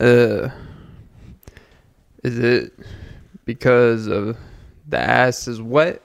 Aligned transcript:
Uh, 0.00 0.50
is 2.22 2.38
it 2.38 2.72
because 3.44 4.06
of 4.06 4.36
the 4.88 4.98
ass 4.98 5.48
is 5.48 5.60
wet, 5.60 6.02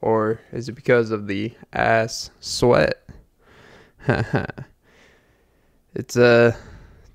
or 0.00 0.40
is 0.52 0.68
it 0.68 0.72
because 0.72 1.10
of 1.10 1.26
the 1.26 1.52
ass 1.72 2.30
sweat? 2.40 3.02
it's 5.94 6.16
uh 6.16 6.56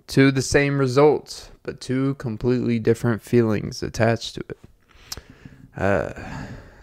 two 0.08 0.32
the 0.32 0.42
same 0.42 0.78
results, 0.78 1.50
but 1.64 1.80
two 1.80 2.16
completely 2.16 2.80
different 2.80 3.22
feelings 3.22 3.82
attached 3.82 4.36
to 4.36 4.42
it. 4.50 4.60
Uh, 5.78 6.14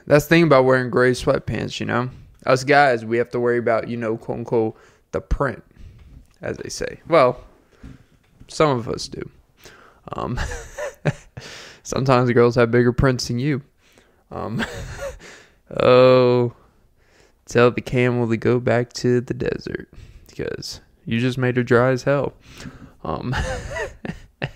that's 0.06 0.24
the 0.24 0.28
thing 0.28 0.42
about 0.44 0.64
wearing 0.64 0.90
gray 0.90 1.12
sweatpants, 1.12 1.78
you 1.78 1.86
know. 1.86 2.10
Us 2.46 2.64
guys, 2.64 3.04
we 3.04 3.18
have 3.18 3.30
to 3.30 3.38
worry 3.38 3.58
about, 3.58 3.88
you 3.88 3.96
know, 3.96 4.16
quote 4.16 4.38
unquote, 4.38 4.76
the 5.12 5.20
print, 5.20 5.62
as 6.40 6.56
they 6.56 6.70
say. 6.70 7.00
Well, 7.06 7.44
some 8.50 8.76
of 8.76 8.88
us 8.88 9.08
do. 9.08 9.30
Um, 10.12 10.38
sometimes 11.82 12.26
the 12.26 12.34
girls 12.34 12.56
have 12.56 12.70
bigger 12.70 12.92
prints 12.92 13.28
than 13.28 13.38
you. 13.38 13.62
Um, 14.30 14.64
oh, 15.80 16.54
tell 17.46 17.70
the 17.70 17.80
camel 17.80 18.28
to 18.28 18.36
go 18.36 18.60
back 18.60 18.92
to 18.94 19.20
the 19.20 19.34
desert 19.34 19.88
because 20.28 20.80
you 21.04 21.20
just 21.20 21.38
made 21.38 21.56
her 21.56 21.62
dry 21.62 21.90
as 21.90 22.04
hell. 22.04 22.34
Um, 23.04 23.34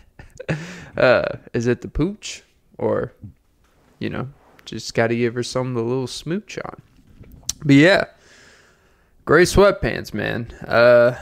uh, 0.96 1.24
is 1.52 1.66
it 1.66 1.80
the 1.80 1.88
pooch 1.88 2.42
or, 2.78 3.12
you 3.98 4.10
know, 4.10 4.28
just 4.64 4.94
got 4.94 5.08
to 5.08 5.16
give 5.16 5.34
her 5.34 5.42
some 5.42 5.74
the 5.74 5.82
little 5.82 6.06
smooch 6.06 6.58
on. 6.64 6.80
But 7.64 7.76
yeah, 7.76 8.04
gray 9.24 9.44
sweatpants, 9.44 10.12
man. 10.14 10.52
Uh, 10.66 11.18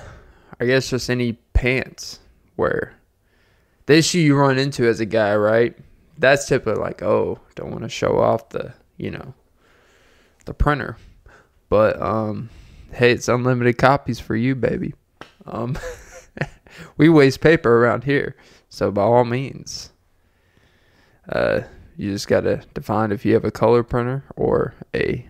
I 0.61 0.67
guess 0.67 0.91
just 0.91 1.11
any 1.11 1.35
pants 1.55 2.21
where 2.57 2.95
the 3.87 3.97
issue 3.97 4.19
you 4.19 4.37
run 4.37 4.59
into 4.59 4.87
as 4.87 5.01
a 5.01 5.07
guy, 5.07 5.35
right? 5.35 5.77
That's 6.19 6.47
typically 6.47 6.81
like, 6.81 7.03
oh, 7.03 7.41
don't 7.55 7.71
want 7.71 7.83
to 7.83 7.89
show 7.89 8.19
off 8.19 8.51
the, 8.51 8.75
you 8.97 9.11
know, 9.11 9.35
the 10.45 10.55
printer. 10.55 10.97
But 11.69 12.01
um, 12.01 12.51
hey, 12.93 13.13
it's 13.13 13.29
unlimited 13.29 13.79
copies 13.79 14.21
for 14.21 14.37
you, 14.37 14.55
baby. 14.55 14.95
Um, 15.47 15.79
we 16.97 17.09
waste 17.09 17.41
paper 17.41 17.79
around 17.79 18.05
here, 18.05 18.37
so 18.69 18.91
by 18.91 19.03
all 19.03 19.25
means, 19.25 19.91
uh, 21.29 21.61
you 21.97 22.13
just 22.13 22.29
gotta 22.29 22.63
define 22.75 23.13
if 23.13 23.25
you 23.25 23.35
have 23.35 23.45
a 23.45 23.51
color 23.51 23.83
printer 23.83 24.25
or 24.37 24.75
a 24.95 25.29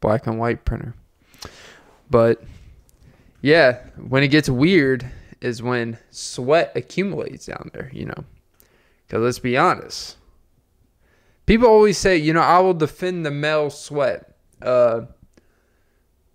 black 0.00 0.26
and 0.26 0.38
white 0.38 0.64
printer. 0.64 0.94
But 2.10 2.42
yeah, 3.40 3.78
when 3.96 4.22
it 4.22 4.28
gets 4.28 4.48
weird 4.48 5.10
is 5.46 5.62
when 5.62 5.98
sweat 6.10 6.72
accumulates 6.74 7.46
down 7.46 7.70
there, 7.72 7.90
you 7.92 8.06
know. 8.06 8.24
Because 9.06 9.22
let's 9.22 9.38
be 9.38 9.56
honest. 9.56 10.16
People 11.46 11.68
always 11.68 11.96
say, 11.96 12.16
you 12.16 12.32
know, 12.32 12.40
I 12.40 12.58
will 12.58 12.74
defend 12.74 13.24
the 13.24 13.30
male 13.30 13.70
sweat. 13.70 14.34
Uh, 14.60 15.02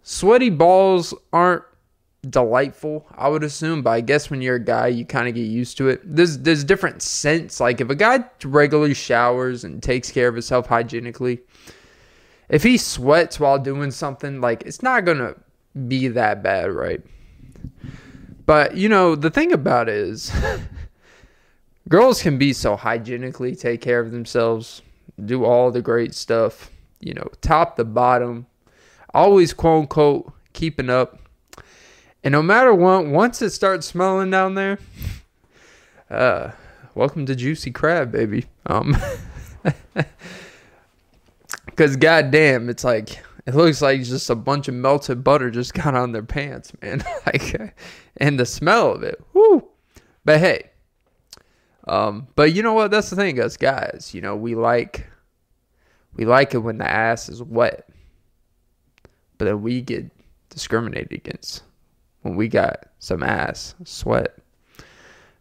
sweaty 0.02 0.50
balls 0.50 1.14
aren't 1.34 1.64
delightful, 2.30 3.06
I 3.16 3.28
would 3.28 3.44
assume, 3.44 3.82
but 3.82 3.92
I 3.92 4.02
guess 4.02 4.30
when 4.30 4.42
you're 4.42 4.56
a 4.56 4.64
guy, 4.64 4.88
you 4.88 5.06
kind 5.06 5.28
of 5.28 5.36
get 5.36 5.42
used 5.42 5.78
to 5.78 5.90
it. 5.90 6.02
There's 6.04 6.38
there's 6.38 6.64
different 6.64 7.02
scents. 7.02 7.60
Like 7.60 7.82
if 7.82 7.90
a 7.90 7.96
guy 7.96 8.24
regularly 8.46 8.94
showers 8.94 9.64
and 9.64 9.84
takes 9.84 10.12
care 10.12 10.30
of 10.30 10.36
himself 10.36 10.68
hygienically, 10.68 11.42
if 12.48 12.64
he 12.64 12.78
sweats 12.78 13.40
while 13.40 13.60
doing 13.60 13.92
something, 13.92 14.40
like 14.40 14.64
it's 14.66 14.82
not 14.82 15.04
gonna 15.04 15.36
be 15.88 16.08
that 16.10 16.44
bad, 16.44 16.72
right? 16.72 17.02
But 18.52 18.76
you 18.76 18.90
know, 18.90 19.16
the 19.16 19.30
thing 19.30 19.54
about 19.54 19.88
it 19.88 19.96
is 19.96 20.30
girls 21.88 22.22
can 22.22 22.38
be 22.38 22.52
so 22.52 22.76
hygienically 22.76 23.56
take 23.56 23.80
care 23.80 24.02
of 24.02 24.12
themselves, 24.12 24.82
do 25.24 25.46
all 25.46 25.72
the 25.72 25.82
great 25.82 26.14
stuff, 26.14 26.70
you 27.00 27.14
know, 27.14 27.30
top 27.40 27.78
to 27.78 27.86
bottom, 27.86 28.48
always 29.14 29.54
quote 29.54 29.84
unquote 29.84 30.34
keeping 30.52 30.90
up 30.90 31.18
and 32.26 32.34
no 32.34 32.42
matter 32.44 32.74
what, 32.74 33.06
once 33.06 33.42
it 33.42 33.52
starts 33.52 33.88
smelling 33.88 34.32
down 34.32 34.56
there, 34.56 34.80
uh, 36.10 36.52
welcome 36.94 37.26
to 37.28 37.36
Juicy 37.38 37.72
Crab, 37.72 38.12
baby. 38.12 38.48
Um, 38.66 38.98
because 41.68 41.96
goddamn, 41.96 42.68
it's 42.68 42.84
like 42.84 43.24
it 43.46 43.56
looks 43.56 43.82
like 43.82 44.04
just 44.04 44.30
a 44.30 44.36
bunch 44.36 44.68
of 44.68 44.74
melted 44.74 45.24
butter 45.24 45.50
just 45.50 45.74
got 45.74 45.96
on 45.96 46.12
their 46.12 46.24
pants, 46.24 46.72
man. 46.82 47.04
like, 47.26 47.76
and 48.18 48.40
the 48.40 48.46
smell 48.46 48.92
of 48.92 49.04
it, 49.04 49.22
whoo. 49.34 49.68
But 50.24 50.40
hey, 50.40 50.70
um, 51.88 52.28
but 52.36 52.54
you 52.54 52.62
know 52.62 52.74
what? 52.74 52.92
That's 52.92 53.10
the 53.10 53.16
thing, 53.16 53.40
us 53.40 53.58
guys. 53.58 54.12
You 54.14 54.22
know, 54.22 54.36
we 54.36 54.56
like 54.56 55.08
we 56.14 56.26
like 56.26 56.54
it 56.54 56.60
when 56.60 56.78
the 56.78 56.90
ass 56.90 57.30
is 57.30 57.42
wet, 57.42 57.90
but 59.38 59.46
then 59.46 59.62
we 59.62 59.82
get 59.82 60.06
discriminated 60.50 61.14
against 61.14 61.64
when 62.22 62.36
we 62.36 62.48
got 62.48 62.86
some 63.00 63.24
ass 63.24 63.74
sweat. 63.84 64.38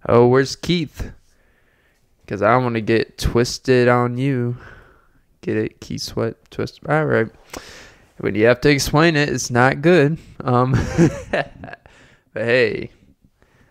Oh, 0.08 0.26
where's 0.28 0.56
Keith? 0.56 1.12
Because 2.22 2.40
I 2.40 2.56
want 2.56 2.76
to 2.76 2.80
get 2.80 3.18
twisted 3.18 3.88
on 3.88 4.16
you. 4.16 4.56
Get 5.42 5.56
it? 5.56 5.80
Keith 5.80 6.02
Sweat 6.02 6.36
twist. 6.50 6.80
All 6.88 7.04
right. 7.04 7.28
When 8.20 8.34
you 8.34 8.46
have 8.46 8.60
to 8.62 8.68
explain 8.68 9.16
it, 9.16 9.30
it's 9.30 9.50
not 9.50 9.80
good. 9.80 10.18
Um, 10.44 10.72
but 11.30 11.80
hey, 12.34 12.90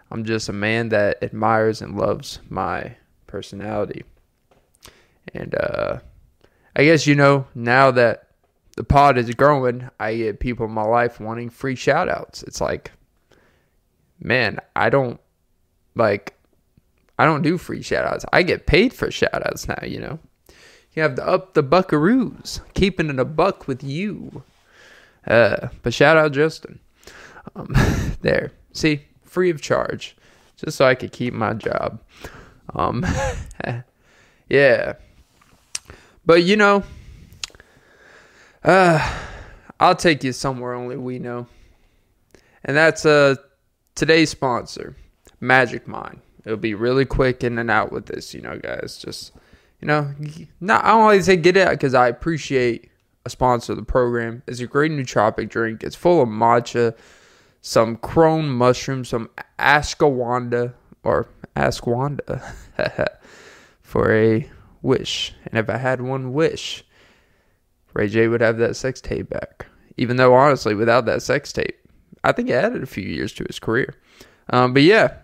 I'm 0.10 0.26
just 0.26 0.50
a 0.50 0.54
man 0.54 0.90
that 0.90 1.22
admires 1.22 1.82
and 1.82 1.96
loves 1.96 2.40
my 2.50 2.96
personality. 3.28 4.04
And 5.36 5.54
uh, 5.54 6.00
I 6.76 6.84
guess, 6.84 7.06
you 7.06 7.14
know, 7.14 7.46
now 7.54 7.92
that 7.92 8.30
the 8.76 8.84
pod 8.84 9.20
is 9.20 9.30
growing, 9.36 9.88
I 10.00 10.16
get 10.16 10.40
people 10.40 10.66
in 10.66 10.72
my 10.72 10.84
life 10.84 11.20
wanting 11.20 11.52
free 11.52 11.76
shout 11.76 12.10
outs. 12.10 12.42
It's 12.42 12.60
like, 12.60 12.92
man, 14.20 14.58
I 14.76 14.90
don't 14.90 15.20
like 15.96 16.34
I 17.20 17.26
don't 17.26 17.42
do 17.42 17.58
free 17.58 17.82
shout 17.82 18.06
outs. 18.06 18.26
I 18.32 18.44
get 18.44 18.66
paid 18.66 18.94
for 18.94 19.12
shout 19.12 19.46
outs 19.46 19.68
now, 19.68 19.84
you 19.84 20.00
know. 20.00 20.20
You 21.00 21.04
have 21.04 21.16
to 21.16 21.26
up 21.26 21.54
the 21.54 21.64
buckaroos, 21.64 22.60
keeping 22.74 23.10
it 23.10 23.20
a 23.20 23.24
buck 23.24 23.70
with 23.70 23.82
you. 23.86 24.44
Uh, 25.26 25.70
but 25.82 25.94
shout 25.94 26.18
out 26.18 26.34
Justin. 26.34 26.80
Um, 27.56 27.74
there. 28.22 28.52
See, 28.74 29.06
free 29.24 29.50
of 29.50 29.62
charge. 29.62 30.18
Just 30.58 30.76
so 30.76 30.84
I 30.84 30.96
could 30.96 31.14
keep 31.14 31.34
my 31.34 31.54
job. 31.54 32.02
Um, 32.76 33.06
yeah. 34.50 34.96
But 36.26 36.44
you 36.44 36.58
know, 36.58 36.84
uh, 38.66 39.20
I'll 39.80 39.96
take 39.96 40.26
you 40.26 40.34
somewhere 40.34 40.74
only 40.74 40.98
we 40.98 41.18
know. 41.18 41.48
And 42.66 42.76
that's 42.76 43.06
uh 43.06 43.36
today's 43.96 44.32
sponsor, 44.32 44.98
Magic 45.40 45.88
Mind. 45.88 46.20
It'll 46.44 46.58
be 46.58 46.74
really 46.74 47.06
quick 47.06 47.42
in 47.42 47.58
and 47.58 47.72
out 47.72 47.94
with 47.94 48.08
this, 48.08 48.34
you 48.34 48.42
know, 48.42 48.60
guys. 48.60 48.98
Just, 48.98 49.32
you 49.82 49.88
know, 49.88 50.14
not, 50.60 50.84
I 50.84 50.90
don't 50.90 51.06
like 51.06 51.20
to 51.20 51.24
say 51.24 51.36
get 51.38 51.58
it 51.58 51.70
because 51.70 51.94
I 51.94 52.08
appreciate 52.08 52.90
a 53.26 53.30
sponsor 53.30 53.74
of 53.74 53.78
the 53.78 53.86
program. 53.86 54.44
It's 54.48 54.60
a 54.60 54.68
great 54.68 54.92
nootropic 54.92 55.50
drink. 55.50 55.84
It's 55.84 55.96
full 55.96 56.22
of 56.22 56.30
matcha, 56.30 56.96
some 57.62 57.96
crone 57.98 58.50
mushroom, 58.50 59.06
some 59.06 59.30
ashwagandha 59.58 60.74
or 61.04 61.30
ashwagandha 61.56 62.54
for 63.82 64.14
a 64.14 64.50
wish. 64.82 65.34
And 65.46 65.58
if 65.58 65.70
I 65.70 65.78
had 65.78 66.02
one 66.02 66.34
wish, 66.34 66.84
Ray 67.94 68.08
J 68.08 68.28
would 68.28 68.42
have 68.42 68.58
that 68.58 68.76
sex 68.76 69.02
tape 69.02 69.30
back. 69.30 69.66
Even 69.98 70.18
though, 70.18 70.34
honestly, 70.34 70.76
without 70.76 71.06
that 71.06 71.22
sex 71.22 71.52
tape, 71.52 71.78
I 72.24 72.32
think 72.32 72.50
it 72.50 72.54
added 72.54 72.84
a 72.84 72.88
few 72.88 73.04
years 73.04 73.34
to 73.34 73.46
his 73.46 73.60
career. 73.60 73.96
Um, 74.50 74.74
but 74.74 74.84
yeah, 74.84 75.16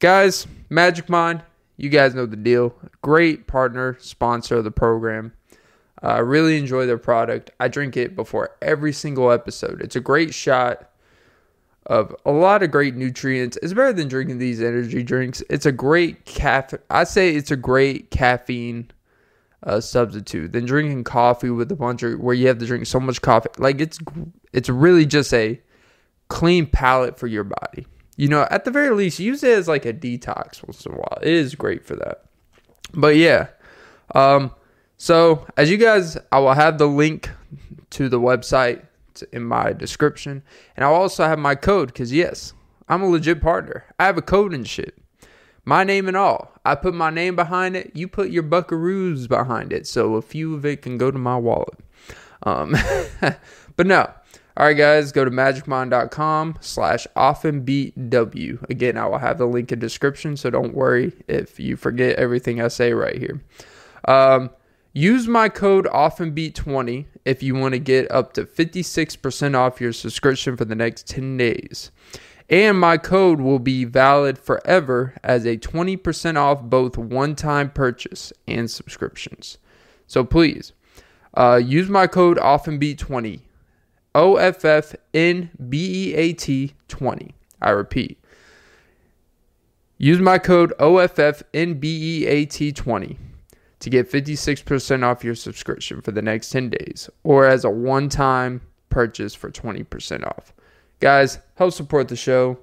guys, 0.00 0.46
Magic 0.70 1.08
Mind, 1.08 1.42
you 1.76 1.88
guys 1.88 2.14
know 2.14 2.26
the 2.26 2.36
deal. 2.36 2.74
Great 3.02 3.46
partner, 3.46 3.96
sponsor 4.00 4.56
of 4.56 4.64
the 4.64 4.70
program. 4.70 5.32
Uh, 6.02 6.06
I 6.06 6.18
uh, 6.18 6.22
really 6.22 6.58
enjoy 6.58 6.86
their 6.86 6.98
product. 6.98 7.50
I 7.58 7.68
drink 7.68 7.96
it 7.96 8.14
before 8.14 8.56
every 8.60 8.92
single 8.92 9.30
episode. 9.30 9.80
It's 9.80 9.96
a 9.96 10.00
great 10.00 10.34
shot 10.34 10.90
of 11.86 12.14
a 12.24 12.32
lot 12.32 12.62
of 12.62 12.70
great 12.70 12.96
nutrients. 12.96 13.56
It's 13.62 13.72
better 13.72 13.92
than 13.92 14.08
drinking 14.08 14.38
these 14.38 14.60
energy 14.60 15.02
drinks. 15.02 15.42
It's 15.48 15.66
a 15.66 15.72
great 15.72 16.24
caffeine. 16.24 16.80
I 16.90 17.04
say 17.04 17.34
it's 17.34 17.50
a 17.50 17.56
great 17.56 18.10
caffeine 18.10 18.90
uh, 19.62 19.80
substitute 19.80 20.52
than 20.52 20.64
drinking 20.64 21.04
coffee 21.04 21.50
with 21.50 21.70
a 21.72 21.76
bunch 21.76 22.02
of 22.02 22.20
where 22.20 22.34
you 22.34 22.48
have 22.48 22.58
to 22.58 22.66
drink 22.66 22.86
so 22.86 23.00
much 23.00 23.22
coffee. 23.22 23.48
Like 23.58 23.80
it's 23.80 23.98
it's 24.52 24.68
really 24.68 25.06
just 25.06 25.32
a 25.32 25.60
clean 26.28 26.66
palate 26.66 27.18
for 27.18 27.26
your 27.26 27.44
body. 27.44 27.86
You 28.16 28.28
know, 28.28 28.46
at 28.50 28.64
the 28.64 28.70
very 28.70 28.94
least, 28.94 29.18
use 29.18 29.42
it 29.42 29.56
as 29.56 29.68
like 29.68 29.84
a 29.84 29.92
detox 29.92 30.66
once 30.66 30.84
in 30.86 30.92
a 30.92 30.96
while. 30.96 31.18
It 31.22 31.32
is 31.32 31.54
great 31.54 31.84
for 31.84 31.96
that. 31.96 32.24
But 32.94 33.16
yeah. 33.16 33.48
Um, 34.14 34.52
so 34.96 35.46
as 35.56 35.70
you 35.70 35.76
guys, 35.76 36.16
I 36.32 36.38
will 36.38 36.54
have 36.54 36.78
the 36.78 36.86
link 36.86 37.30
to 37.90 38.08
the 38.08 38.20
website 38.20 38.84
in 39.32 39.42
my 39.42 39.72
description. 39.72 40.42
And 40.76 40.84
I'll 40.84 40.94
also 40.94 41.24
have 41.26 41.38
my 41.38 41.54
code 41.54 41.88
because 41.88 42.12
yes, 42.12 42.54
I'm 42.88 43.02
a 43.02 43.08
legit 43.08 43.40
partner. 43.40 43.84
I 43.98 44.06
have 44.06 44.16
a 44.16 44.22
code 44.22 44.54
and 44.54 44.66
shit. 44.66 44.96
my 45.64 45.84
name 45.84 46.08
and 46.08 46.16
all. 46.16 46.52
I 46.64 46.74
put 46.74 46.94
my 46.94 47.10
name 47.10 47.36
behind 47.36 47.76
it. 47.76 47.92
You 47.94 48.08
put 48.08 48.30
your 48.30 48.42
buckaroos 48.42 49.28
behind 49.28 49.72
it. 49.72 49.86
So 49.86 50.14
a 50.14 50.22
few 50.22 50.54
of 50.54 50.64
it 50.64 50.82
can 50.82 50.96
go 50.96 51.10
to 51.10 51.18
my 51.18 51.36
wallet. 51.36 51.78
Um, 52.44 52.74
but 53.76 53.86
no. 53.86 54.10
All 54.58 54.64
right, 54.64 54.72
guys, 54.72 55.12
go 55.12 55.22
to 55.22 55.30
magicmind.com 55.30 56.56
slash 56.62 57.06
offnbeatw. 57.14 58.70
Again, 58.70 58.96
I 58.96 59.04
will 59.04 59.18
have 59.18 59.36
the 59.36 59.44
link 59.44 59.70
in 59.70 59.78
description, 59.78 60.34
so 60.38 60.48
don't 60.48 60.74
worry 60.74 61.12
if 61.28 61.60
you 61.60 61.76
forget 61.76 62.16
everything 62.16 62.62
I 62.62 62.68
say 62.68 62.94
right 62.94 63.18
here. 63.18 63.42
Um, 64.06 64.48
use 64.94 65.28
my 65.28 65.50
code 65.50 65.84
OFFNBEAT20 65.84 67.04
if 67.26 67.42
you 67.42 67.54
want 67.54 67.74
to 67.74 67.78
get 67.78 68.10
up 68.10 68.32
to 68.32 68.46
56% 68.46 69.54
off 69.54 69.78
your 69.78 69.92
subscription 69.92 70.56
for 70.56 70.64
the 70.64 70.74
next 70.74 71.06
10 71.06 71.36
days. 71.36 71.90
And 72.48 72.80
my 72.80 72.96
code 72.96 73.42
will 73.42 73.58
be 73.58 73.84
valid 73.84 74.38
forever 74.38 75.16
as 75.22 75.44
a 75.44 75.58
20% 75.58 76.36
off 76.36 76.62
both 76.62 76.96
one 76.96 77.34
time 77.34 77.68
purchase 77.68 78.32
and 78.48 78.70
subscriptions. 78.70 79.58
So 80.06 80.24
please 80.24 80.72
uh, 81.34 81.60
use 81.62 81.90
my 81.90 82.06
code 82.06 82.38
OFFNBEAT20. 82.38 83.40
O 84.16 84.36
F 84.36 84.64
F 84.64 84.96
N 85.12 85.50
B 85.68 86.08
E 86.08 86.14
A 86.14 86.32
T 86.32 86.72
20. 86.88 87.34
I 87.60 87.70
repeat. 87.70 88.18
Use 89.98 90.20
my 90.20 90.38
code 90.38 90.72
OFFNBEAT20 90.78 93.16
to 93.78 93.90
get 93.90 94.10
56% 94.10 95.02
off 95.02 95.22
your 95.22 95.34
subscription 95.34 96.00
for 96.00 96.12
the 96.12 96.22
next 96.22 96.48
10 96.50 96.70
days 96.70 97.10
or 97.24 97.44
as 97.46 97.64
a 97.64 97.70
one 97.70 98.08
time 98.08 98.62
purchase 98.88 99.34
for 99.34 99.50
20% 99.50 100.26
off. 100.26 100.54
Guys, 101.00 101.38
help 101.56 101.74
support 101.74 102.08
the 102.08 102.16
show. 102.16 102.58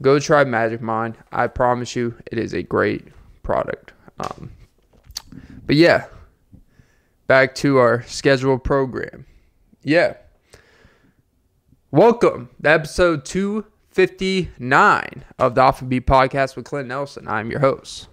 Go 0.00 0.18
try 0.18 0.44
Magic 0.44 0.80
Mind. 0.80 1.18
I 1.30 1.46
promise 1.46 1.94
you, 1.94 2.14
it 2.32 2.38
is 2.38 2.54
a 2.54 2.62
great 2.62 3.08
product. 3.42 3.92
Um, 4.18 4.50
but 5.66 5.76
yeah, 5.76 6.06
back 7.26 7.54
to 7.56 7.76
our 7.76 8.02
scheduled 8.04 8.64
program. 8.64 9.26
Yeah. 9.82 10.14
Welcome 11.92 12.50
to 12.62 12.70
episode 12.70 13.24
259 13.24 15.24
of 15.40 15.56
the 15.56 15.60
Off 15.60 15.80
and 15.80 15.90
Beat 15.90 16.06
podcast 16.06 16.54
with 16.54 16.64
Clint 16.64 16.86
Nelson. 16.86 17.26
I'm 17.26 17.50
your 17.50 17.58
host, 17.58 18.06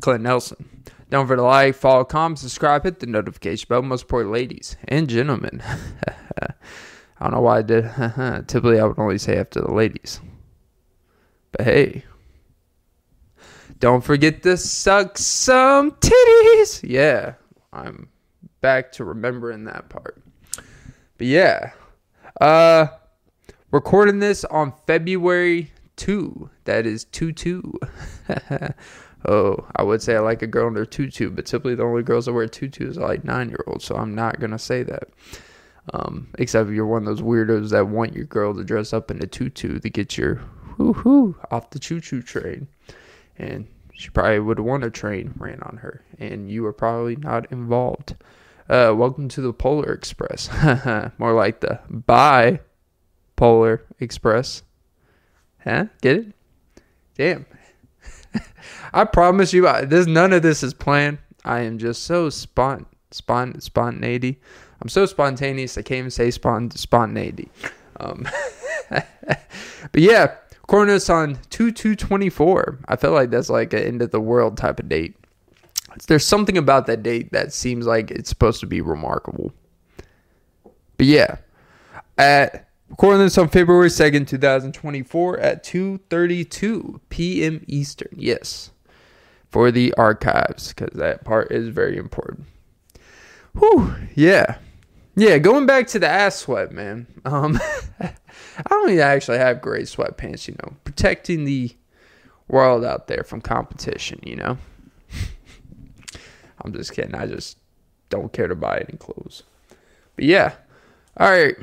Clint 0.00 0.24
Nelson. 0.24 0.82
Don't 1.08 1.28
forget 1.28 1.38
to 1.38 1.44
like, 1.44 1.76
follow, 1.76 2.02
comment, 2.02 2.40
subscribe, 2.40 2.82
hit 2.82 2.98
the 2.98 3.06
notification 3.06 3.66
bell. 3.68 3.82
Most 3.82 4.02
important, 4.02 4.32
ladies 4.32 4.76
and 4.88 5.08
gentlemen. 5.08 5.62
I 6.42 6.48
don't 7.20 7.34
know 7.34 7.40
why 7.40 7.58
I 7.58 7.62
did. 7.62 7.84
Typically, 8.48 8.80
I 8.80 8.84
would 8.84 8.98
only 8.98 9.18
say 9.18 9.36
after 9.36 9.60
the 9.60 9.72
ladies. 9.72 10.20
But 11.52 11.66
hey, 11.66 12.04
don't 13.78 14.02
forget 14.02 14.42
to 14.42 14.56
suck 14.56 15.18
some 15.18 15.92
titties. 15.92 16.80
Yeah, 16.82 17.34
I'm 17.72 18.08
back 18.60 18.90
to 18.92 19.04
remembering 19.04 19.66
that 19.66 19.88
part. 19.88 20.20
But 21.16 21.28
yeah, 21.28 21.74
uh, 22.40 22.86
recording 23.70 24.18
this 24.18 24.44
on 24.44 24.72
February 24.86 25.72
2. 25.96 26.50
That 26.64 26.86
is 26.86 27.04
2 27.04 27.32
2. 27.32 27.74
oh, 29.26 29.66
I 29.76 29.82
would 29.82 30.02
say 30.02 30.16
I 30.16 30.20
like 30.20 30.42
a 30.42 30.46
girl 30.46 30.68
in 30.68 30.74
their 30.74 30.86
tutu, 30.86 31.30
but 31.30 31.46
typically 31.46 31.74
the 31.74 31.84
only 31.84 32.02
girls 32.02 32.26
that 32.26 32.32
wear 32.32 32.46
tutus 32.46 32.96
are 32.96 33.08
like 33.08 33.24
nine 33.24 33.48
year 33.48 33.64
olds, 33.66 33.84
so 33.84 33.96
I'm 33.96 34.14
not 34.14 34.40
going 34.40 34.52
to 34.52 34.58
say 34.58 34.82
that. 34.84 35.08
Um, 35.94 36.28
except 36.38 36.68
if 36.68 36.74
you're 36.74 36.86
one 36.86 37.02
of 37.02 37.06
those 37.06 37.22
weirdos 37.22 37.70
that 37.70 37.88
want 37.88 38.14
your 38.14 38.26
girl 38.26 38.54
to 38.54 38.62
dress 38.62 38.92
up 38.92 39.10
in 39.10 39.22
a 39.22 39.26
tutu 39.26 39.78
to 39.78 39.88
get 39.88 40.18
your 40.18 40.40
whoo 40.76 40.92
hoo 40.92 41.36
off 41.50 41.70
the 41.70 41.78
choo 41.78 42.00
choo 42.00 42.22
train. 42.22 42.68
And 43.38 43.66
she 43.94 44.10
probably 44.10 44.38
would 44.38 44.60
won 44.60 44.84
a 44.84 44.90
train 44.90 45.32
ran 45.36 45.60
on 45.62 45.78
her, 45.78 46.04
and 46.18 46.50
you 46.50 46.62
were 46.62 46.72
probably 46.72 47.16
not 47.16 47.50
involved. 47.50 48.14
Uh, 48.68 48.92
welcome 48.94 49.28
to 49.28 49.40
the 49.40 49.50
Polar 49.50 49.90
Express. 49.94 50.50
More 51.18 51.32
like 51.32 51.60
the 51.60 51.80
Bye 51.88 52.60
Polar 53.34 53.82
Express. 53.98 54.62
Huh? 55.64 55.86
Get 56.02 56.16
it? 56.18 56.26
Damn. 57.16 57.46
I 58.92 59.04
promise 59.04 59.54
you, 59.54 59.66
I, 59.66 59.86
this 59.86 60.06
none 60.06 60.34
of 60.34 60.42
this 60.42 60.62
is 60.62 60.74
planned. 60.74 61.16
I 61.46 61.60
am 61.60 61.78
just 61.78 62.02
so 62.02 62.28
spont, 62.28 62.84
spont, 63.10 63.62
spontaneity. 63.62 64.38
I'm 64.82 64.90
so 64.90 65.06
spontaneous. 65.06 65.78
I 65.78 65.82
can't 65.82 66.00
even 66.00 66.10
say 66.10 66.28
spont, 66.28 66.76
spontaneity. 66.76 67.48
Um, 67.98 68.28
but 68.90 69.06
yeah, 69.94 70.34
Cornus 70.66 71.08
on 71.08 71.38
2224. 71.48 72.80
I 72.86 72.96
feel 72.96 73.12
like 73.12 73.30
that's 73.30 73.48
like 73.48 73.72
an 73.72 73.82
end 73.82 74.02
of 74.02 74.10
the 74.10 74.20
world 74.20 74.58
type 74.58 74.78
of 74.78 74.90
date. 74.90 75.16
There's 76.06 76.26
something 76.26 76.56
about 76.56 76.86
that 76.86 77.02
date 77.02 77.32
that 77.32 77.52
seems 77.52 77.86
like 77.86 78.10
it's 78.10 78.28
supposed 78.28 78.60
to 78.60 78.66
be 78.66 78.80
remarkable. 78.80 79.52
But 80.96 81.06
yeah, 81.06 81.36
at 82.16 82.68
recording 82.90 83.20
this 83.20 83.38
on 83.38 83.48
February 83.48 83.88
2nd, 83.88 84.26
2024 84.26 85.38
at 85.38 85.64
2:32 85.64 87.00
p.m. 87.08 87.64
Eastern. 87.66 88.10
Yes. 88.12 88.70
For 89.50 89.70
the 89.70 89.94
archives 89.94 90.72
cuz 90.74 90.90
that 90.94 91.24
part 91.24 91.50
is 91.50 91.68
very 91.68 91.96
important. 91.96 92.46
Whew, 93.54 93.94
yeah. 94.14 94.58
Yeah, 95.16 95.38
going 95.38 95.66
back 95.66 95.88
to 95.88 95.98
the 95.98 96.06
ass 96.08 96.36
sweat, 96.36 96.70
man. 96.70 97.06
Um, 97.24 97.58
I 98.00 98.12
don't 98.68 98.98
actually 99.00 99.38
have 99.38 99.60
great 99.60 99.86
sweatpants, 99.86 100.46
you 100.46 100.54
know, 100.62 100.74
protecting 100.84 101.44
the 101.44 101.74
world 102.46 102.84
out 102.84 103.08
there 103.08 103.24
from 103.24 103.40
competition, 103.40 104.20
you 104.22 104.36
know. 104.36 104.58
I'm 106.62 106.72
just 106.72 106.92
kidding. 106.92 107.14
I 107.14 107.26
just 107.26 107.58
don't 108.10 108.32
care 108.32 108.48
to 108.48 108.54
buy 108.54 108.84
any 108.88 108.98
clothes. 108.98 109.42
But 110.16 110.24
yeah. 110.24 110.54
All 111.16 111.30
right. 111.30 111.56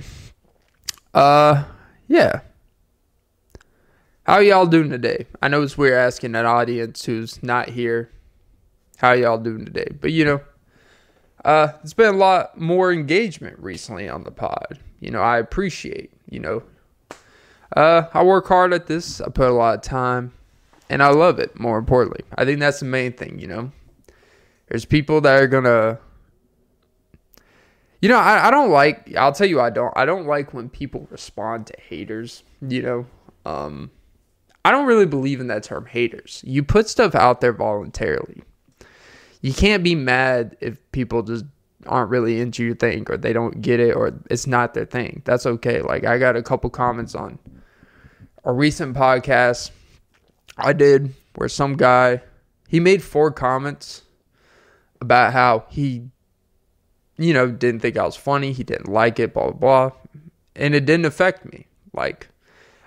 Uh, 1.14 1.64
yeah. 2.08 2.42
How 4.24 4.40
y'all 4.40 4.66
doing 4.66 4.90
today? 4.90 5.28
I 5.42 5.48
know 5.50 5.62
it's 5.62 5.78
weird 5.78 5.94
asking 5.94 6.36
an 6.36 6.46
audience 6.46 7.06
who's 7.06 7.44
not 7.44 7.70
here. 7.70 8.10
How 8.98 9.12
y'all 9.14 9.38
doing 9.38 9.66
today? 9.66 9.90
But 10.00 10.12
you 10.14 10.26
know, 10.26 10.42
uh, 11.44 11.74
it's 11.84 11.94
been 11.94 12.16
a 12.16 12.18
lot 12.18 12.60
more 12.60 12.92
engagement 12.92 13.60
recently 13.60 14.10
on 14.10 14.24
the 14.24 14.32
pod. 14.32 14.80
You 15.00 15.12
know, 15.12 15.22
I 15.22 15.38
appreciate, 15.38 16.12
you 16.30 16.40
know, 16.40 16.64
uh, 17.76 18.04
I 18.14 18.24
work 18.24 18.48
hard 18.48 18.74
at 18.74 18.88
this. 18.88 19.22
I 19.22 19.30
put 19.30 19.48
a 19.48 19.54
lot 19.54 19.76
of 19.76 19.82
time 19.84 20.34
and 20.90 21.04
I 21.04 21.10
love 21.10 21.40
it 21.40 21.60
more 21.60 21.78
importantly. 21.78 22.24
I 22.36 22.46
think 22.46 22.60
that's 22.60 22.80
the 22.80 22.86
main 22.86 23.14
thing, 23.14 23.38
you 23.40 23.48
know. 23.48 23.72
There's 24.68 24.86
people 24.86 25.22
that 25.22 25.42
are 25.42 25.48
to 25.48 26.00
you 28.02 28.10
know, 28.10 28.18
I, 28.18 28.48
I 28.48 28.52
don't 28.52 28.70
like 28.70 29.16
I'll 29.16 29.32
tell 29.32 29.48
you 29.48 29.60
I 29.60 29.70
don't 29.70 29.94
I 29.96 30.06
don't 30.06 30.28
like 30.28 30.54
when 30.54 30.70
people 30.70 31.08
respond 31.10 31.68
to 31.68 31.76
haters, 31.80 32.44
you 32.62 32.82
know. 32.82 33.06
Um 33.46 33.92
I 34.64 34.72
don't 34.72 34.88
really 34.88 35.06
believe 35.06 35.40
in 35.40 35.48
that 35.48 35.64
term 35.64 35.86
haters. 35.86 36.42
You 36.46 36.64
put 36.64 36.90
stuff 36.90 37.14
out 37.16 37.42
there 37.42 37.54
voluntarily 37.54 38.44
you 39.46 39.54
can't 39.54 39.84
be 39.84 39.94
mad 39.94 40.58
if 40.60 40.80
people 40.92 41.22
just 41.22 41.46
aren't 41.86 42.10
really 42.10 42.42
into 42.42 42.66
your 42.66 42.74
thing 42.74 43.06
or 43.12 43.16
they 43.16 43.32
don't 43.32 43.62
get 43.62 43.80
it 43.80 43.96
or 43.96 44.12
it's 44.32 44.48
not 44.48 44.74
their 44.74 44.86
thing. 44.88 45.22
That's 45.24 45.46
okay. 45.46 45.82
Like 45.82 46.04
I 46.04 46.18
got 46.18 46.36
a 46.36 46.42
couple 46.42 46.68
comments 46.72 47.14
on 47.14 47.38
a 48.44 48.52
recent 48.52 48.98
podcast 48.98 49.70
I 50.58 50.74
did 50.74 51.14
where 51.36 51.48
some 51.48 51.78
guy 51.78 52.24
he 52.68 52.80
made 52.80 53.04
four 53.04 53.30
comments 53.30 54.02
about 55.02 55.34
how 55.34 55.66
he 55.70 56.10
you 57.18 57.34
know 57.34 57.48
didn't 57.48 57.82
think 57.82 57.98
I 57.98 58.06
was 58.06 58.16
funny, 58.16 58.52
he 58.52 58.64
didn't 58.64 58.90
like 58.90 59.20
it, 59.20 59.34
blah 59.34 59.52
blah 59.52 59.90
blah. 59.90 59.92
And 60.56 60.74
it 60.74 60.86
didn't 60.86 61.06
affect 61.06 61.46
me. 61.52 61.68
Like 61.94 62.30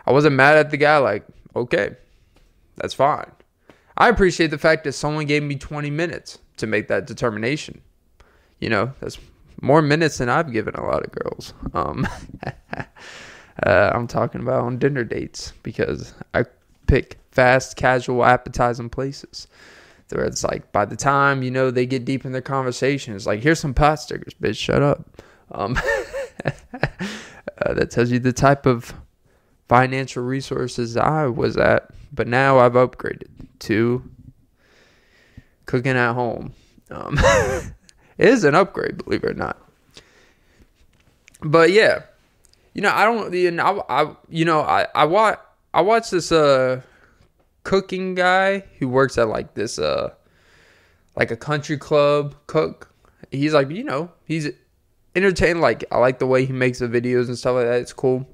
I 0.07 0.12
wasn't 0.12 0.37
mad 0.37 0.57
at 0.57 0.71
the 0.71 0.77
guy 0.77 0.99
like, 0.99 1.27
okay, 1.55 1.97
that's 2.77 2.95
fine. 2.95 3.31
I 3.97 4.09
appreciate 4.09 4.49
the 4.49 4.59
fact 4.59 4.85
that 4.85 4.93
someone 4.93 5.27
gave 5.27 5.43
me 5.43 5.57
20 5.57 5.91
minutes 5.91 6.38
to 6.59 6.67
make 6.67 6.88
that 6.88 7.07
determination. 7.07 7.81
You 8.61 8.71
know, 8.71 8.93
that's 9.00 9.19
more 9.61 9.83
minutes 9.83 10.19
than 10.19 10.29
I've 10.29 10.53
given 10.53 10.75
a 10.75 10.85
lot 10.85 11.05
of 11.05 11.12
girls. 11.12 11.53
Um, 11.75 12.07
uh, 12.77 13.91
I'm 13.93 14.07
talking 14.07 14.41
about 14.41 14.62
on 14.62 14.79
dinner 14.79 15.05
dates 15.05 15.53
because 15.62 16.15
I 16.33 16.45
pick 16.87 17.19
fast, 17.33 17.77
casual, 17.77 18.25
appetizing 18.25 18.88
places. 18.88 19.49
Where 20.11 20.25
it's 20.25 20.45
like 20.45 20.73
by 20.73 20.85
the 20.85 20.97
time 20.97 21.43
you 21.43 21.50
know 21.50 21.71
they 21.71 21.87
get 21.87 22.05
deep 22.05 22.25
in 22.25 22.33
their 22.33 22.41
conversation, 22.41 23.15
it's 23.15 23.27
like 23.27 23.43
here's 23.43 23.61
some 23.61 23.75
pot 23.75 23.97
stickers, 23.97 24.35
bitch, 24.35 24.57
shut 24.57 24.83
up. 24.83 25.23
Um, 25.53 25.79
uh, 26.45 27.75
that 27.75 27.91
tells 27.91 28.11
you 28.11 28.19
the 28.19 28.33
type 28.33 28.67
of 28.67 28.95
financial 29.69 30.23
resources 30.25 30.97
I 30.97 31.27
was 31.27 31.57
at, 31.57 31.91
but 32.12 32.27
now 32.27 32.59
I've 32.59 32.73
upgraded 32.73 33.29
to 33.61 34.03
cooking 35.67 35.97
at 35.97 36.15
home. 36.15 36.55
Um, 36.91 37.19
it 38.19 38.29
is 38.29 38.45
an 38.45 38.55
upgrade, 38.55 39.05
believe 39.05 39.25
it 39.25 39.31
or 39.31 39.35
not. 39.35 39.59
But 41.41 41.71
yeah, 41.71 42.03
you 42.75 42.83
know, 42.83 42.91
I 42.93 43.05
don't, 43.05 43.33
you 43.33 43.50
know, 43.50 43.85
I, 43.88 44.03
I 44.03 44.17
you 44.29 44.45
know, 44.45 44.61
I, 44.61 44.87
I 44.95 45.05
watch, 45.05 45.38
I 45.75 45.83
watched 45.83 46.11
this 46.11 46.33
uh 46.33 46.81
cooking 47.69 48.15
guy 48.15 48.65
who 48.79 48.89
works 48.89 49.19
at 49.19 49.29
like 49.29 49.53
this 49.53 49.79
uh 49.79 50.11
like 51.17 51.31
a 51.31 51.37
country 51.37 51.77
club 51.77 52.35
cook. 52.47 52.91
He's 53.31 53.53
like, 53.53 53.71
you 53.71 53.85
know, 53.85 54.11
he's 54.25 54.49
entertaining. 55.15 55.61
Like 55.61 55.85
I 55.93 55.99
like 55.99 56.19
the 56.19 56.27
way 56.27 56.47
he 56.47 56.53
makes 56.55 56.79
the 56.79 56.87
videos 56.87 57.27
and 57.27 57.37
stuff 57.37 57.57
like 57.57 57.67
that. 57.67 57.83
It's 57.83 57.93
cool. 57.93 58.27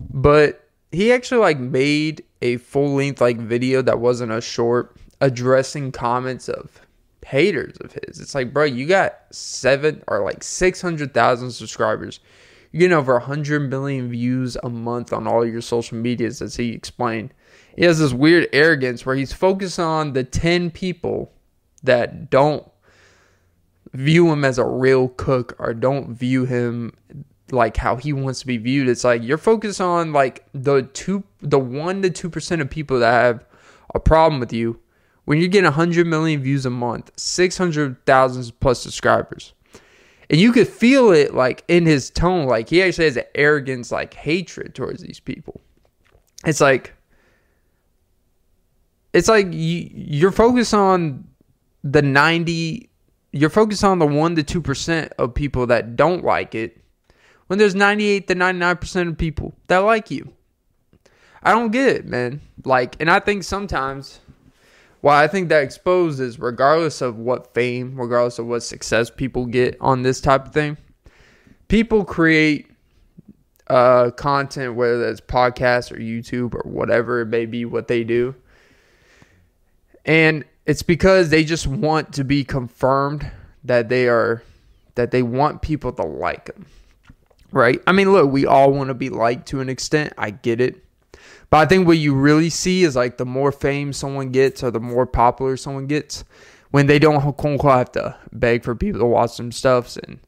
But 0.00 0.68
he 0.90 1.12
actually 1.12 1.42
like 1.42 1.60
made 1.60 2.24
a 2.42 2.56
full 2.56 2.96
length 2.96 3.20
like 3.20 3.38
video 3.38 3.82
that 3.82 4.00
wasn't 4.00 4.32
a 4.32 4.40
short 4.40 4.96
addressing 5.20 5.92
comments 5.92 6.48
of 6.48 6.80
haters 7.24 7.76
of 7.76 7.92
his. 7.92 8.18
It's 8.18 8.34
like, 8.34 8.52
bro, 8.52 8.64
you 8.64 8.88
got 8.88 9.16
seven 9.30 10.02
or 10.08 10.24
like 10.24 10.42
six 10.42 10.82
hundred 10.82 11.14
thousand 11.14 11.52
subscribers. 11.52 12.18
You're 12.72 12.80
getting 12.80 12.96
over 12.96 13.16
hundred 13.20 13.70
million 13.70 14.10
views 14.10 14.56
a 14.64 14.68
month 14.68 15.12
on 15.12 15.28
all 15.28 15.46
your 15.46 15.60
social 15.60 15.98
medias, 15.98 16.42
as 16.42 16.56
he 16.56 16.72
explained. 16.72 17.32
He 17.76 17.84
has 17.84 17.98
this 17.98 18.12
weird 18.12 18.48
arrogance 18.52 19.06
where 19.06 19.16
he's 19.16 19.32
focused 19.32 19.78
on 19.78 20.12
the 20.12 20.24
ten 20.24 20.70
people 20.70 21.32
that 21.82 22.30
don't 22.30 22.66
view 23.92 24.30
him 24.30 24.44
as 24.44 24.58
a 24.58 24.64
real 24.64 25.08
cook 25.08 25.56
or 25.58 25.74
don't 25.74 26.14
view 26.14 26.44
him 26.44 26.92
like 27.50 27.76
how 27.76 27.96
he 27.96 28.12
wants 28.12 28.40
to 28.40 28.46
be 28.46 28.56
viewed. 28.56 28.88
It's 28.88 29.04
like 29.04 29.22
you're 29.22 29.38
focused 29.38 29.80
on 29.80 30.12
like 30.12 30.44
the 30.52 30.82
two, 30.82 31.24
the 31.40 31.58
one 31.58 32.02
to 32.02 32.10
two 32.10 32.30
percent 32.30 32.62
of 32.62 32.70
people 32.70 33.00
that 33.00 33.12
have 33.12 33.44
a 33.94 34.00
problem 34.00 34.40
with 34.40 34.52
you. 34.52 34.80
When 35.24 35.38
you're 35.38 35.48
getting 35.48 35.64
100 35.64 36.06
million 36.06 36.42
views 36.42 36.66
a 36.66 36.70
month, 36.70 37.12
600,000 37.16 38.52
plus 38.58 38.80
subscribers, 38.80 39.52
and 40.28 40.40
you 40.40 40.50
could 40.50 40.66
feel 40.66 41.10
it 41.12 41.34
like 41.34 41.62
in 41.68 41.86
his 41.86 42.10
tone, 42.10 42.46
like 42.46 42.68
he 42.68 42.82
actually 42.82 43.04
has 43.04 43.16
an 43.16 43.24
arrogance, 43.34 43.92
like 43.92 44.14
hatred 44.14 44.74
towards 44.74 45.02
these 45.02 45.20
people. 45.20 45.60
It's 46.44 46.60
like, 46.60 46.94
it's 49.12 49.28
like 49.28 49.46
you, 49.52 49.90
you're 49.92 50.32
focused 50.32 50.74
on 50.74 51.26
the 51.82 52.02
90 52.02 52.88
you're 53.32 53.50
focused 53.50 53.84
on 53.84 54.00
the 54.00 54.06
1 54.06 54.36
to 54.36 54.60
2% 54.60 55.10
of 55.18 55.34
people 55.34 55.68
that 55.68 55.94
don't 55.94 56.24
like 56.24 56.54
it 56.54 56.80
when 57.46 57.58
there's 57.58 57.74
98 57.74 58.26
to 58.28 58.34
99% 58.34 59.08
of 59.08 59.18
people 59.18 59.54
that 59.68 59.78
like 59.78 60.10
you. 60.10 60.32
I 61.42 61.52
don't 61.52 61.70
get 61.70 61.88
it, 61.96 62.06
man. 62.06 62.40
Like, 62.64 62.96
and 63.00 63.10
I 63.10 63.20
think 63.20 63.44
sometimes 63.44 64.20
why 65.00 65.24
I 65.24 65.28
think 65.28 65.48
that 65.48 65.62
exposes, 65.62 66.38
regardless 66.38 67.00
of 67.00 67.16
what 67.16 67.54
fame, 67.54 67.98
regardless 67.98 68.38
of 68.38 68.46
what 68.46 68.62
success 68.62 69.10
people 69.10 69.46
get 69.46 69.76
on 69.80 70.02
this 70.02 70.20
type 70.20 70.46
of 70.46 70.52
thing, 70.52 70.76
people 71.68 72.04
create 72.04 72.70
uh, 73.68 74.10
content, 74.10 74.74
whether 74.74 74.98
that's 74.98 75.20
podcasts 75.20 75.90
or 75.90 75.96
YouTube 75.96 76.54
or 76.54 76.68
whatever 76.68 77.20
it 77.20 77.26
may 77.26 77.46
be, 77.46 77.64
what 77.64 77.88
they 77.88 78.04
do. 78.04 78.34
And 80.04 80.44
it's 80.66 80.82
because 80.82 81.30
they 81.30 81.44
just 81.44 81.66
want 81.66 82.12
to 82.14 82.24
be 82.24 82.44
confirmed 82.44 83.30
that 83.64 83.88
they 83.88 84.08
are 84.08 84.42
that 84.94 85.10
they 85.10 85.22
want 85.22 85.62
people 85.62 85.92
to 85.92 86.02
like 86.02 86.46
them. 86.46 86.66
Right? 87.52 87.80
I 87.86 87.92
mean, 87.92 88.12
look, 88.12 88.30
we 88.30 88.46
all 88.46 88.72
want 88.72 88.88
to 88.88 88.94
be 88.94 89.08
liked 89.10 89.48
to 89.48 89.60
an 89.60 89.68
extent. 89.68 90.12
I 90.16 90.30
get 90.30 90.60
it. 90.60 90.84
But 91.50 91.58
I 91.58 91.66
think 91.66 91.86
what 91.86 91.98
you 91.98 92.14
really 92.14 92.50
see 92.50 92.84
is 92.84 92.94
like 92.94 93.16
the 93.16 93.26
more 93.26 93.50
fame 93.50 93.92
someone 93.92 94.30
gets 94.30 94.62
or 94.62 94.70
the 94.70 94.80
more 94.80 95.06
popular 95.06 95.56
someone 95.56 95.88
gets, 95.88 96.24
when 96.70 96.86
they 96.86 97.00
don't 97.00 97.20
quote 97.20 97.44
unquote 97.44 97.72
have 97.72 97.92
to 97.92 98.16
beg 98.32 98.62
for 98.62 98.76
people 98.76 99.00
to 99.00 99.06
watch 99.06 99.32
some 99.32 99.50
stuffs 99.50 99.96
and 99.96 100.20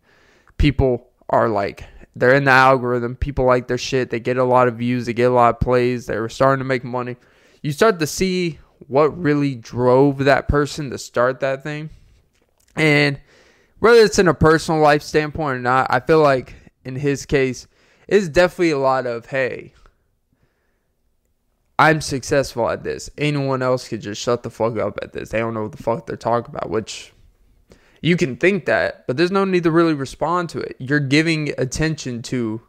people 0.59 1.07
are 1.31 1.49
like 1.49 1.85
they're 2.17 2.35
in 2.35 2.45
the 2.45 2.51
algorithm, 2.51 3.17
people 3.17 3.45
like 3.45 3.69
their 3.69 3.79
shit, 3.79 4.11
they 4.11 4.21
get 4.21 4.37
a 4.37 4.45
lot 4.45 4.69
of 4.69 4.77
views, 4.77 5.07
they 5.07 5.13
get 5.13 5.31
a 5.31 5.35
lot 5.35 5.55
of 5.55 5.61
plays, 5.61 6.07
they're 6.07 6.29
starting 6.29 6.59
to 6.59 6.65
make 6.65 6.85
money. 6.85 7.17
You 7.63 7.73
start 7.73 8.01
to 8.01 8.07
see 8.07 8.59
what 8.89 9.21
really 9.21 9.55
drove 9.55 10.19
that 10.25 10.49
person 10.49 10.91
to 10.91 10.99
start 10.99 11.41
that 11.41 11.63
thing. 11.63 11.91
And 12.77 13.21
whether 13.79 14.01
it's 14.01 14.19
in 14.19 14.29
a 14.29 14.35
personal 14.35 14.81
life 14.81 15.03
standpoint 15.03 15.59
or 15.59 15.61
not, 15.61 15.89
I 15.91 16.01
feel 16.01 16.21
like 16.21 16.55
in 16.85 16.97
his 16.97 17.27
case, 17.27 17.67
it's 18.09 18.29
definitely 18.29 18.71
a 18.71 18.79
lot 18.79 19.07
of, 19.07 19.27
hey, 19.27 19.75
I'm 21.79 22.01
successful 22.01 22.69
at 22.69 22.85
this. 22.85 23.11
Anyone 23.19 23.63
else 23.63 23.89
could 23.89 24.01
just 24.01 24.21
shut 24.21 24.43
the 24.43 24.51
fuck 24.51 24.77
up 24.79 24.99
at 25.03 25.13
this. 25.13 25.31
They 25.31 25.39
don't 25.39 25.55
know 25.55 25.63
what 25.63 25.73
the 25.73 25.83
fuck 25.83 26.07
they're 26.07 26.17
talking 26.17 26.55
about, 26.55 26.71
which 26.71 27.13
you 28.01 28.17
can 28.17 28.37
think 28.37 28.67
that, 28.67 29.07
but 29.07 29.17
there's 29.17 29.31
no 29.31 29.45
need 29.45 29.63
to 29.65 29.71
really 29.71 29.95
respond 29.95 30.49
to 30.51 30.61
it. 30.61 30.77
You're 30.79 31.01
giving 31.01 31.53
attention 31.59 32.23
to, 32.23 32.63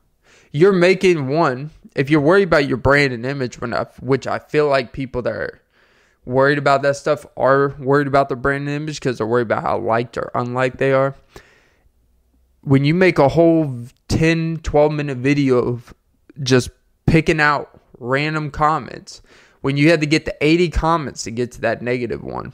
you're 0.52 0.74
making 0.74 1.28
one, 1.28 1.72
if 1.96 2.10
you're 2.10 2.22
worried 2.22 2.44
about 2.44 2.68
your 2.68 2.78
brand 2.78 3.14
and 3.14 3.26
image, 3.26 3.60
which 4.00 4.28
I 4.28 4.40
feel 4.40 4.68
like 4.68 4.94
people 4.94 5.22
that 5.24 5.34
are 5.34 5.62
worried 6.26 6.58
about 6.58 6.82
that 6.84 6.96
stuff 6.96 7.26
are 7.36 7.76
worried 7.80 8.08
about 8.08 8.30
their 8.30 8.38
brand 8.38 8.70
image 8.70 9.00
because 9.00 9.18
they're 9.18 9.28
worried 9.28 9.44
about 9.44 9.64
how 9.64 9.78
liked 9.78 10.18
or 10.18 10.32
unliked 10.36 10.78
they 10.78 10.94
are. 10.94 11.16
When 12.62 12.86
you 12.86 12.94
make 12.94 13.20
a 13.20 13.28
whole 13.30 13.86
10, 14.08 14.60
12 14.64 14.92
minute 14.92 15.18
video 15.18 15.58
of 15.58 15.94
just 16.42 16.70
picking 17.06 17.42
out 17.42 17.80
random 18.00 18.52
comments, 18.52 19.22
when 19.62 19.78
you 19.78 19.90
had 19.90 20.02
to 20.02 20.08
get 20.08 20.26
to 20.26 20.36
80 20.42 20.70
comments 20.70 21.24
to 21.24 21.32
get 21.32 21.52
to 21.54 21.62
that 21.62 21.82
negative 21.82 22.24
one, 22.24 22.54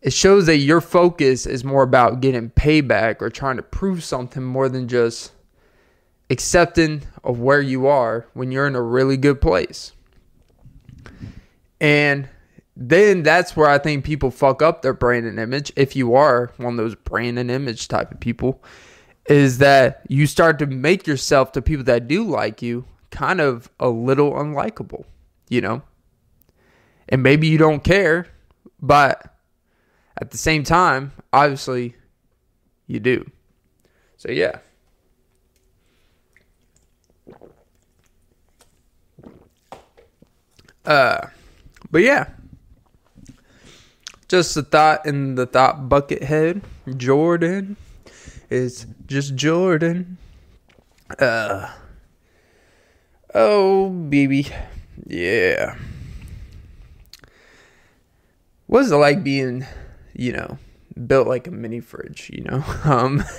it 0.00 0.12
shows 0.12 0.46
that 0.46 0.58
your 0.58 0.82
focus 0.82 1.46
is 1.46 1.64
more 1.64 1.82
about 1.82 2.20
getting 2.20 2.50
payback 2.50 3.22
or 3.22 3.30
trying 3.30 3.56
to 3.56 3.62
prove 3.62 4.04
something 4.04 4.42
more 4.42 4.68
than 4.68 4.86
just 4.86 5.32
accepting 6.28 7.02
of 7.22 7.40
where 7.40 7.60
you 7.60 7.86
are 7.86 8.26
when 8.34 8.52
you're 8.52 8.66
in 8.66 8.74
a 8.74 8.82
really 8.82 9.16
good 9.16 9.40
place. 9.40 9.92
And 11.80 12.28
then 12.76 13.22
that's 13.22 13.56
where 13.56 13.68
I 13.68 13.78
think 13.78 14.04
people 14.04 14.30
fuck 14.30 14.62
up 14.62 14.82
their 14.82 14.92
brand 14.92 15.26
and 15.26 15.38
image. 15.38 15.72
If 15.76 15.94
you 15.94 16.14
are 16.14 16.52
one 16.56 16.74
of 16.74 16.76
those 16.76 16.94
brand 16.94 17.38
and 17.38 17.50
image 17.50 17.88
type 17.88 18.10
of 18.12 18.20
people, 18.20 18.62
is 19.26 19.58
that 19.58 20.02
you 20.08 20.26
start 20.26 20.58
to 20.58 20.66
make 20.66 21.06
yourself 21.06 21.52
to 21.52 21.62
people 21.62 21.84
that 21.84 22.08
do 22.08 22.24
like 22.24 22.60
you 22.62 22.84
kind 23.10 23.40
of 23.40 23.70
a 23.78 23.88
little 23.88 24.32
unlikable, 24.32 25.04
you 25.48 25.60
know? 25.60 25.82
And 27.08 27.22
maybe 27.22 27.46
you 27.46 27.58
don't 27.58 27.84
care, 27.84 28.26
but 28.80 29.34
at 30.20 30.30
the 30.30 30.38
same 30.38 30.64
time, 30.64 31.12
obviously 31.32 31.94
you 32.86 32.98
do. 33.00 33.30
So, 34.16 34.30
yeah. 34.30 34.58
Uh, 40.84 41.28
but 41.90 42.02
yeah, 42.02 42.28
just 44.28 44.56
a 44.56 44.62
thought 44.62 45.06
in 45.06 45.34
the 45.34 45.46
thought 45.46 45.88
bucket 45.88 46.22
head. 46.22 46.62
Jordan 46.96 47.76
is 48.50 48.86
just 49.06 49.34
Jordan. 49.34 50.18
Uh 51.18 51.70
oh 53.34 53.90
baby. 53.90 54.48
Yeah. 55.06 55.76
What's 58.66 58.90
it 58.90 58.96
like 58.96 59.22
being, 59.22 59.66
you 60.14 60.32
know, 60.32 60.58
built 61.06 61.28
like 61.28 61.46
a 61.46 61.50
mini 61.50 61.80
fridge, 61.80 62.30
you 62.32 62.42
know? 62.42 62.64
Um 62.84 63.24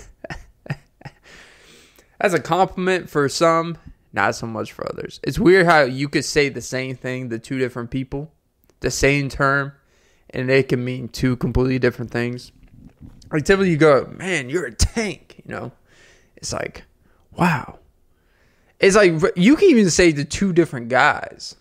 as 2.20 2.34
a 2.34 2.40
compliment 2.40 3.10
for 3.10 3.28
some, 3.28 3.78
not 4.14 4.36
so 4.36 4.48
much 4.48 4.72
for 4.72 4.88
others. 4.92 5.20
It's 5.24 5.38
weird 5.38 5.66
how 5.66 5.82
you 5.82 6.08
could 6.08 6.26
say 6.26 6.50
the 6.50 6.62
same 6.62 6.96
thing 6.96 7.30
to 7.30 7.40
two 7.40 7.60
different 7.60 7.92
people, 7.92 8.32
the 8.80 8.92
same 8.92 9.30
term, 9.30 9.74
and 10.36 10.50
it 10.52 10.68
can 10.70 10.84
mean 10.84 11.08
two 11.08 11.38
completely 11.38 11.80
different 11.80 12.12
things. 12.12 12.52
Like 13.32 13.46
typically 13.46 13.72
you 13.72 13.78
go, 13.78 14.14
man, 14.18 14.50
you're 14.50 14.66
a 14.66 14.74
tank, 14.74 15.42
you 15.44 15.52
know. 15.52 15.72
It's 16.36 16.54
like, 16.54 16.84
wow. 17.32 17.80
It's 18.80 18.96
like 18.96 19.14
you 19.36 19.56
can 19.56 19.70
even 19.70 19.90
say 19.90 20.12
to 20.12 20.26
two 20.26 20.54
different 20.54 20.90
guys. 20.90 21.56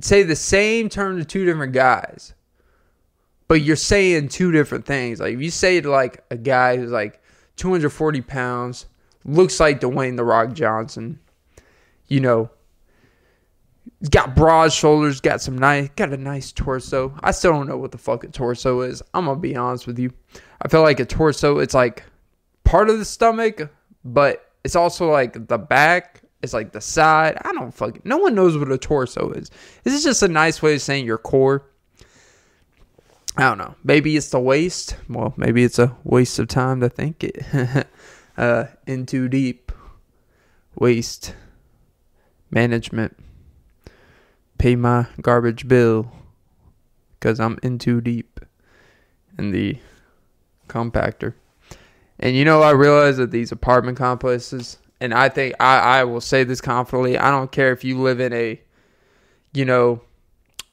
Say 0.00 0.22
the 0.22 0.36
same 0.36 0.88
term 0.88 1.18
to 1.18 1.24
two 1.24 1.44
different 1.44 1.72
guys. 1.72 2.34
But 3.48 3.62
you're 3.62 3.76
saying 3.76 4.28
two 4.28 4.52
different 4.52 4.86
things. 4.86 5.20
Like 5.20 5.34
if 5.34 5.40
you 5.40 5.50
say 5.50 5.80
to 5.80 5.90
like 5.90 6.24
a 6.30 6.36
guy 6.36 6.76
who's 6.76 6.90
like 6.90 7.20
240 7.56 8.20
pounds, 8.22 8.86
looks 9.24 9.58
like 9.58 9.80
Dwayne 9.80 10.16
the 10.16 10.24
Rock 10.24 10.52
Johnson, 10.52 11.18
you 12.08 12.20
know, 12.20 12.50
He's 14.02 14.08
got 14.08 14.34
broad 14.34 14.72
shoulders, 14.72 15.20
got 15.20 15.40
some 15.40 15.56
nice, 15.56 15.88
got 15.94 16.12
a 16.12 16.16
nice 16.16 16.50
torso. 16.50 17.14
I 17.22 17.30
still 17.30 17.52
don't 17.52 17.68
know 17.68 17.76
what 17.76 17.92
the 17.92 17.98
fuck 17.98 18.24
a 18.24 18.26
torso 18.26 18.80
is. 18.80 19.00
I'm 19.14 19.26
gonna 19.26 19.38
be 19.38 19.54
honest 19.54 19.86
with 19.86 19.96
you. 19.96 20.12
I 20.60 20.66
feel 20.66 20.82
like 20.82 20.98
a 20.98 21.04
torso, 21.04 21.60
it's 21.60 21.72
like 21.72 22.02
part 22.64 22.90
of 22.90 22.98
the 22.98 23.04
stomach, 23.04 23.70
but 24.04 24.50
it's 24.64 24.74
also 24.74 25.08
like 25.08 25.46
the 25.46 25.56
back. 25.56 26.20
It's 26.42 26.52
like 26.52 26.72
the 26.72 26.80
side. 26.80 27.38
I 27.42 27.52
don't 27.52 27.72
fucking. 27.72 28.02
No 28.04 28.18
one 28.18 28.34
knows 28.34 28.58
what 28.58 28.72
a 28.72 28.76
torso 28.76 29.30
is. 29.30 29.52
This 29.84 29.94
is 29.94 30.02
just 30.02 30.24
a 30.24 30.28
nice 30.28 30.60
way 30.60 30.74
of 30.74 30.82
saying 30.82 31.06
your 31.06 31.18
core. 31.18 31.64
I 33.36 33.42
don't 33.42 33.58
know. 33.58 33.76
Maybe 33.84 34.16
it's 34.16 34.30
the 34.30 34.40
waist. 34.40 34.96
Well, 35.08 35.32
maybe 35.36 35.62
it's 35.62 35.78
a 35.78 35.96
waste 36.02 36.40
of 36.40 36.48
time 36.48 36.80
to 36.80 36.88
think 36.88 37.22
it. 37.22 37.86
uh, 38.36 38.64
in 38.84 39.06
too 39.06 39.28
deep. 39.28 39.70
Waste 40.74 41.36
management 42.50 43.16
pay 44.62 44.76
my 44.76 45.04
garbage 45.20 45.66
bill. 45.66 46.08
because 47.18 47.40
I'm 47.40 47.58
in 47.64 47.78
too 47.78 48.00
deep 48.00 48.38
in 49.36 49.50
the 49.50 49.76
compactor. 50.68 51.34
And 52.20 52.36
you 52.36 52.44
know, 52.44 52.62
I 52.62 52.70
realize 52.70 53.16
that 53.16 53.32
these 53.32 53.50
apartment 53.50 53.98
complexes, 53.98 54.78
and 55.00 55.12
I 55.12 55.30
think 55.30 55.56
I, 55.58 55.78
I 55.78 56.04
will 56.04 56.20
say 56.20 56.44
this 56.44 56.60
confidently. 56.60 57.18
I 57.18 57.32
don't 57.32 57.50
care 57.50 57.72
if 57.72 57.82
you 57.82 58.00
live 58.00 58.20
in 58.20 58.32
a, 58.32 58.60
you 59.52 59.64
know, 59.64 60.00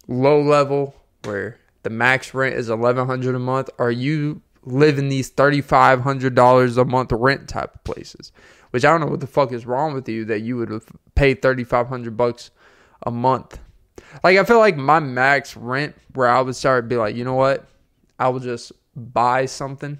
low 0.08 0.39
level 0.39 0.93
where 1.24 1.58
the 1.81 1.89
max 1.89 2.31
rent 2.36 2.53
is 2.53 2.69
eleven 2.69 3.08
hundred 3.08 3.34
a 3.34 3.39
month, 3.39 3.72
or 3.79 3.89
you 3.89 4.43
live 4.65 5.00
in 5.00 5.10
these 5.10 5.29
thirty 5.29 5.62
five 5.62 6.01
hundred 6.01 6.36
dollars 6.36 6.77
a 6.77 6.86
month 6.86 7.12
rent 7.12 7.50
type 7.50 7.74
of 7.74 7.84
places. 7.84 8.31
Which 8.69 8.86
I 8.86 8.91
don't 8.91 9.01
know 9.01 9.08
what 9.08 9.22
the 9.22 9.25
fuck 9.25 9.51
is 9.51 9.65
wrong 9.65 9.96
with 9.96 10.08
you 10.08 10.25
that 10.25 10.41
you 10.41 10.58
would 10.58 10.84
pay 11.15 11.34
thirty 11.34 11.63
five 11.63 11.88
hundred 11.88 12.15
bucks 12.15 12.51
a 13.01 13.10
month. 13.10 13.60
Like 14.24 14.38
I 14.38 14.44
feel 14.44 14.60
like 14.60 14.77
my 14.77 15.00
max 15.00 15.56
rent 15.56 15.96
where 16.13 16.27
I 16.27 16.41
would 16.41 16.56
start 16.56 16.89
be 16.89 16.96
like, 16.96 17.15
you 17.15 17.24
know 17.24 17.36
what? 17.36 17.68
I 18.18 18.29
will 18.29 18.39
just 18.39 18.72
buy 18.96 19.46
something 19.46 20.00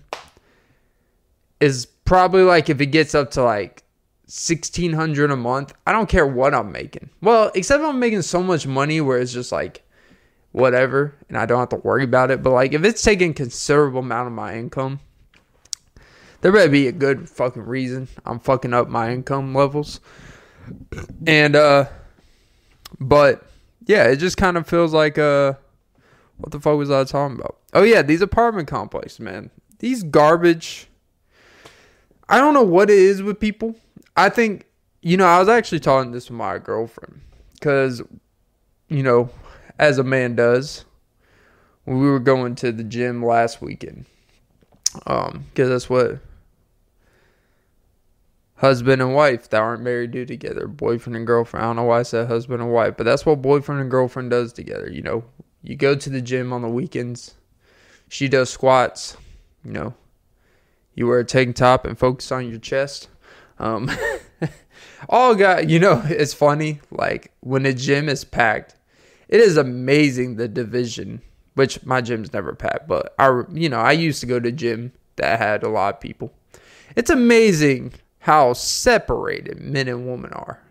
is 1.60 1.86
probably 1.86 2.44
like 2.44 2.70
if 2.70 2.82
it 2.82 2.88
gets 2.88 3.13
up 3.13 3.32
to 3.32 3.44
like 3.44 3.84
1600 4.25 5.32
a 5.32 5.36
month 5.36 5.74
i 5.88 5.91
don't 5.91 6.10
care 6.10 6.27
what 6.27 6.53
i'm 6.53 6.72
making 6.72 7.10
well 7.22 7.51
except 7.56 7.84
i'm 7.84 8.00
making 8.00 8.22
so 8.22 8.44
much 8.44 8.68
money 8.68 9.01
where 9.01 9.20
it's 9.20 9.34
just 9.34 9.51
like 9.51 9.84
whatever 10.51 11.15
and 11.27 11.38
i 11.38 11.46
don't 11.46 11.60
have 11.60 11.70
to 11.70 11.75
worry 11.77 12.03
about 12.03 12.32
it 12.32 12.44
but 12.44 12.51
like 12.51 12.74
if 12.74 12.84
it's 12.84 13.01
taking 13.01 13.34
considerable 13.34 14.00
amount 14.00 14.27
of 14.27 14.34
my 14.34 14.56
income 14.56 15.00
there 16.41 16.51
better 16.51 16.70
be 16.70 16.88
a 16.88 16.91
good 16.91 17.27
fucking 17.29 17.65
reason 17.65 18.08
i'm 18.25 18.39
fucking 18.39 18.74
up 18.74 18.88
my 18.88 19.12
income 19.12 19.53
levels 19.53 20.00
and 21.25 21.56
uh 21.56 21.86
but 23.00 23.49
yeah 23.89 24.05
it 24.05 24.15
just 24.15 24.38
kind 24.38 24.55
of 24.55 24.65
feels 24.65 24.93
like 24.93 25.17
uh 25.17 25.51
what 26.38 26.53
the 26.53 26.60
fuck 26.62 26.77
was 26.77 26.89
i 26.89 27.03
talking 27.03 27.38
about 27.38 27.58
oh 27.74 27.84
yeah 27.84 28.01
these 28.01 28.22
apartment 28.22 28.69
complexes 28.69 29.19
man 29.19 29.51
these 29.79 30.03
garbage 30.03 30.89
I 32.29 32.38
don't 32.38 32.53
know 32.53 32.63
what 32.63 32.91
it 32.91 33.00
is 33.00 33.24
with 33.24 33.39
people. 33.39 33.75
I 34.15 34.29
think, 34.29 34.67
you 35.01 35.17
know, 35.17 35.25
I 35.25 35.39
was 35.39 35.50
actually 35.50 35.79
talking 35.79 36.12
this 36.12 36.29
with 36.29 36.38
my 36.38 36.60
girlfriend 36.60 37.22
because, 37.53 38.03
you 38.88 39.01
know, 39.01 39.31
as 39.79 39.98
a 39.98 40.03
man 40.03 40.36
does, 40.36 40.86
we 41.88 41.96
were 41.96 42.19
going 42.19 42.53
to 42.55 42.72
the 42.72 42.84
gym 42.84 43.25
last 43.25 43.63
weekend, 43.63 44.05
um, 45.08 45.46
because 45.50 45.69
that's 45.69 45.89
what 45.89 46.19
husband 48.60 49.01
and 49.01 49.16
wife 49.16 49.50
that 49.50 49.62
aren't 49.62 49.82
married 49.82 50.12
do 50.12 50.25
together, 50.25 50.68
boyfriend 50.68 51.16
and 51.16 51.25
girlfriend. 51.25 51.63
I 51.63 51.70
don't 51.70 51.78
know 51.78 51.84
why 51.84 52.00
I 52.00 52.04
said 52.04 52.28
husband 52.28 52.62
and 52.62 52.72
wife, 52.72 52.96
but 52.98 53.06
that's 53.06 53.25
what 53.25 53.42
boyfriend 53.42 53.80
and 53.82 53.89
girlfriend 53.89 54.32
does 54.32 54.51
together. 54.51 54.89
You 54.92 55.01
know, 55.01 55.24
you 55.63 55.75
go 55.75 55.96
to 55.96 56.10
the 56.10 56.22
gym 56.22 56.51
on 56.51 56.62
the 56.62 56.68
weekends. 56.68 57.36
She 58.10 58.28
does 58.28 58.50
squats, 58.50 59.16
you 59.63 59.72
know, 59.72 59.94
you 60.94 61.08
wear 61.08 61.20
a 61.20 61.25
tank 61.25 61.56
top 61.56 61.86
and 61.86 61.98
focus 61.98 62.32
on 62.32 62.50
your 62.50 62.60
chest. 62.60 63.08
Um, 63.60 63.89
all 65.10 65.36
got 65.36 65.70
you 65.70 65.80
know 65.80 66.01
it's 66.06 66.34
funny 66.34 66.82
like 66.92 67.32
when 67.39 67.66
a 67.66 67.74
gym 67.74 68.10
is 68.10 68.25
packed, 68.25 68.75
it 69.30 69.39
is 69.39 69.58
amazing 69.58 70.36
the 70.36 70.48
division. 70.48 71.22
Which 71.56 71.86
my 71.86 72.00
gym's 72.00 72.32
never 72.32 72.54
packed, 72.54 72.88
but 72.88 73.13
I 73.20 73.44
you 73.51 73.70
know 73.70 73.80
I 73.80 73.94
used 73.94 74.22
to 74.22 74.28
go 74.28 74.39
to 74.39 74.50
a 74.50 74.51
gym 74.51 74.92
that 75.16 75.39
had 75.39 75.63
a 75.63 75.70
lot 75.70 75.96
of 75.96 76.01
people. 76.01 76.34
It's 76.96 77.10
amazing 77.10 77.94
how 78.19 78.53
separated 78.53 79.59
men 79.59 79.88
and 79.88 80.07
women 80.07 80.31
are. 80.33 80.61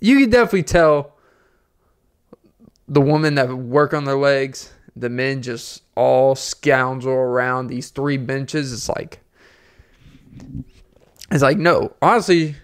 You 0.00 0.20
can 0.20 0.30
definitely 0.30 0.64
tell 0.64 1.14
the 2.88 3.00
women 3.00 3.34
that 3.34 3.48
work 3.50 3.92
on 3.92 4.04
their 4.04 4.16
legs, 4.16 4.72
the 4.94 5.08
men 5.08 5.42
just 5.42 5.82
all 5.94 6.34
scoundrel 6.34 7.14
around 7.14 7.66
these 7.66 7.90
three 7.90 8.16
benches. 8.16 8.72
It's 8.72 8.88
like 8.88 9.20
it's 11.30 11.42
like, 11.42 11.58
no, 11.58 11.94
honestly, 12.00 12.56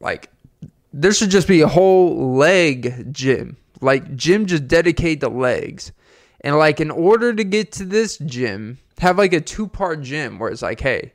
like 0.00 0.30
there 0.92 1.12
should 1.12 1.30
just 1.30 1.48
be 1.48 1.62
a 1.62 1.68
whole 1.68 2.34
leg 2.36 3.12
gym. 3.12 3.56
Like 3.80 4.14
gym 4.16 4.46
just 4.46 4.68
dedicate 4.68 5.20
the 5.20 5.30
legs. 5.30 5.92
And 6.42 6.56
like 6.56 6.80
in 6.80 6.90
order 6.90 7.32
to 7.32 7.44
get 7.44 7.72
to 7.72 7.84
this 7.84 8.18
gym, 8.18 8.78
have 8.98 9.18
like 9.18 9.32
a 9.32 9.40
two 9.40 9.66
part 9.66 10.02
gym 10.02 10.38
where 10.38 10.50
it's 10.50 10.62
like, 10.62 10.80
hey, 10.80 11.12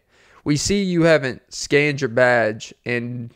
we 0.47 0.55
see 0.55 0.81
you 0.81 1.03
haven't 1.03 1.41
scanned 1.53 1.99
your 1.99 2.07
badge 2.07 2.73
and 2.85 3.33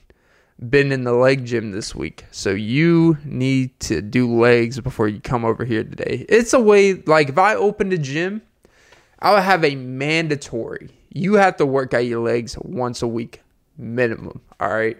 been 0.69 0.93
in 0.93 1.03
the 1.03 1.11
leg 1.11 1.43
gym 1.43 1.71
this 1.71 1.93
week. 1.93 2.23
So 2.31 2.51
you 2.51 3.17
need 3.25 3.77
to 3.81 4.01
do 4.01 4.33
legs 4.33 4.79
before 4.79 5.09
you 5.09 5.19
come 5.19 5.43
over 5.43 5.65
here 5.65 5.83
today. 5.83 6.25
It's 6.29 6.53
a 6.53 6.59
way 6.61 6.93
like 6.93 7.27
if 7.27 7.37
I 7.37 7.55
opened 7.55 7.91
a 7.91 7.97
gym, 7.97 8.41
I 9.19 9.33
would 9.33 9.43
have 9.43 9.65
a 9.65 9.75
mandatory 9.75 10.91
you 11.13 11.33
have 11.33 11.57
to 11.57 11.65
work 11.65 11.93
out 11.93 12.05
your 12.05 12.21
legs 12.21 12.57
once 12.61 13.01
a 13.01 13.07
week 13.07 13.41
minimum. 13.77 14.39
All 14.61 14.69
right. 14.69 14.97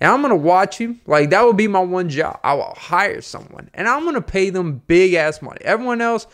And 0.00 0.10
I'm 0.10 0.22
gonna 0.22 0.36
watch 0.36 0.80
you. 0.80 0.96
Like 1.06 1.28
that 1.28 1.44
would 1.44 1.58
be 1.58 1.68
my 1.68 1.80
one 1.80 2.08
job. 2.08 2.40
I 2.42 2.54
will 2.54 2.74
hire 2.74 3.20
someone, 3.20 3.68
and 3.74 3.86
I'm 3.86 4.06
gonna 4.06 4.22
pay 4.22 4.48
them 4.48 4.80
big 4.86 5.12
ass 5.12 5.42
money. 5.42 5.60
Everyone 5.62 6.00
else, 6.00 6.26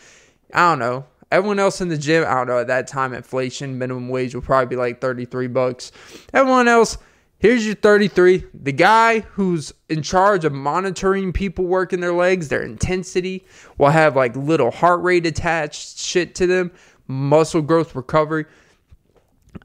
I 0.53 0.69
don't 0.69 0.79
know. 0.79 1.05
Everyone 1.31 1.59
else 1.59 1.81
in 1.81 1.89
the 1.89 1.97
gym, 1.97 2.23
I 2.25 2.35
don't 2.35 2.47
know. 2.47 2.59
At 2.59 2.67
that 2.67 2.87
time, 2.87 3.13
inflation 3.13 3.77
minimum 3.77 4.07
wage 4.09 4.33
will 4.33 4.41
probably 4.41 4.67
be 4.67 4.75
like 4.75 5.01
33 5.01 5.47
bucks. 5.47 5.91
Everyone 6.33 6.67
else, 6.67 6.97
here's 7.39 7.65
your 7.65 7.75
33. 7.75 8.45
The 8.53 8.71
guy 8.71 9.19
who's 9.19 9.73
in 9.89 10.01
charge 10.01 10.45
of 10.45 10.53
monitoring 10.53 11.33
people 11.33 11.65
working 11.65 11.99
their 11.99 12.13
legs, 12.13 12.47
their 12.47 12.63
intensity, 12.63 13.45
will 13.77 13.89
have 13.89 14.15
like 14.15 14.35
little 14.37 14.71
heart 14.71 15.01
rate 15.01 15.25
attached 15.25 15.99
shit 15.99 16.33
to 16.35 16.47
them, 16.47 16.71
muscle 17.07 17.61
growth 17.61 17.93
recovery. 17.93 18.45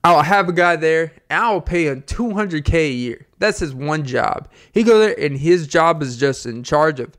I'll 0.04 0.22
have 0.22 0.48
a 0.48 0.52
guy 0.52 0.76
there 0.76 1.12
and 1.30 1.44
I'll 1.44 1.60
pay 1.60 1.86
him 1.86 2.02
200K 2.02 2.74
a 2.74 2.92
year. 2.92 3.26
That's 3.38 3.60
his 3.60 3.74
one 3.74 4.04
job. 4.04 4.48
He 4.72 4.82
go 4.82 4.98
there 4.98 5.18
and 5.18 5.38
his 5.38 5.66
job 5.66 6.02
is 6.02 6.16
just 6.16 6.46
in 6.46 6.64
charge 6.64 6.98
of 6.98 7.16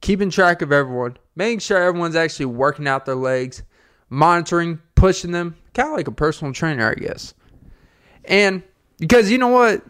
keeping 0.00 0.30
track 0.30 0.62
of 0.62 0.72
everyone, 0.72 1.16
making 1.36 1.58
sure 1.58 1.78
everyone's 1.78 2.16
actually 2.16 2.46
working 2.46 2.86
out 2.86 3.04
their 3.04 3.14
legs, 3.14 3.62
monitoring, 4.14 4.80
pushing 4.94 5.32
them, 5.32 5.56
kind 5.74 5.90
of 5.90 5.96
like 5.96 6.08
a 6.08 6.12
personal 6.12 6.52
trainer, 6.52 6.90
I 6.90 6.94
guess. 6.94 7.34
And 8.24 8.62
because 8.98 9.30
you 9.30 9.38
know 9.38 9.48
what? 9.48 9.82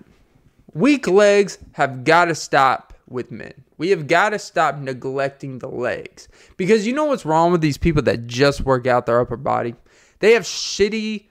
Weak 0.73 1.07
legs 1.07 1.59
have 1.73 2.05
got 2.05 2.27
to 2.27 2.35
stop 2.35 2.95
with 3.09 3.31
men. 3.31 3.53
We 3.79 3.91
have 3.91 4.09
got 4.09 4.31
to 4.31 4.39
stop 4.39 4.77
neglecting 4.79 5.61
the 5.61 5.69
legs. 5.69 6.29
Because 6.57 6.87
you 6.87 6.93
know 6.93 7.05
what's 7.05 7.25
wrong 7.25 7.53
with 7.53 7.61
these 7.61 7.79
people 7.79 8.03
that 8.03 8.27
just 8.27 8.63
work 8.63 8.87
out 8.87 9.07
their 9.07 9.21
upper 9.21 9.37
body? 9.37 9.75
They 10.19 10.33
have 10.33 10.43
shitty 10.43 11.27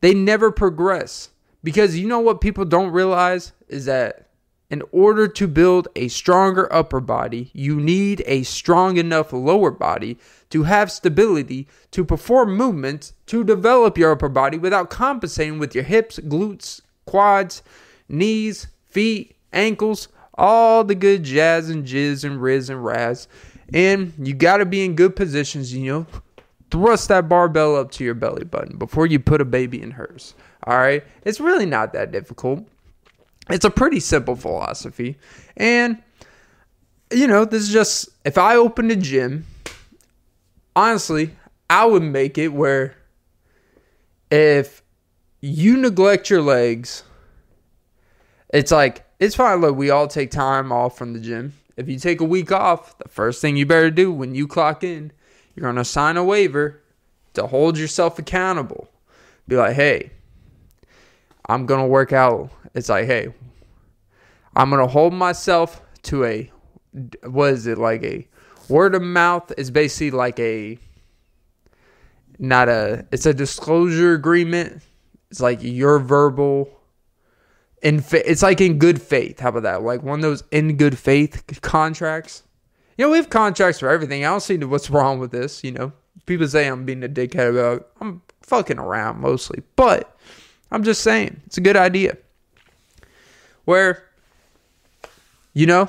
they 0.00 0.14
never 0.14 0.50
progress. 0.50 1.30
Because 1.62 1.98
you 1.98 2.08
know 2.08 2.20
what 2.20 2.40
people 2.40 2.64
don't 2.64 2.90
realize 2.90 3.52
is 3.68 3.84
that 3.84 4.29
in 4.70 4.82
order 4.92 5.26
to 5.26 5.48
build 5.48 5.88
a 5.96 6.08
stronger 6.08 6.72
upper 6.72 7.00
body, 7.00 7.50
you 7.52 7.80
need 7.80 8.22
a 8.24 8.44
strong 8.44 8.96
enough 8.96 9.32
lower 9.32 9.70
body 9.70 10.16
to 10.50 10.62
have 10.62 10.92
stability 10.92 11.66
to 11.90 12.04
perform 12.04 12.56
movements 12.56 13.12
to 13.26 13.42
develop 13.42 13.98
your 13.98 14.12
upper 14.12 14.28
body 14.28 14.56
without 14.56 14.88
compensating 14.88 15.58
with 15.58 15.74
your 15.74 15.84
hips, 15.84 16.18
glutes, 16.20 16.80
quads, 17.04 17.62
knees, 18.08 18.68
feet, 18.88 19.36
ankles, 19.52 20.08
all 20.34 20.84
the 20.84 20.94
good 20.94 21.24
jazz 21.24 21.68
and 21.68 21.84
jizz 21.84 22.24
and 22.24 22.40
riz 22.40 22.70
and 22.70 22.84
raz. 22.84 23.26
And 23.74 24.12
you 24.18 24.34
got 24.34 24.58
to 24.58 24.66
be 24.66 24.84
in 24.84 24.94
good 24.94 25.16
positions, 25.16 25.74
you 25.74 25.92
know, 25.92 26.06
thrust 26.70 27.08
that 27.08 27.28
barbell 27.28 27.76
up 27.76 27.90
to 27.92 28.04
your 28.04 28.14
belly 28.14 28.44
button 28.44 28.78
before 28.78 29.06
you 29.06 29.18
put 29.18 29.40
a 29.40 29.44
baby 29.44 29.82
in 29.82 29.92
hers. 29.92 30.34
All 30.64 30.78
right? 30.78 31.04
It's 31.24 31.40
really 31.40 31.66
not 31.66 31.92
that 31.92 32.12
difficult. 32.12 32.64
It's 33.50 33.64
a 33.64 33.70
pretty 33.70 34.00
simple 34.00 34.36
philosophy. 34.36 35.18
And, 35.56 36.02
you 37.12 37.26
know, 37.26 37.44
this 37.44 37.62
is 37.62 37.72
just, 37.72 38.08
if 38.24 38.38
I 38.38 38.56
opened 38.56 38.90
a 38.90 38.96
gym, 38.96 39.46
honestly, 40.76 41.36
I 41.68 41.84
would 41.84 42.02
make 42.02 42.38
it 42.38 42.48
where 42.48 42.96
if 44.30 44.82
you 45.40 45.76
neglect 45.76 46.30
your 46.30 46.42
legs, 46.42 47.02
it's 48.52 48.72
like, 48.72 49.04
it's 49.18 49.34
fine. 49.34 49.60
Look, 49.60 49.76
we 49.76 49.90
all 49.90 50.08
take 50.08 50.30
time 50.30 50.72
off 50.72 50.96
from 50.96 51.12
the 51.12 51.20
gym. 51.20 51.54
If 51.76 51.88
you 51.88 51.98
take 51.98 52.20
a 52.20 52.24
week 52.24 52.52
off, 52.52 52.98
the 52.98 53.08
first 53.08 53.40
thing 53.40 53.56
you 53.56 53.66
better 53.66 53.90
do 53.90 54.12
when 54.12 54.34
you 54.34 54.46
clock 54.46 54.84
in 54.84 55.12
you're 55.54 55.64
going 55.64 55.76
to 55.76 55.84
sign 55.84 56.16
a 56.16 56.24
waiver 56.24 56.80
to 57.34 57.46
hold 57.46 57.76
yourself 57.78 58.18
accountable. 58.18 58.88
Be 59.48 59.56
like, 59.56 59.74
hey, 59.74 60.10
I'm 61.48 61.66
going 61.66 61.80
to 61.80 61.86
work 61.86 62.12
out. 62.12 62.50
It's 62.74 62.88
like, 62.88 63.06
hey, 63.06 63.32
I'm 64.54 64.70
to 64.70 64.86
hold 64.86 65.12
myself 65.12 65.82
to 66.02 66.24
a, 66.24 66.52
what 67.24 67.52
is 67.52 67.66
it, 67.66 67.78
like 67.78 68.02
a 68.02 68.26
word 68.68 68.94
of 68.94 69.02
mouth 69.02 69.52
is 69.56 69.70
basically 69.70 70.10
like 70.10 70.38
a, 70.38 70.78
not 72.38 72.68
a, 72.68 73.06
it's 73.12 73.26
a 73.26 73.34
disclosure 73.34 74.14
agreement. 74.14 74.82
It's 75.30 75.40
like 75.40 75.62
your 75.62 75.98
verbal, 75.98 76.68
in 77.82 78.00
fa- 78.00 78.28
it's 78.28 78.42
like 78.42 78.60
in 78.60 78.78
good 78.78 79.00
faith. 79.00 79.40
How 79.40 79.50
about 79.50 79.62
that? 79.62 79.82
Like 79.82 80.02
one 80.02 80.18
of 80.18 80.22
those 80.22 80.42
in 80.50 80.76
good 80.76 80.98
faith 80.98 81.60
contracts. 81.62 82.42
You 82.96 83.06
know, 83.06 83.10
we 83.12 83.16
have 83.16 83.30
contracts 83.30 83.80
for 83.80 83.88
everything. 83.88 84.24
I 84.24 84.28
don't 84.28 84.40
see 84.40 84.58
what's 84.58 84.90
wrong 84.90 85.18
with 85.18 85.30
this. 85.30 85.64
You 85.64 85.72
know, 85.72 85.92
people 86.26 86.46
say 86.48 86.66
I'm 86.66 86.84
being 86.84 87.02
a 87.02 87.08
dickhead 87.08 87.50
about. 87.50 87.88
I'm 88.00 88.22
fucking 88.42 88.78
around 88.78 89.20
mostly, 89.20 89.62
but 89.76 90.18
I'm 90.70 90.82
just 90.82 91.02
saying 91.02 91.40
it's 91.46 91.56
a 91.56 91.62
good 91.62 91.76
idea. 91.76 92.16
Where, 93.70 94.02
you 95.52 95.64
know, 95.64 95.88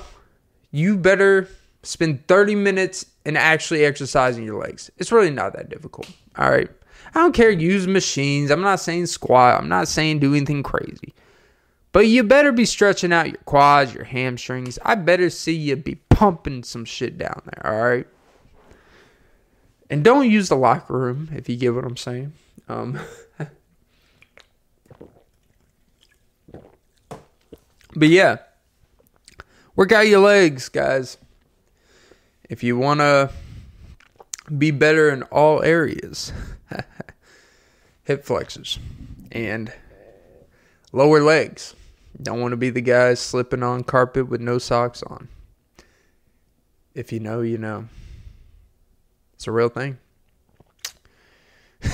you 0.72 0.98
better 0.98 1.48
spend 1.82 2.28
30 2.28 2.54
minutes 2.54 3.08
in 3.26 3.36
actually 3.36 3.84
exercising 3.84 4.44
your 4.44 4.62
legs. 4.62 4.92
It's 5.00 5.12
really 5.12 5.32
not 5.32 5.54
that 5.54 5.70
difficult. 5.70 6.08
All 6.38 6.52
right. 6.52 6.70
I 7.16 7.20
don't 7.20 7.34
care. 7.34 7.50
Use 7.50 7.88
machines. 7.88 8.52
I'm 8.52 8.62
not 8.62 8.82
saying 8.82 9.08
squat. 9.08 9.60
I'm 9.60 9.68
not 9.68 9.88
saying 9.88 10.20
do 10.20 10.36
anything 10.36 10.62
crazy. 10.62 11.16
But 11.92 12.06
you 12.06 12.22
better 12.22 12.52
be 12.52 12.66
stretching 12.66 13.12
out 13.12 13.30
your 13.30 13.42
quads, 13.46 13.96
your 13.96 14.04
hamstrings. 14.04 14.78
I 14.86 14.94
better 14.94 15.32
see 15.32 15.56
you 15.56 15.76
be 15.76 15.96
pumping 16.10 16.62
some 16.62 16.86
shit 16.86 17.18
down 17.18 17.42
there, 17.46 17.66
all 17.66 17.82
right? 17.82 18.08
And 19.90 20.04
don't 20.04 20.30
use 20.30 20.50
the 20.50 20.56
locker 20.56 20.96
room 20.96 21.30
if 21.34 21.50
you 21.50 21.56
get 21.56 21.74
what 21.74 21.84
I'm 21.84 21.98
saying. 21.98 22.34
Um, 22.70 23.00
but 27.96 28.10
yeah, 28.10 28.38
work 29.76 29.92
out 29.92 30.08
your 30.08 30.20
legs, 30.20 30.70
guys. 30.70 31.18
If 32.50 32.64
you 32.64 32.78
want 32.78 33.00
to 33.00 33.30
be 34.58 34.72
better 34.72 35.10
in 35.10 35.24
all 35.24 35.64
areas, 35.64 36.34
hip 38.04 38.26
flexors 38.26 38.80
and 39.32 39.72
lower 40.92 41.22
legs. 41.22 41.76
Don't 42.22 42.42
want 42.42 42.52
to 42.52 42.58
be 42.58 42.70
the 42.70 42.82
guy 42.82 43.14
slipping 43.14 43.64
on 43.64 43.84
carpet 43.84 44.28
with 44.28 44.42
no 44.42 44.58
socks 44.58 45.02
on. 45.04 45.30
If 46.94 47.12
you 47.12 47.20
know, 47.20 47.42
you 47.42 47.58
know. 47.58 47.88
It's 49.34 49.48
a 49.48 49.52
real 49.52 49.70
thing. 49.70 49.98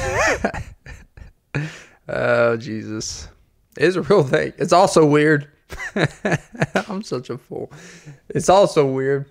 oh, 2.10 2.58
Jesus. 2.58 3.30
It 3.78 3.84
is 3.84 3.96
a 3.96 4.02
real 4.02 4.24
thing. 4.24 4.54
It's 4.58 4.74
also 4.74 5.06
weird. 5.06 5.48
I'm 6.90 7.04
such 7.04 7.30
a 7.30 7.38
fool. 7.38 7.72
It's 8.30 8.50
also 8.50 8.86
weird 8.86 9.30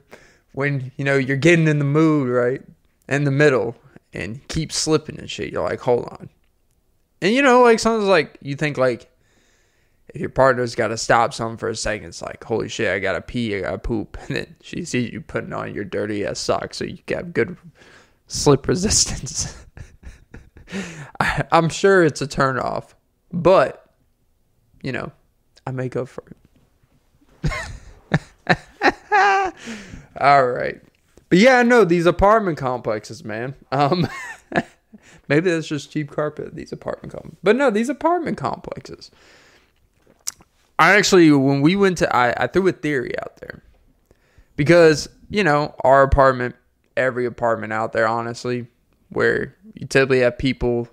when, 0.53 0.92
you 0.96 1.05
know, 1.05 1.16
you're 1.16 1.37
getting 1.37 1.68
in 1.68 1.79
the 1.79 1.85
mood, 1.85 2.29
right? 2.29 2.62
In 3.09 3.25
the 3.25 3.31
middle 3.31 3.77
and 4.12 4.46
keep 4.49 4.72
slipping 4.72 5.18
and 5.18 5.31
shit. 5.31 5.53
You're 5.53 5.62
like, 5.62 5.81
hold 5.81 6.07
on. 6.07 6.31
And 7.22 7.35
you 7.35 7.42
know, 7.42 7.62
like 7.62 7.79
sometimes 7.79 8.07
like 8.07 8.38
you 8.40 8.57
think 8.57 8.77
like 8.79 9.11
if 10.09 10.20
your 10.20 10.31
partner's 10.31 10.75
got 10.75 10.88
to 10.88 10.96
stop 10.96 11.35
something 11.35 11.59
for 11.59 11.68
a 11.68 11.77
second, 11.77 12.09
it's 12.09 12.22
like, 12.22 12.42
holy 12.44 12.68
shit, 12.68 12.88
I 12.88 12.99
gotta 12.99 13.20
pee, 13.20 13.57
I 13.57 13.61
gotta 13.61 13.79
poop, 13.79 14.16
and 14.27 14.37
then 14.37 14.57
she 14.62 14.85
sees 14.85 15.12
you 15.12 15.20
putting 15.20 15.53
on 15.53 15.75
your 15.75 15.85
dirty 15.85 16.25
ass 16.25 16.38
socks, 16.38 16.79
so 16.79 16.85
you 16.85 16.99
have 17.09 17.35
good 17.35 17.57
slip 18.27 18.66
resistance. 18.68 19.66
I, 21.20 21.44
I'm 21.53 21.68
sure 21.68 22.03
it's 22.05 22.20
a 22.20 22.27
turn 22.27 22.59
off, 22.59 22.94
but 23.33 23.94
you 24.83 24.92
know, 24.92 25.12
I 25.67 25.73
make 25.73 25.97
up 25.97 26.09
for 26.09 26.25
it. 26.31 26.37
All 30.21 30.47
right. 30.47 30.81
But 31.29 31.39
yeah, 31.39 31.59
I 31.59 31.63
know 31.65 31.85
these 31.85 32.07
apartment 32.07 32.57
complexes, 32.57 33.25
man. 33.25 33.55
Um, 33.73 34.07
maybe 35.29 35.51
that's 35.51 35.67
just 35.67 35.91
cheap 35.91 36.11
carpet. 36.11 36.55
These 36.55 36.73
apartment 36.73 37.13
complexes, 37.13 37.39
but 37.43 37.57
no, 37.57 37.71
these 37.71 37.89
apartment 37.89 38.39
complexes. 38.39 39.11
I 40.79 40.93
actually, 40.93 41.31
when 41.33 41.63
we 41.63 41.75
went 41.75 41.99
to, 41.99 42.15
I, 42.15 42.45
I 42.45 42.47
threw 42.47 42.69
a 42.69 42.73
theory 42.73 43.19
out 43.21 43.39
there 43.39 43.63
because 44.57 45.09
you 45.31 45.43
know 45.43 45.75
our 45.81 46.03
apartment, 46.03 46.55
every 46.97 47.27
apartment 47.27 47.73
out 47.73 47.93
there, 47.93 48.07
honestly, 48.07 48.69
where 49.09 49.57
you 49.75 49.87
typically 49.87 50.21
have 50.21 50.39
people 50.39 50.89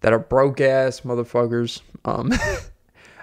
that 0.00 0.12
are 0.12 0.18
broke 0.18 0.60
ass 0.60 1.02
motherfuckers. 1.02 1.80
Um, 2.04 2.32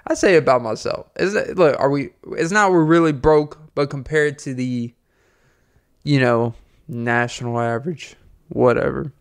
I 0.08 0.14
say 0.14 0.38
about 0.38 0.62
myself. 0.62 1.10
Is 1.16 1.34
that, 1.34 1.58
look, 1.58 1.80
are 1.80 1.90
we? 1.90 2.12
It's 2.32 2.52
not 2.52 2.72
we're 2.72 2.84
really 2.84 3.12
broke, 3.12 3.60
but 3.74 3.90
compared 3.90 4.40
to 4.40 4.54
the, 4.54 4.94
you 6.04 6.20
know, 6.20 6.54
national 6.88 7.60
average, 7.60 8.16
whatever. 8.50 9.12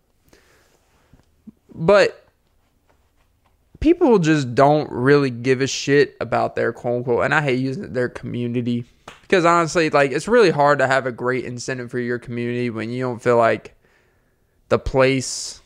But 1.75 2.29
people 3.81 4.19
just 4.19 4.55
don't 4.55 4.91
really 4.91 5.31
give 5.31 5.61
a 5.61 5.67
shit 5.67 6.17
about 6.21 6.57
their 6.57 6.73
quote 6.73 6.99
unquote, 6.99 7.25
and 7.25 7.35
I 7.35 7.43
hate 7.43 7.59
using 7.59 7.93
their 7.93 8.09
community 8.09 8.85
because 9.23 9.45
honestly, 9.45 9.91
like 9.91 10.13
it's 10.13 10.29
really 10.29 10.51
hard 10.51 10.79
to 10.79 10.87
have 10.87 11.07
a 11.07 11.13
great 11.13 11.45
incentive 11.45 11.91
for 11.91 11.99
your 11.99 12.19
community 12.19 12.71
when 12.71 12.91
you 12.91 13.03
don't 13.03 13.23
feel 13.23 13.37
like 13.37 13.75
the 14.69 14.79
place, 14.79 15.61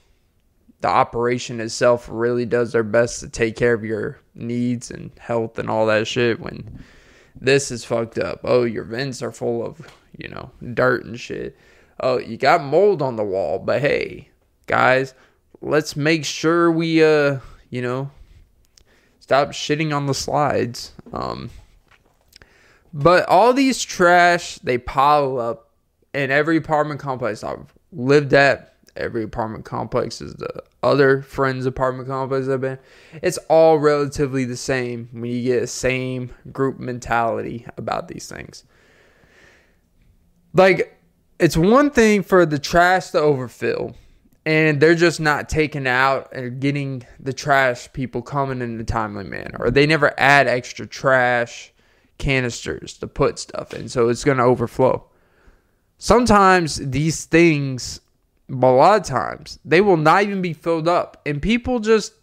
the 0.80 0.88
operation 0.88 1.60
itself 1.60 2.08
really 2.10 2.46
does 2.46 2.72
their 2.72 2.82
best 2.82 3.20
to 3.20 3.28
take 3.28 3.56
care 3.56 3.74
of 3.74 3.84
your 3.84 4.20
needs 4.34 4.90
and 4.90 5.10
health 5.18 5.58
and 5.58 5.68
all 5.68 5.86
that 5.86 6.06
shit. 6.06 6.40
When 6.40 6.82
this 7.34 7.70
is 7.70 7.84
fucked 7.84 8.18
up, 8.18 8.40
oh, 8.44 8.64
your 8.64 8.84
vents 8.84 9.22
are 9.22 9.32
full 9.32 9.64
of 9.64 9.80
you 10.16 10.28
know 10.28 10.50
dirt 10.74 11.04
and 11.04 11.18
shit. 11.18 11.56
Oh, 12.00 12.18
you 12.18 12.36
got 12.36 12.62
mold 12.62 13.02
on 13.02 13.16
the 13.16 13.24
wall, 13.24 13.58
but 13.58 13.80
hey, 13.80 14.28
guys, 14.66 15.14
let's 15.60 15.96
make 15.96 16.24
sure 16.24 16.70
we 16.70 17.02
uh 17.02 17.40
you 17.70 17.82
know, 17.82 18.10
stop 19.20 19.48
shitting 19.48 19.94
on 19.94 20.06
the 20.06 20.14
slides. 20.14 20.92
Um, 21.12 21.50
but 22.92 23.28
all 23.28 23.52
these 23.52 23.82
trash, 23.82 24.58
they 24.58 24.78
pile 24.78 25.38
up 25.38 25.70
in 26.14 26.30
every 26.30 26.56
apartment 26.56 27.00
complex 27.00 27.44
I've 27.44 27.72
lived 27.92 28.32
at. 28.32 28.74
Every 28.98 29.22
apartment 29.22 29.64
complex 29.64 30.20
is 30.20 30.34
the 30.34 30.62
other 30.82 31.22
friends' 31.22 31.66
apartment 31.66 32.08
complex 32.08 32.48
I've 32.48 32.60
been. 32.60 32.78
It's 33.22 33.38
all 33.48 33.78
relatively 33.78 34.44
the 34.44 34.56
same 34.56 35.08
when 35.12 35.30
you 35.30 35.42
get 35.42 35.60
the 35.60 35.66
same 35.66 36.32
group 36.52 36.78
mentality 36.78 37.66
about 37.76 38.08
these 38.08 38.28
things. 38.28 38.64
Like, 40.52 40.98
it's 41.38 41.56
one 41.56 41.90
thing 41.90 42.22
for 42.22 42.44
the 42.44 42.58
trash 42.58 43.10
to 43.10 43.20
overfill 43.20 43.94
and 44.48 44.80
they're 44.80 44.94
just 44.94 45.20
not 45.20 45.50
taking 45.50 45.86
out 45.86 46.32
and 46.32 46.58
getting 46.58 47.06
the 47.20 47.34
trash 47.34 47.92
people 47.92 48.22
coming 48.22 48.62
in 48.62 48.80
a 48.80 48.84
timely 48.84 49.24
manner, 49.24 49.58
or 49.60 49.70
they 49.70 49.86
never 49.86 50.18
add 50.18 50.48
extra 50.48 50.86
trash 50.86 51.70
canisters 52.16 52.96
to 52.96 53.06
put 53.06 53.38
stuff 53.38 53.74
in, 53.74 53.90
so 53.90 54.08
it's 54.08 54.24
going 54.24 54.38
to 54.38 54.42
overflow. 54.42 55.04
Sometimes 55.98 56.76
these 56.76 57.26
things, 57.26 58.00
a 58.50 58.54
lot 58.54 59.00
of 59.00 59.06
times, 59.06 59.58
they 59.64 59.80
will 59.80 59.96
not 59.96 60.22
even 60.22 60.42
be 60.42 60.52
filled 60.52 60.88
up, 60.88 61.20
and 61.26 61.40
people 61.40 61.80
just 61.80 62.14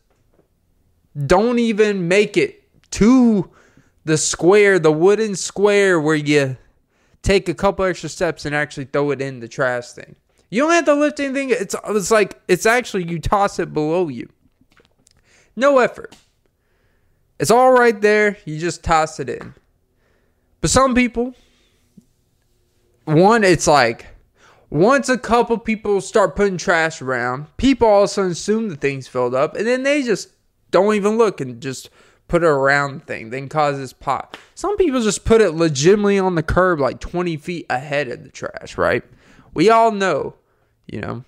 don't 1.25 1.59
even 1.59 2.07
make 2.07 2.35
it 2.37 2.63
to 2.91 3.49
the 4.05 4.17
square, 4.17 4.79
the 4.79 4.91
wooden 4.91 5.35
square 5.35 5.99
where 5.99 6.15
you 6.15 6.57
take 7.21 7.49
a 7.49 7.53
couple 7.53 7.85
extra 7.85 8.09
steps 8.09 8.45
and 8.45 8.55
actually 8.55 8.85
throw 8.85 9.11
it 9.11 9.21
in 9.21 9.39
the 9.39 9.47
trash 9.47 9.91
thing. 9.91 10.15
You 10.49 10.61
don't 10.63 10.71
have 10.71 10.85
to 10.85 10.93
lift 10.93 11.19
anything. 11.19 11.49
It's 11.49 11.75
it's 11.87 12.11
like 12.11 12.39
it's 12.47 12.65
actually 12.65 13.09
you 13.09 13.19
toss 13.19 13.59
it 13.59 13.73
below 13.73 14.07
you. 14.07 14.29
No 15.55 15.79
effort. 15.79 16.15
It's 17.39 17.51
all 17.51 17.71
right 17.71 17.99
there. 17.99 18.37
You 18.45 18.59
just 18.59 18.83
toss 18.83 19.19
it 19.19 19.29
in. 19.29 19.53
But 20.61 20.69
some 20.69 20.95
people, 20.95 21.33
one, 23.05 23.43
it's 23.43 23.67
like 23.67 24.05
once 24.75 25.09
a 25.09 25.17
couple 25.17 25.57
people 25.57 26.01
start 26.01 26.35
putting 26.35 26.57
trash 26.57 27.01
around, 27.01 27.45
people 27.57 27.87
all 27.87 28.03
of 28.03 28.05
a 28.05 28.07
sudden 28.07 28.31
assume 28.31 28.69
the 28.69 28.75
thing's 28.75 29.07
filled 29.07 29.33
up, 29.33 29.55
and 29.55 29.65
then 29.65 29.83
they 29.83 30.03
just 30.03 30.29
don't 30.71 30.95
even 30.95 31.17
look 31.17 31.39
and 31.39 31.61
just 31.61 31.89
put 32.27 32.43
it 32.43 32.47
around 32.47 33.01
the 33.01 33.05
thing, 33.05 33.29
then 33.29 33.47
causes 33.47 33.93
pot. 33.93 34.37
Some 34.55 34.75
people 34.77 35.01
just 35.01 35.23
put 35.25 35.41
it 35.41 35.51
legitimately 35.51 36.19
on 36.19 36.35
the 36.35 36.43
curb, 36.43 36.79
like 36.79 36.99
20 36.99 37.37
feet 37.37 37.65
ahead 37.69 38.07
of 38.09 38.23
the 38.23 38.29
trash, 38.29 38.77
right? 38.77 39.03
We 39.53 39.69
all 39.69 39.91
know 39.91 40.35
you 40.87 41.01
know? 41.01 41.23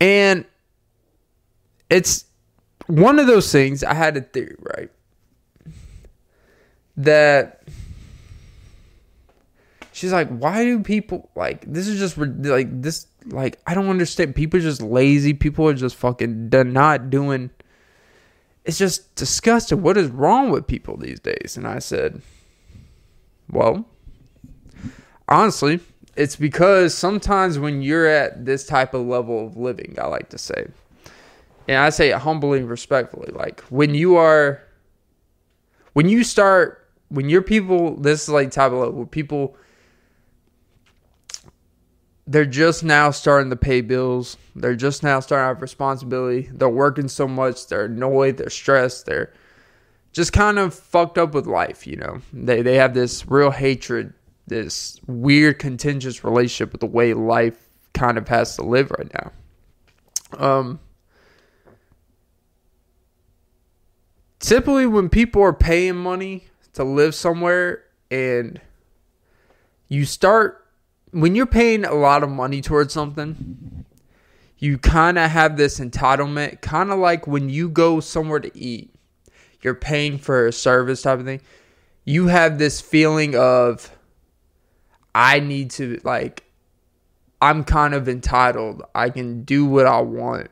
And 0.00 0.44
it's 1.88 2.24
one 2.86 3.18
of 3.18 3.26
those 3.26 3.50
things 3.50 3.84
I 3.84 3.94
had 3.94 4.16
a 4.16 4.20
theory, 4.20 4.56
right? 4.58 4.90
That 6.96 7.62
she's 9.94 10.12
like, 10.12 10.28
why 10.28 10.64
do 10.64 10.80
people 10.80 11.30
like 11.34 11.64
this 11.66 11.86
is 11.86 11.98
just 11.98 12.18
like 12.18 12.82
this 12.82 13.06
like 13.26 13.58
I 13.66 13.74
don't 13.74 13.88
understand. 13.88 14.34
People 14.34 14.58
are 14.58 14.62
just 14.62 14.82
lazy. 14.82 15.32
People 15.32 15.68
are 15.68 15.74
just 15.74 15.96
fucking 15.96 16.50
not 16.50 17.10
doing 17.10 17.50
it's 18.64 18.78
just 18.78 19.14
disgusting. 19.14 19.82
What 19.82 19.96
is 19.96 20.08
wrong 20.08 20.50
with 20.50 20.66
people 20.66 20.96
these 20.96 21.20
days? 21.20 21.56
And 21.56 21.66
I 21.66 21.78
said, 21.78 22.22
well, 23.50 23.84
honestly, 25.28 25.80
it's 26.16 26.36
because 26.36 26.94
sometimes 26.94 27.58
when 27.58 27.82
you're 27.82 28.06
at 28.06 28.46
this 28.46 28.66
type 28.66 28.94
of 28.94 29.06
level 29.06 29.46
of 29.46 29.56
living, 29.56 29.96
I 30.00 30.06
like 30.06 30.30
to 30.30 30.38
say, 30.38 30.66
and 31.68 31.76
I 31.78 31.90
say 31.90 32.10
it 32.10 32.16
humbly 32.16 32.60
and 32.60 32.68
respectfully, 32.68 33.32
like 33.32 33.60
when 33.64 33.94
you 33.94 34.16
are, 34.16 34.62
when 35.92 36.08
you 36.08 36.24
start, 36.24 36.88
when 37.08 37.28
you're 37.28 37.42
people, 37.42 37.96
this 37.96 38.22
is 38.22 38.28
like 38.30 38.50
type 38.50 38.72
of 38.72 38.78
level 38.78 39.06
people 39.06 39.56
they're 42.34 42.44
just 42.44 42.82
now 42.82 43.12
starting 43.12 43.48
to 43.50 43.54
pay 43.54 43.80
bills. 43.80 44.36
They're 44.56 44.74
just 44.74 45.04
now 45.04 45.20
starting 45.20 45.44
to 45.44 45.48
have 45.54 45.62
responsibility. 45.62 46.50
They're 46.52 46.68
working 46.68 47.06
so 47.06 47.28
much. 47.28 47.68
They're 47.68 47.84
annoyed. 47.84 48.38
They're 48.38 48.50
stressed. 48.50 49.06
They're 49.06 49.32
just 50.12 50.32
kind 50.32 50.58
of 50.58 50.74
fucked 50.74 51.16
up 51.16 51.32
with 51.32 51.46
life, 51.46 51.86
you 51.86 51.94
know. 51.94 52.22
They 52.32 52.60
they 52.60 52.74
have 52.74 52.92
this 52.92 53.30
real 53.30 53.52
hatred, 53.52 54.14
this 54.48 54.98
weird 55.06 55.60
contentious 55.60 56.24
relationship 56.24 56.72
with 56.72 56.80
the 56.80 56.88
way 56.88 57.14
life 57.14 57.68
kind 57.92 58.18
of 58.18 58.26
has 58.26 58.56
to 58.56 58.64
live 58.64 58.90
right 58.90 59.12
now. 59.14 59.32
Um 60.36 60.80
typically 64.40 64.86
when 64.86 65.08
people 65.08 65.40
are 65.40 65.52
paying 65.52 65.94
money 65.94 66.48
to 66.72 66.82
live 66.82 67.14
somewhere 67.14 67.84
and 68.10 68.60
you 69.86 70.04
start 70.04 70.63
when 71.20 71.34
you're 71.34 71.46
paying 71.46 71.84
a 71.84 71.94
lot 71.94 72.22
of 72.22 72.30
money 72.30 72.60
towards 72.60 72.92
something 72.92 73.84
you 74.58 74.78
kind 74.78 75.18
of 75.18 75.30
have 75.30 75.56
this 75.56 75.80
entitlement 75.80 76.60
kind 76.60 76.90
of 76.90 76.98
like 76.98 77.26
when 77.26 77.48
you 77.48 77.68
go 77.68 78.00
somewhere 78.00 78.40
to 78.40 78.56
eat 78.56 78.94
you're 79.62 79.74
paying 79.74 80.18
for 80.18 80.46
a 80.46 80.52
service 80.52 81.02
type 81.02 81.18
of 81.18 81.24
thing 81.24 81.40
you 82.04 82.26
have 82.26 82.58
this 82.58 82.80
feeling 82.80 83.34
of 83.34 83.90
i 85.14 85.40
need 85.40 85.70
to 85.70 86.00
like 86.04 86.44
i'm 87.40 87.64
kind 87.64 87.94
of 87.94 88.08
entitled 88.08 88.82
i 88.94 89.08
can 89.08 89.42
do 89.44 89.64
what 89.64 89.86
i 89.86 90.00
want 90.00 90.50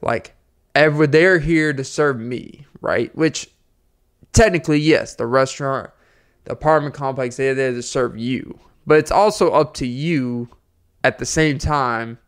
like 0.00 0.34
ever 0.74 1.06
they're 1.06 1.38
here 1.38 1.72
to 1.72 1.84
serve 1.84 2.18
me 2.18 2.66
right? 2.82 3.14
Which 3.16 3.48
technically, 4.34 4.80
yes, 4.80 5.14
the 5.14 5.26
restaurant, 5.26 5.90
the 6.44 6.52
apartment 6.52 6.94
complex, 6.94 7.36
they're 7.36 7.54
there 7.54 7.72
to 7.72 7.82
serve 7.82 8.18
you. 8.18 8.58
But 8.86 8.98
it's 8.98 9.10
also 9.10 9.50
up 9.50 9.74
to 9.74 9.86
you 9.86 10.48
at 11.04 11.18
the 11.18 11.26
same 11.26 11.58
time 11.58 12.18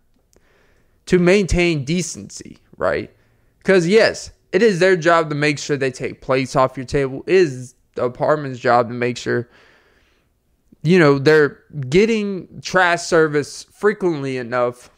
to 1.06 1.18
maintain 1.18 1.84
decency, 1.84 2.58
right? 2.76 3.14
Because, 3.58 3.86
yes, 3.86 4.30
it 4.52 4.62
is 4.62 4.78
their 4.78 4.96
job 4.96 5.30
to 5.30 5.34
make 5.34 5.58
sure 5.58 5.76
they 5.76 5.90
take 5.90 6.20
plates 6.20 6.54
off 6.54 6.76
your 6.76 6.86
table. 6.86 7.24
It 7.26 7.34
is 7.34 7.74
the 7.94 8.04
apartment's 8.04 8.60
job 8.60 8.88
to 8.88 8.94
make 8.94 9.16
sure, 9.16 9.48
you 10.82 10.98
know, 10.98 11.18
they're 11.18 11.60
getting 11.88 12.60
trash 12.60 13.02
service 13.02 13.64
frequently 13.64 14.36
enough 14.36 14.90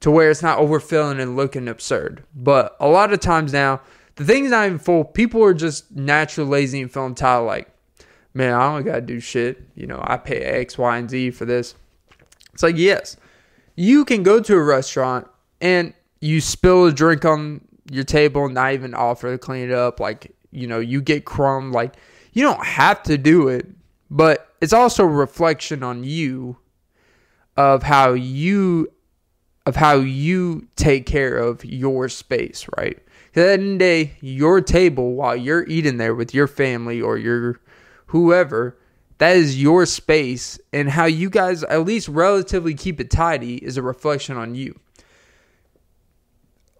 to 0.00 0.10
where 0.10 0.30
it's 0.30 0.42
not 0.42 0.58
overfilling 0.58 1.20
and 1.20 1.36
looking 1.36 1.68
absurd. 1.68 2.24
But 2.34 2.76
a 2.80 2.88
lot 2.88 3.12
of 3.12 3.20
times 3.20 3.52
now, 3.52 3.80
the 4.16 4.24
thing's 4.24 4.50
not 4.50 4.66
even 4.66 4.78
full. 4.78 5.04
People 5.04 5.42
are 5.42 5.54
just 5.54 5.90
naturally 5.90 6.50
lazy 6.50 6.80
and 6.82 6.92
feeling 6.92 7.14
tired. 7.14 7.42
Like, 7.42 7.73
man, 8.34 8.52
I 8.52 8.74
don't 8.74 8.84
gotta 8.84 9.00
do 9.00 9.20
shit. 9.20 9.62
You 9.74 9.86
know, 9.86 10.00
I 10.04 10.16
pay 10.16 10.40
X, 10.40 10.76
Y, 10.76 10.98
and 10.98 11.08
Z 11.08 11.30
for 11.30 11.44
this. 11.44 11.74
It's 12.52 12.62
like, 12.62 12.76
yes, 12.76 13.16
you 13.76 14.04
can 14.04 14.22
go 14.22 14.40
to 14.40 14.54
a 14.54 14.62
restaurant 14.62 15.26
and 15.60 15.94
you 16.20 16.40
spill 16.40 16.86
a 16.86 16.92
drink 16.92 17.24
on 17.24 17.66
your 17.90 18.04
table 18.04 18.44
and 18.44 18.54
not 18.54 18.72
even 18.72 18.94
offer 18.94 19.32
to 19.32 19.38
clean 19.38 19.70
it 19.70 19.72
up. 19.72 20.00
Like, 20.00 20.34
you 20.50 20.66
know, 20.66 20.78
you 20.78 21.00
get 21.00 21.24
crumb. 21.24 21.72
Like, 21.72 21.94
you 22.32 22.42
don't 22.42 22.64
have 22.64 23.02
to 23.04 23.16
do 23.16 23.48
it, 23.48 23.66
but 24.10 24.48
it's 24.60 24.72
also 24.72 25.04
a 25.04 25.08
reflection 25.08 25.82
on 25.82 26.04
you 26.04 26.56
of 27.56 27.82
how 27.82 28.12
you 28.12 28.88
of 29.66 29.76
how 29.76 29.94
you 29.94 30.66
take 30.76 31.06
care 31.06 31.36
of 31.36 31.64
your 31.64 32.08
space, 32.08 32.66
right? 32.76 32.98
At 33.28 33.34
the 33.34 33.52
end 33.52 33.62
of 33.62 33.68
the 33.70 33.78
day, 33.78 34.12
your 34.20 34.60
table 34.60 35.14
while 35.14 35.34
you're 35.34 35.66
eating 35.66 35.96
there 35.96 36.14
with 36.14 36.34
your 36.34 36.46
family 36.46 37.00
or 37.00 37.16
your 37.16 37.60
whoever, 38.06 38.78
that 39.18 39.36
is 39.36 39.60
your 39.60 39.86
space. 39.86 40.58
And 40.72 40.90
how 40.90 41.06
you 41.06 41.30
guys 41.30 41.62
at 41.64 41.84
least 41.84 42.08
relatively 42.08 42.74
keep 42.74 43.00
it 43.00 43.10
tidy 43.10 43.56
is 43.56 43.76
a 43.76 43.82
reflection 43.82 44.36
on 44.36 44.54
you. 44.54 44.78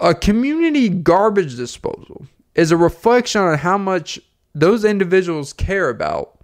A 0.00 0.14
community 0.14 0.88
garbage 0.88 1.56
disposal 1.56 2.26
is 2.54 2.70
a 2.70 2.76
reflection 2.76 3.40
on 3.40 3.58
how 3.58 3.78
much 3.78 4.20
those 4.54 4.84
individuals 4.84 5.52
care 5.52 5.88
about 5.88 6.34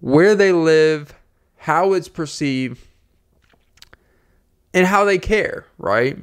where 0.00 0.34
they 0.34 0.52
live, 0.52 1.14
how 1.56 1.92
it's 1.92 2.08
perceived, 2.08 2.80
and 4.74 4.86
how 4.86 5.04
they 5.04 5.18
care, 5.18 5.66
right? 5.78 6.18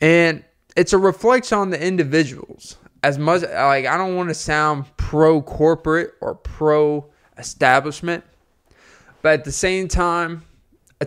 And 0.00 0.44
it's 0.74 0.92
a 0.92 0.98
reflection 0.98 1.58
on 1.58 1.70
the 1.70 1.84
individuals 1.84 2.76
as 3.02 3.18
much 3.18 3.42
like 3.42 3.86
I 3.86 3.96
don't 3.96 4.16
want 4.16 4.28
to 4.28 4.34
sound 4.34 4.96
pro 4.96 5.42
corporate 5.42 6.14
or 6.20 6.34
pro 6.34 7.06
establishment, 7.36 8.24
but 9.22 9.32
at 9.40 9.44
the 9.44 9.52
same 9.52 9.88
time, 9.88 10.44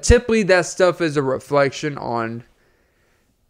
typically 0.02 0.44
that 0.44 0.66
stuff 0.66 1.02
is 1.02 1.18
a 1.18 1.22
reflection 1.22 1.98
on 1.98 2.44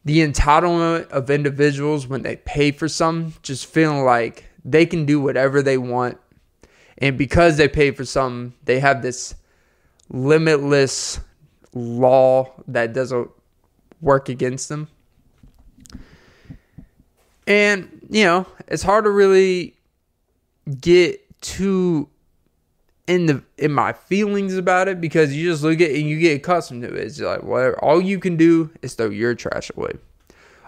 the 0.03 0.19
entitlement 0.19 1.09
of 1.09 1.29
individuals 1.29 2.07
when 2.07 2.21
they 2.21 2.35
pay 2.35 2.71
for 2.71 2.87
something, 2.87 3.33
just 3.41 3.65
feeling 3.65 4.05
like 4.05 4.45
they 4.63 4.85
can 4.85 5.05
do 5.05 5.19
whatever 5.19 5.61
they 5.63 5.77
want. 5.77 6.19
And 6.99 7.17
because 7.17 7.57
they 7.57 7.67
pay 7.67 7.91
for 7.91 8.05
something, 8.05 8.53
they 8.63 8.79
have 8.79 9.01
this 9.01 9.35
limitless 10.09 11.19
law 11.73 12.53
that 12.67 12.93
doesn't 12.93 13.29
work 13.99 14.29
against 14.29 14.69
them. 14.69 14.87
And, 17.47 17.94
you 18.09 18.23
know, 18.23 18.45
it's 18.67 18.83
hard 18.83 19.05
to 19.05 19.09
really 19.09 19.75
get 20.79 21.21
too 21.41 22.09
in 23.07 23.27
the 23.27 23.43
in 23.57 23.71
my 23.71 23.93
feelings 23.93 24.55
about 24.55 24.87
it 24.87 24.99
because 24.99 25.35
you 25.35 25.49
just 25.49 25.63
look 25.63 25.75
at 25.75 25.91
it 25.91 25.99
and 25.99 26.09
you 26.09 26.19
get 26.19 26.37
accustomed 26.37 26.81
to 26.83 26.93
it. 26.93 27.03
It's 27.03 27.19
like 27.19 27.43
whatever. 27.43 27.83
All 27.83 28.01
you 28.01 28.19
can 28.19 28.35
do 28.35 28.71
is 28.81 28.93
throw 28.93 29.09
your 29.09 29.35
trash 29.35 29.71
away. 29.75 29.93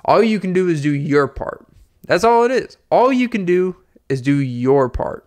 All 0.05 0.23
you 0.23 0.39
can 0.39 0.53
do 0.53 0.67
is 0.69 0.81
do 0.81 0.93
your 0.93 1.27
part. 1.27 1.65
That's 2.05 2.23
all 2.23 2.43
it 2.43 2.51
is. 2.51 2.77
All 2.89 3.11
you 3.11 3.27
can 3.27 3.45
do 3.45 3.75
is 4.07 4.21
do 4.21 4.35
your 4.35 4.87
part. 4.87 5.25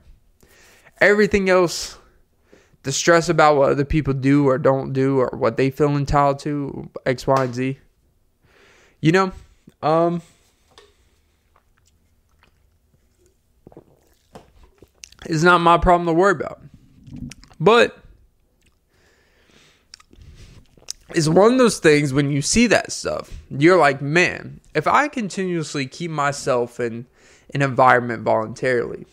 Everything 1.00 1.50
else, 1.50 1.98
the 2.84 2.92
stress 2.92 3.28
about 3.28 3.56
what 3.56 3.70
other 3.70 3.84
people 3.84 4.14
do 4.14 4.48
or 4.48 4.56
don't 4.56 4.92
do 4.92 5.18
or 5.18 5.30
what 5.36 5.56
they 5.56 5.70
feel 5.70 5.96
entitled 5.96 6.38
to, 6.40 6.88
X, 7.04 7.26
Y, 7.26 7.44
and 7.44 7.54
Z. 7.54 7.78
You 9.00 9.12
know, 9.12 9.32
um, 9.82 10.22
is 15.26 15.44
not 15.44 15.60
my 15.60 15.78
problem 15.78 16.06
to 16.06 16.12
worry 16.12 16.32
about. 16.32 16.60
But 17.58 17.96
it's 21.14 21.28
one 21.28 21.52
of 21.52 21.58
those 21.58 21.78
things 21.78 22.12
when 22.12 22.30
you 22.30 22.42
see 22.42 22.66
that 22.68 22.92
stuff, 22.92 23.36
you're 23.50 23.78
like, 23.78 24.00
man, 24.00 24.60
if 24.74 24.86
I 24.86 25.08
continuously 25.08 25.86
keep 25.86 26.10
myself 26.10 26.80
in 26.80 27.06
an 27.52 27.62
environment 27.62 28.22
voluntarily, 28.22 29.06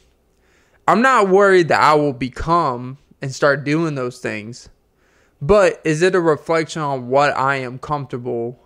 I'm 0.87 1.01
not 1.01 1.29
worried 1.29 1.67
that 1.69 1.81
I 1.81 1.95
will 1.95 2.13
become 2.13 2.97
and 3.21 3.33
start 3.33 3.63
doing 3.63 3.95
those 3.95 4.19
things. 4.19 4.69
But 5.41 5.81
is 5.83 6.01
it 6.01 6.15
a 6.15 6.21
reflection 6.21 6.81
on 6.81 7.09
what 7.09 7.35
I 7.35 7.57
am 7.57 7.79
comfortable 7.79 8.59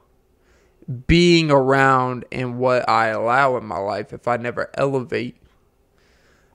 being 1.07 1.51
around 1.51 2.25
and 2.31 2.57
what 2.59 2.87
I 2.89 3.07
allow 3.07 3.57
in 3.57 3.65
my 3.65 3.77
life 3.77 4.13
if 4.13 4.27
I 4.27 4.37
never 4.37 4.69
elevate 4.75 5.40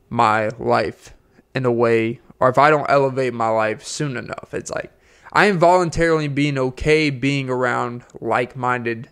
my 0.08 0.48
life 0.58 1.14
in 1.54 1.64
a 1.64 1.72
way, 1.72 2.20
or 2.38 2.48
if 2.48 2.58
I 2.58 2.70
don't 2.70 2.88
elevate 2.90 3.34
my 3.34 3.48
life 3.48 3.84
soon 3.84 4.16
enough. 4.16 4.52
It's 4.52 4.70
like 4.70 4.92
I 5.32 5.46
am 5.46 5.58
voluntarily 5.58 6.28
being 6.28 6.58
okay 6.58 7.10
being 7.10 7.50
around 7.50 8.04
like 8.20 8.56
minded 8.56 9.08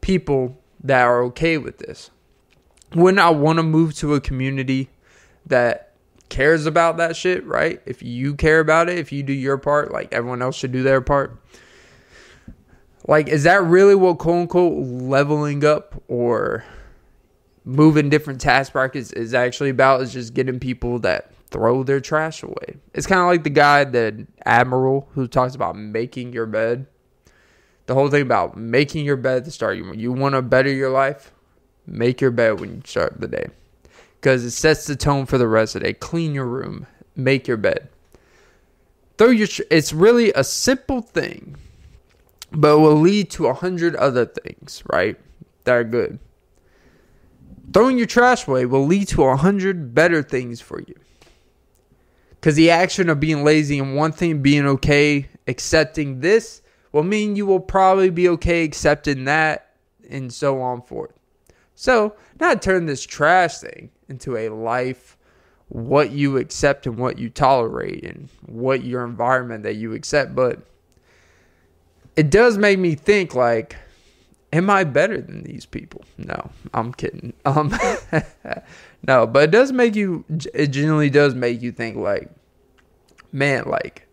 people 0.00 0.58
that 0.82 1.02
are 1.02 1.22
okay 1.24 1.58
with 1.58 1.78
this. 1.78 2.10
When 2.92 3.18
I 3.18 3.30
want 3.30 3.58
to 3.58 3.62
move 3.62 3.94
to 3.96 4.14
a 4.14 4.20
community 4.20 4.90
that 5.46 5.94
cares 6.28 6.64
about 6.64 6.96
that 6.96 7.16
shit, 7.16 7.44
right? 7.44 7.82
If 7.84 8.02
you 8.02 8.34
care 8.34 8.60
about 8.60 8.88
it, 8.88 8.98
if 8.98 9.12
you 9.12 9.22
do 9.22 9.32
your 9.32 9.58
part, 9.58 9.92
like 9.92 10.12
everyone 10.12 10.42
else 10.42 10.56
should 10.56 10.72
do 10.72 10.82
their 10.82 11.00
part. 11.00 11.36
Like, 13.06 13.28
is 13.28 13.44
that 13.44 13.62
really 13.62 13.94
what 13.94 14.18
quote 14.18 14.42
unquote 14.42 14.78
leveling 14.78 15.64
up 15.64 16.02
or 16.08 16.64
moving 17.64 18.08
different 18.08 18.40
task 18.40 18.72
brackets 18.72 19.12
is 19.12 19.34
actually 19.34 19.70
about 19.70 20.00
is 20.00 20.12
just 20.12 20.34
getting 20.34 20.58
people 20.58 20.98
that 21.00 21.32
throw 21.50 21.82
their 21.82 22.00
trash 22.00 22.42
away. 22.42 22.76
It's 22.94 23.06
kind 23.06 23.20
of 23.20 23.26
like 23.26 23.44
the 23.44 23.50
guy, 23.50 23.84
the 23.84 24.26
admiral, 24.46 25.08
who 25.14 25.26
talks 25.26 25.54
about 25.54 25.76
making 25.76 26.32
your 26.32 26.46
bed. 26.46 26.86
The 27.86 27.94
whole 27.94 28.08
thing 28.08 28.22
about 28.22 28.56
making 28.56 29.04
your 29.04 29.16
bed 29.16 29.44
to 29.44 29.50
start. 29.50 29.76
You, 29.76 29.92
you 29.94 30.12
want 30.12 30.36
to 30.36 30.42
better 30.42 30.70
your 30.70 30.90
life? 30.90 31.32
Make 31.86 32.20
your 32.20 32.30
bed 32.30 32.60
when 32.60 32.76
you 32.76 32.82
start 32.84 33.20
the 33.20 33.26
day. 33.26 33.46
Because 34.20 34.44
it 34.44 34.52
sets 34.52 34.86
the 34.86 34.94
tone 34.94 35.26
for 35.26 35.38
the 35.38 35.48
rest 35.48 35.74
of 35.74 35.82
the 35.82 35.88
day. 35.88 35.94
Clean 35.94 36.32
your 36.32 36.46
room. 36.46 36.86
Make 37.16 37.48
your 37.48 37.56
bed. 37.56 37.88
Throw 39.18 39.30
your. 39.30 39.48
It's 39.70 39.92
really 39.92 40.32
a 40.32 40.44
simple 40.44 41.00
thing, 41.02 41.56
but 42.52 42.78
will 42.78 42.94
lead 42.94 43.30
to 43.32 43.48
a 43.48 43.54
hundred 43.54 43.96
other 43.96 44.24
things, 44.24 44.82
right? 44.90 45.18
That 45.64 45.72
are 45.72 45.84
good. 45.84 46.20
Throwing 47.72 47.98
your 47.98 48.06
trash 48.06 48.48
away 48.48 48.66
will 48.66 48.86
lead 48.86 49.08
to 49.08 49.24
a 49.24 49.36
hundred 49.36 49.94
better 49.94 50.22
things 50.22 50.60
for 50.60 50.80
you. 50.80 50.94
Because 52.30 52.56
the 52.56 52.70
action 52.70 53.08
of 53.08 53.20
being 53.20 53.44
lazy 53.44 53.78
and 53.78 53.94
one 53.94 54.12
thing, 54.12 54.42
being 54.42 54.66
okay 54.66 55.28
accepting 55.46 56.20
this, 56.20 56.62
will 56.90 57.02
mean 57.02 57.36
you 57.36 57.46
will 57.46 57.60
probably 57.60 58.10
be 58.10 58.28
okay 58.30 58.64
accepting 58.64 59.24
that, 59.24 59.74
and 60.08 60.32
so 60.32 60.60
on 60.60 60.82
forth. 60.82 61.12
So, 61.74 62.14
not 62.40 62.62
turn 62.62 62.86
this 62.86 63.06
trash 63.06 63.58
thing 63.58 63.90
into 64.08 64.36
a 64.36 64.48
life, 64.48 65.16
what 65.68 66.10
you 66.10 66.38
accept 66.38 66.86
and 66.86 66.96
what 66.96 67.18
you 67.18 67.30
tolerate, 67.30 68.04
and 68.04 68.28
what 68.46 68.84
your 68.84 69.04
environment 69.04 69.62
that 69.62 69.76
you 69.76 69.92
accept, 69.92 70.34
but 70.34 70.60
it 72.16 72.30
does 72.30 72.58
make 72.58 72.78
me 72.78 72.94
think 72.94 73.34
like, 73.34 73.76
am 74.52 74.70
I 74.70 74.84
better 74.84 75.20
than 75.20 75.42
these 75.42 75.66
people? 75.66 76.04
No, 76.18 76.50
I'm 76.74 76.92
kidding. 76.92 77.32
Um, 77.44 77.76
no, 79.06 79.26
but 79.26 79.44
it 79.44 79.50
does 79.50 79.72
make 79.72 79.94
you. 79.94 80.24
It 80.54 80.68
genuinely 80.68 81.10
does 81.10 81.34
make 81.34 81.62
you 81.62 81.72
think 81.72 81.96
like, 81.96 82.30
man, 83.32 83.64
like, 83.66 84.06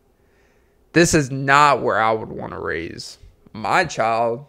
this 0.94 1.14
is 1.14 1.30
not 1.30 1.82
where 1.82 2.00
I 2.00 2.12
would 2.12 2.30
want 2.30 2.54
to 2.54 2.60
raise 2.60 3.18
my 3.54 3.86
child. 3.86 4.46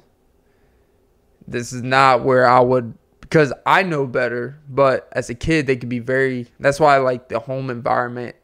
This 1.47 1.73
is 1.73 1.83
not 1.83 2.25
where 2.25 2.47
I 2.49 2.61
would 2.61 2.95
because 3.21 3.53
I 3.67 3.83
know 3.83 4.07
better. 4.07 4.59
But 4.69 5.09
as 5.13 5.29
a 5.29 5.35
kid, 5.35 5.67
they 5.67 5.77
could 5.77 5.89
be 5.89 5.99
very. 5.99 6.47
That's 6.61 6.81
why 6.81 6.95
I 6.95 6.99
like 6.99 7.29
the 7.29 7.41
home 7.41 7.69
environment 7.71 8.37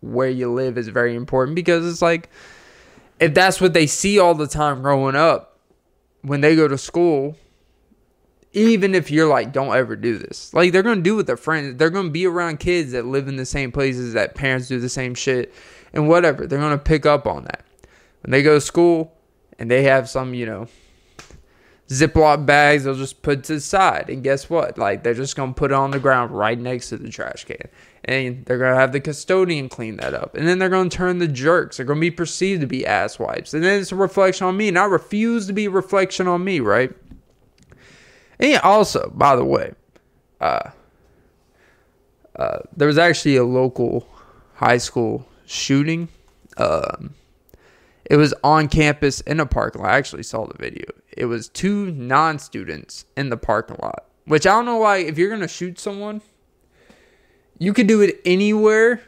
where 0.00 0.30
you 0.30 0.52
live 0.52 0.78
is 0.78 0.88
very 0.88 1.14
important 1.14 1.56
because 1.56 1.90
it's 1.90 2.02
like 2.02 2.30
if 3.20 3.34
that's 3.34 3.60
what 3.60 3.72
they 3.72 3.86
see 3.86 4.18
all 4.18 4.34
the 4.34 4.46
time 4.46 4.82
growing 4.82 5.16
up, 5.16 5.47
when 6.28 6.40
they 6.40 6.54
go 6.54 6.68
to 6.68 6.78
school, 6.78 7.36
even 8.52 8.94
if 8.94 9.10
you're 9.10 9.28
like, 9.28 9.52
don't 9.52 9.74
ever 9.74 9.96
do 9.96 10.18
this, 10.18 10.52
like 10.54 10.72
they're 10.72 10.82
gonna 10.82 11.02
do 11.02 11.16
with 11.16 11.26
their 11.26 11.36
friends. 11.36 11.76
They're 11.76 11.90
gonna 11.90 12.10
be 12.10 12.26
around 12.26 12.60
kids 12.60 12.92
that 12.92 13.06
live 13.06 13.28
in 13.28 13.36
the 13.36 13.46
same 13.46 13.72
places 13.72 14.14
that 14.14 14.34
parents 14.34 14.68
do 14.68 14.78
the 14.78 14.88
same 14.88 15.14
shit 15.14 15.52
and 15.92 16.08
whatever. 16.08 16.46
They're 16.46 16.58
gonna 16.58 16.78
pick 16.78 17.06
up 17.06 17.26
on 17.26 17.44
that 17.44 17.64
when 18.22 18.30
they 18.30 18.42
go 18.42 18.54
to 18.54 18.60
school 18.60 19.12
and 19.58 19.70
they 19.70 19.82
have 19.84 20.08
some, 20.08 20.34
you 20.34 20.46
know, 20.46 20.68
Ziploc 21.88 22.44
bags. 22.46 22.84
They'll 22.84 22.94
just 22.94 23.22
put 23.22 23.44
to 23.44 23.54
the 23.54 23.60
side, 23.60 24.10
and 24.10 24.22
guess 24.22 24.50
what? 24.50 24.78
Like 24.78 25.02
they're 25.02 25.14
just 25.14 25.36
gonna 25.36 25.52
put 25.54 25.70
it 25.70 25.74
on 25.74 25.90
the 25.90 25.98
ground 25.98 26.30
right 26.30 26.58
next 26.58 26.90
to 26.90 26.96
the 26.96 27.10
trash 27.10 27.44
can 27.44 27.68
and 28.04 28.44
they're 28.44 28.58
gonna 28.58 28.76
have 28.76 28.92
the 28.92 29.00
custodian 29.00 29.68
clean 29.68 29.96
that 29.98 30.14
up, 30.14 30.34
and 30.34 30.46
then 30.46 30.58
they're 30.58 30.68
gonna 30.68 30.90
turn 30.90 31.18
the 31.18 31.28
jerks. 31.28 31.76
They're 31.76 31.86
gonna 31.86 32.00
be 32.00 32.10
perceived 32.10 32.60
to 32.60 32.66
be 32.66 32.86
ass 32.86 33.18
wipes, 33.18 33.54
and 33.54 33.62
then 33.62 33.80
it's 33.80 33.92
a 33.92 33.96
reflection 33.96 34.46
on 34.46 34.56
me, 34.56 34.68
and 34.68 34.78
I 34.78 34.84
refuse 34.84 35.46
to 35.46 35.52
be 35.52 35.66
a 35.66 35.70
reflection 35.70 36.26
on 36.26 36.44
me, 36.44 36.60
right? 36.60 36.92
And 38.38 38.60
also, 38.62 39.10
by 39.14 39.36
the 39.36 39.44
way, 39.44 39.72
uh, 40.40 40.70
uh, 42.36 42.58
there 42.76 42.86
was 42.86 42.98
actually 42.98 43.36
a 43.36 43.44
local 43.44 44.06
high 44.54 44.78
school 44.78 45.26
shooting. 45.46 46.08
Um, 46.56 47.14
it 48.04 48.16
was 48.16 48.32
on 48.42 48.68
campus 48.68 49.20
in 49.22 49.40
a 49.40 49.46
parking 49.46 49.82
lot. 49.82 49.90
I 49.90 49.96
actually 49.96 50.22
saw 50.22 50.46
the 50.46 50.56
video. 50.56 50.86
It 51.16 51.26
was 51.26 51.48
two 51.48 51.90
non-students 51.90 53.04
in 53.16 53.28
the 53.28 53.36
parking 53.36 53.76
lot. 53.82 54.04
Which 54.24 54.46
I 54.46 54.50
don't 54.50 54.66
know 54.66 54.76
why. 54.76 54.98
If 54.98 55.18
you're 55.18 55.30
gonna 55.30 55.48
shoot 55.48 55.78
someone, 55.78 56.20
you 57.58 57.72
could 57.72 57.86
do 57.86 58.00
it 58.00 58.20
anywhere 58.24 59.02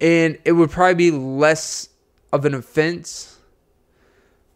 and 0.00 0.38
it 0.44 0.52
would 0.52 0.70
probably 0.70 0.94
be 0.94 1.10
less 1.10 1.88
of 2.32 2.44
an 2.44 2.54
offense. 2.54 3.38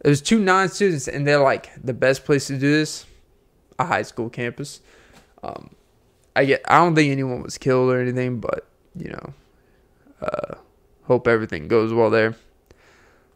There's 0.03 0.21
two 0.21 0.39
non 0.39 0.69
students, 0.69 1.07
and 1.07 1.25
they're 1.27 1.39
like 1.39 1.71
the 1.81 1.93
best 1.93 2.25
place 2.25 2.47
to 2.47 2.57
do 2.57 2.71
this, 2.71 3.05
a 3.79 3.85
high 3.85 4.03
school 4.03 4.29
campus. 4.29 4.81
Um, 5.43 5.75
I 6.35 6.45
get. 6.45 6.61
I 6.67 6.77
don't 6.77 6.95
think 6.95 7.11
anyone 7.11 7.41
was 7.41 7.57
killed 7.57 7.91
or 7.91 7.99
anything, 7.99 8.39
but 8.39 8.67
you 8.95 9.09
know, 9.09 9.33
uh, 10.21 10.55
hope 11.03 11.27
everything 11.27 11.67
goes 11.67 11.93
well 11.93 12.09
there. 12.09 12.35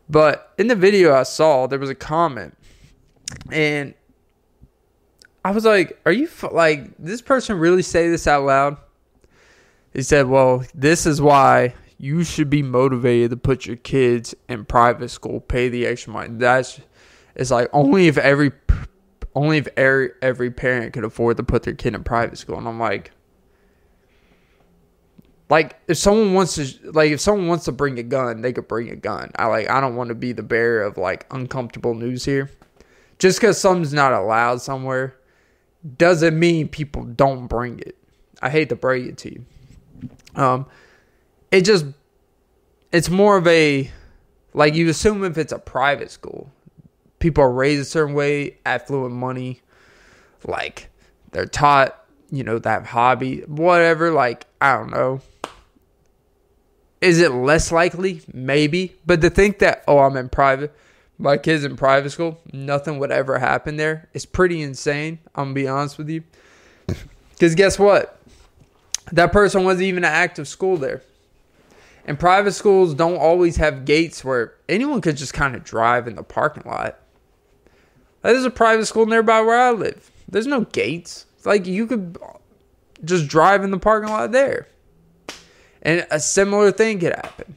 But 0.10 0.54
in 0.58 0.68
the 0.68 0.76
video 0.76 1.14
I 1.14 1.24
saw, 1.24 1.68
there 1.68 1.80
was 1.80 1.90
a 1.90 1.96
comment, 1.96 2.58
and 3.52 3.94
I 5.44 5.52
was 5.52 5.66
like, 5.66 6.00
"Are 6.06 6.12
you 6.12 6.30
like 6.52 6.92
this 6.98 7.22
person 7.22 7.58
really 7.58 7.84
say 7.84 8.10
this 8.10 8.28
out 8.28 8.44
loud?" 8.44 8.78
He 9.94 10.02
said, 10.02 10.28
"Well, 10.28 10.64
this 10.74 11.06
is 11.06 11.22
why 11.22 11.74
you 11.98 12.24
should 12.24 12.50
be 12.50 12.64
motivated 12.64 13.32
to 13.32 13.38
put 13.38 13.66
your 13.66 13.76
kids 13.76 14.36
in 14.48 14.66
private 14.66 15.10
school, 15.10 15.42
pay 15.42 15.70
the 15.70 15.86
extra 15.86 16.14
money. 16.14 16.30
That's 16.34 16.80
it's 17.36 17.52
like 17.52 17.70
only 17.74 18.08
if 18.08 18.18
every 18.18 18.52
only 19.36 19.58
if 19.58 19.68
every 19.78 20.12
every 20.22 20.52
parent 20.52 20.94
could 20.94 21.04
afford 21.04 21.38
to 21.38 21.44
put 21.44 21.64
their 21.64 21.74
kid 21.74 21.96
in 21.96 22.04
private 22.04 22.38
school." 22.38 22.58
And 22.58 22.68
I'm 22.68 22.80
like, 22.80 23.12
like 25.50 25.80
if 25.88 25.98
someone 25.98 26.34
wants 26.34 26.56
to 26.56 26.92
like 26.92 27.12
if 27.12 27.20
someone 27.20 27.48
wants 27.48 27.66
to 27.66 27.72
bring 27.72 27.98
a 28.00 28.04
gun, 28.04 28.42
they 28.42 28.54
could 28.54 28.68
bring 28.68 28.90
a 28.90 28.96
gun. 28.96 29.32
I 29.36 29.48
like 29.48 29.70
I 29.70 29.82
don't 29.82 29.96
want 29.96 30.10
to 30.10 30.16
be 30.16 30.32
the 30.32 30.44
bearer 30.44 30.84
of 30.84 30.98
like 30.98 31.26
uncomfortable 31.32 31.96
news 31.96 32.26
here. 32.26 32.52
Just 33.18 33.40
because 33.40 33.60
something's 33.60 33.94
not 33.94 34.14
allowed 34.14 34.62
somewhere 34.62 35.18
doesn't 35.98 36.38
mean 36.38 36.68
people 36.68 37.04
don't 37.04 37.48
bring 37.48 37.80
it. 37.80 37.98
I 38.42 38.50
hate 38.50 38.70
to 38.70 38.76
break 38.76 39.06
it 39.06 39.18
to 39.20 39.34
you. 39.34 39.46
Um, 40.36 40.66
it 41.52 41.62
just 41.62 41.86
it's 42.92 43.10
more 43.10 43.38
of 43.38 43.48
a 43.48 43.90
like 44.54 44.76
you 44.76 44.90
assume 44.90 45.24
if 45.24 45.38
it's 45.38 45.52
a 45.52 45.60
private 45.60 46.12
school, 46.12 46.52
people 47.20 47.44
are 47.44 47.52
raised 47.52 47.82
a 47.82 47.86
certain 47.86 48.16
way, 48.16 48.58
affluent 48.66 49.14
money, 49.14 49.62
like 50.46 50.90
they're 51.32 51.46
taught, 51.46 52.04
you 52.32 52.44
know, 52.44 52.60
that 52.60 52.88
hobby, 52.88 53.42
whatever. 53.42 54.12
Like 54.12 54.46
I 54.62 54.76
don't 54.76 54.92
know. 54.92 55.22
Is 57.02 57.22
it 57.22 57.32
less 57.32 57.72
likely? 57.72 58.22
Maybe, 58.34 58.96
but 59.06 59.22
to 59.22 59.30
think 59.30 59.60
that 59.60 59.84
oh, 59.88 60.00
I'm 60.00 60.18
in 60.18 60.30
private, 60.30 60.74
my 61.18 61.38
kids 61.38 61.64
in 61.64 61.76
private 61.76 62.10
school, 62.10 62.40
nothing 62.52 63.00
would 63.00 63.12
ever 63.12 63.40
happen 63.40 63.78
there. 63.78 64.10
It's 64.14 64.26
pretty 64.26 64.62
insane. 64.62 65.20
I'm 65.36 65.46
gonna 65.46 65.54
be 65.54 65.68
honest 65.68 65.98
with 65.98 66.10
you. 66.10 66.24
Because 67.32 67.56
guess 67.56 67.80
what? 67.80 68.19
That 69.12 69.32
person 69.32 69.64
wasn't 69.64 69.84
even 69.84 70.04
an 70.04 70.12
active 70.12 70.48
school 70.48 70.78
there. 70.78 71.02
And 72.06 72.20
private 72.20 72.54
schools 72.54 72.94
don't 72.94 73.18
always 73.18 73.58
have 73.58 73.86
gates 73.86 74.24
where 74.24 74.56
anyone 74.68 75.02
could 75.02 75.18
just 75.18 75.34
kind 75.34 75.56
of 75.56 75.64
drive 75.64 76.08
in 76.08 76.16
the 76.16 76.24
parking 76.24 76.64
lot. 76.66 76.98
There's 78.22 78.46
a 78.46 78.50
private 78.50 78.86
school 78.88 79.06
nearby 79.06 79.42
where 79.42 79.60
I 79.60 79.72
live. 79.72 80.10
There's 80.28 80.48
no 80.48 80.62
gates. 80.62 81.26
It's 81.38 81.46
like 81.46 81.66
you 81.66 81.88
could 81.88 82.18
just 83.04 83.28
drive 83.28 83.64
in 83.64 83.72
the 83.72 83.80
parking 83.80 84.10
lot 84.10 84.32
there. 84.32 84.68
And 85.82 86.06
a 86.12 86.20
similar 86.20 86.72
thing 86.72 87.00
could 87.00 87.14
happen. 87.14 87.56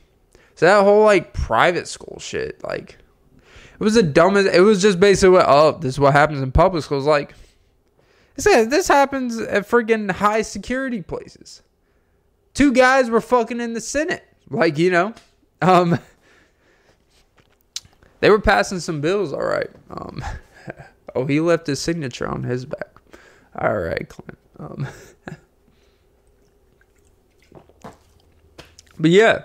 So 0.54 0.66
that 0.66 0.84
whole 0.84 1.04
like 1.04 1.32
private 1.32 1.88
school 1.88 2.18
shit, 2.20 2.62
like 2.62 2.98
it 3.72 3.80
was 3.80 3.94
the 3.94 4.02
dumbest 4.02 4.54
it 4.54 4.60
was 4.60 4.80
just 4.80 5.00
basically 5.00 5.30
what, 5.30 5.46
oh, 5.48 5.78
this 5.80 5.94
is 5.94 6.00
what 6.00 6.12
happens 6.12 6.40
in 6.40 6.52
public 6.52 6.84
schools. 6.84 7.06
Like 7.06 7.34
this 8.36 8.88
happens 8.88 9.38
at 9.38 9.68
freaking 9.68 10.10
high 10.10 10.42
security 10.42 11.02
places. 11.02 11.62
Two 12.54 12.72
guys 12.72 13.10
were 13.10 13.20
fucking 13.20 13.60
in 13.60 13.74
the 13.74 13.80
Senate. 13.80 14.24
Like, 14.48 14.78
you 14.78 14.90
know, 14.90 15.14
um, 15.60 15.98
they 18.20 18.30
were 18.30 18.40
passing 18.40 18.80
some 18.80 19.00
bills, 19.00 19.32
all 19.32 19.44
right. 19.44 19.70
Um, 19.90 20.24
oh, 21.14 21.26
he 21.26 21.40
left 21.40 21.66
his 21.66 21.80
signature 21.80 22.28
on 22.28 22.42
his 22.42 22.64
back. 22.64 22.88
All 23.58 23.78
right, 23.78 24.08
Clint. 24.08 24.38
Um, 24.58 24.86
but 28.98 29.10
yeah. 29.10 29.42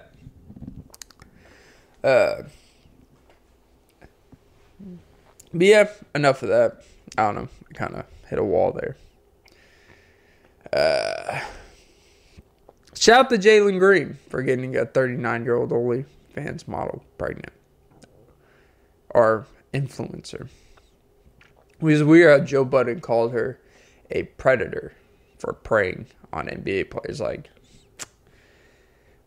Uh, 2.03 2.43
but 5.53 5.67
yeah, 5.67 5.89
enough 6.13 6.43
of 6.43 6.49
that. 6.49 6.83
I 7.17 7.23
don't 7.23 7.35
know. 7.35 7.49
Kind 7.73 7.95
of 7.95 8.05
hit 8.29 8.39
a 8.39 8.43
wall 8.43 8.71
there. 8.71 8.97
Uh, 10.73 11.39
shout 12.95 13.25
out 13.25 13.29
to 13.29 13.37
Jalen 13.37 13.79
Green 13.79 14.17
for 14.29 14.41
getting 14.41 14.75
a 14.75 14.85
39 14.85 15.43
year 15.43 15.55
old 15.55 15.71
OnlyFans 15.71 16.67
model 16.67 17.03
pregnant 17.17 17.53
or 19.09 19.47
influencer. 19.73 20.49
It 21.79 21.83
was 21.83 22.03
weird 22.03 22.39
how 22.39 22.45
Joe 22.45 22.65
Budden 22.65 23.01
called 23.01 23.33
her 23.33 23.59
a 24.09 24.23
predator 24.23 24.93
for 25.37 25.53
preying 25.53 26.07
on 26.33 26.47
NBA 26.47 26.89
players. 26.89 27.21
Like, 27.21 27.49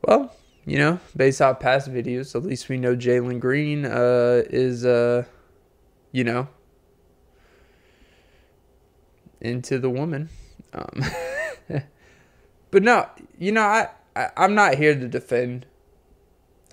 well, 0.03 0.35
you 0.67 0.79
know, 0.79 1.01
based 1.17 1.41
off 1.41 1.61
past 1.61 1.91
videos, 1.91 2.35
at 2.35 2.43
least 2.43 2.69
we 2.69 2.77
know 2.77 2.97
Jalen 2.97 3.41
Green 3.41 3.87
uh, 3.87 4.43
is, 4.51 4.85
uh, 4.85 5.25
you 6.13 6.25
know, 6.25 6.49
into 9.41 9.79
the 9.79 9.91
woman. 9.91 10.29
Um, 10.73 11.05
but 12.71 12.83
no, 12.83 13.09
you 13.39 13.53
know, 13.53 13.63
I, 13.63 13.89
I 14.17 14.29
I'm 14.37 14.55
not 14.55 14.75
here 14.75 14.95
to 14.95 15.09
defend 15.09 15.67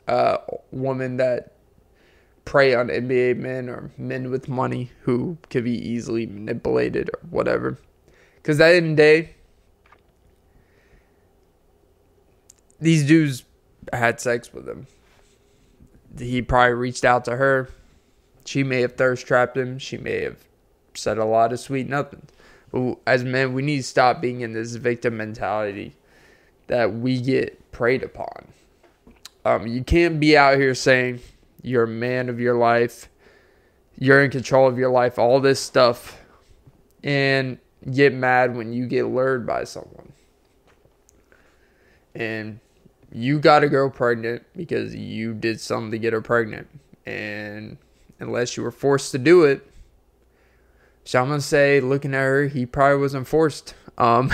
uh 0.08 0.38
women 0.72 1.18
that 1.18 1.54
prey 2.48 2.74
on 2.74 2.88
NBA 2.88 3.36
men 3.38 3.68
or 3.68 3.92
men 3.98 4.32
with 4.32 4.48
money 4.48 4.90
who 5.02 5.38
could 5.50 5.66
be 5.66 5.78
easily 5.78 6.26
manipulated 6.26 7.10
or 7.10 7.20
whatever. 7.30 7.78
Because 8.36 8.60
at 8.62 8.70
the 8.70 8.76
end 8.78 8.92
of 8.92 8.92
the 8.92 9.04
day, 9.04 9.36
these 12.80 13.06
dudes 13.06 13.44
had 13.92 14.22
sex 14.22 14.54
with 14.54 14.68
him. 14.68 14.88
He 16.18 16.42
probably 16.42 16.74
reached 16.74 17.04
out 17.04 17.26
to 17.26 17.36
her. 17.36 17.70
She 18.46 18.64
may 18.64 18.80
have 18.80 18.94
thirst 18.94 19.28
trapped 19.28 19.58
him. 19.58 19.78
She 19.78 19.98
may 19.98 20.22
have 20.22 20.38
said 20.94 21.18
a 21.18 21.26
lot 21.26 21.52
of 21.52 21.60
sweet 21.60 21.90
nothings. 21.90 22.32
As 23.06 23.24
men, 23.24 23.54
we 23.54 23.62
need 23.62 23.78
to 23.78 23.84
stop 23.84 24.22
being 24.22 24.42
in 24.42 24.54
this 24.54 24.76
victim 24.76 25.18
mentality 25.18 25.96
that 26.68 26.94
we 26.94 27.22
get 27.22 27.72
preyed 27.72 28.04
upon. 28.04 28.48
Um, 29.46 29.68
you 29.68 29.84
can't 29.84 30.20
be 30.20 30.38
out 30.38 30.58
here 30.58 30.76
saying 30.76 31.22
you're 31.62 31.84
a 31.84 31.88
man 31.88 32.28
of 32.28 32.40
your 32.40 32.56
life, 32.56 33.10
you're 33.98 34.24
in 34.24 34.30
control 34.30 34.68
of 34.68 34.78
your 34.78 34.92
life, 34.92 35.18
all 35.18 35.40
this 35.40 35.60
stuff, 35.60 36.22
and 37.04 37.58
get 37.92 38.14
mad 38.14 38.56
when 38.56 38.74
you 38.74 38.86
get 38.86 39.06
lured 39.06 39.48
by 39.48 39.64
someone. 39.64 40.12
And 42.14 42.60
you 43.12 43.40
got 43.40 43.64
a 43.64 43.70
girl 43.70 43.90
pregnant 43.90 44.44
because 44.56 44.94
you 44.94 45.34
did 45.34 45.62
something 45.62 45.92
to 45.92 46.00
get 46.00 46.14
her 46.14 46.22
pregnant. 46.22 46.68
And 47.06 47.78
unless 48.20 48.58
you 48.58 48.64
were 48.64 48.72
forced 48.72 49.12
to 49.14 49.18
do 49.18 49.44
it, 49.44 49.66
so 51.08 51.22
I'm 51.22 51.30
gonna 51.30 51.40
say, 51.40 51.80
looking 51.80 52.14
at 52.14 52.20
her, 52.20 52.48
he 52.48 52.66
probably 52.66 53.00
wasn't 53.00 53.30
forced. 53.30 53.76
Um, 53.98 54.30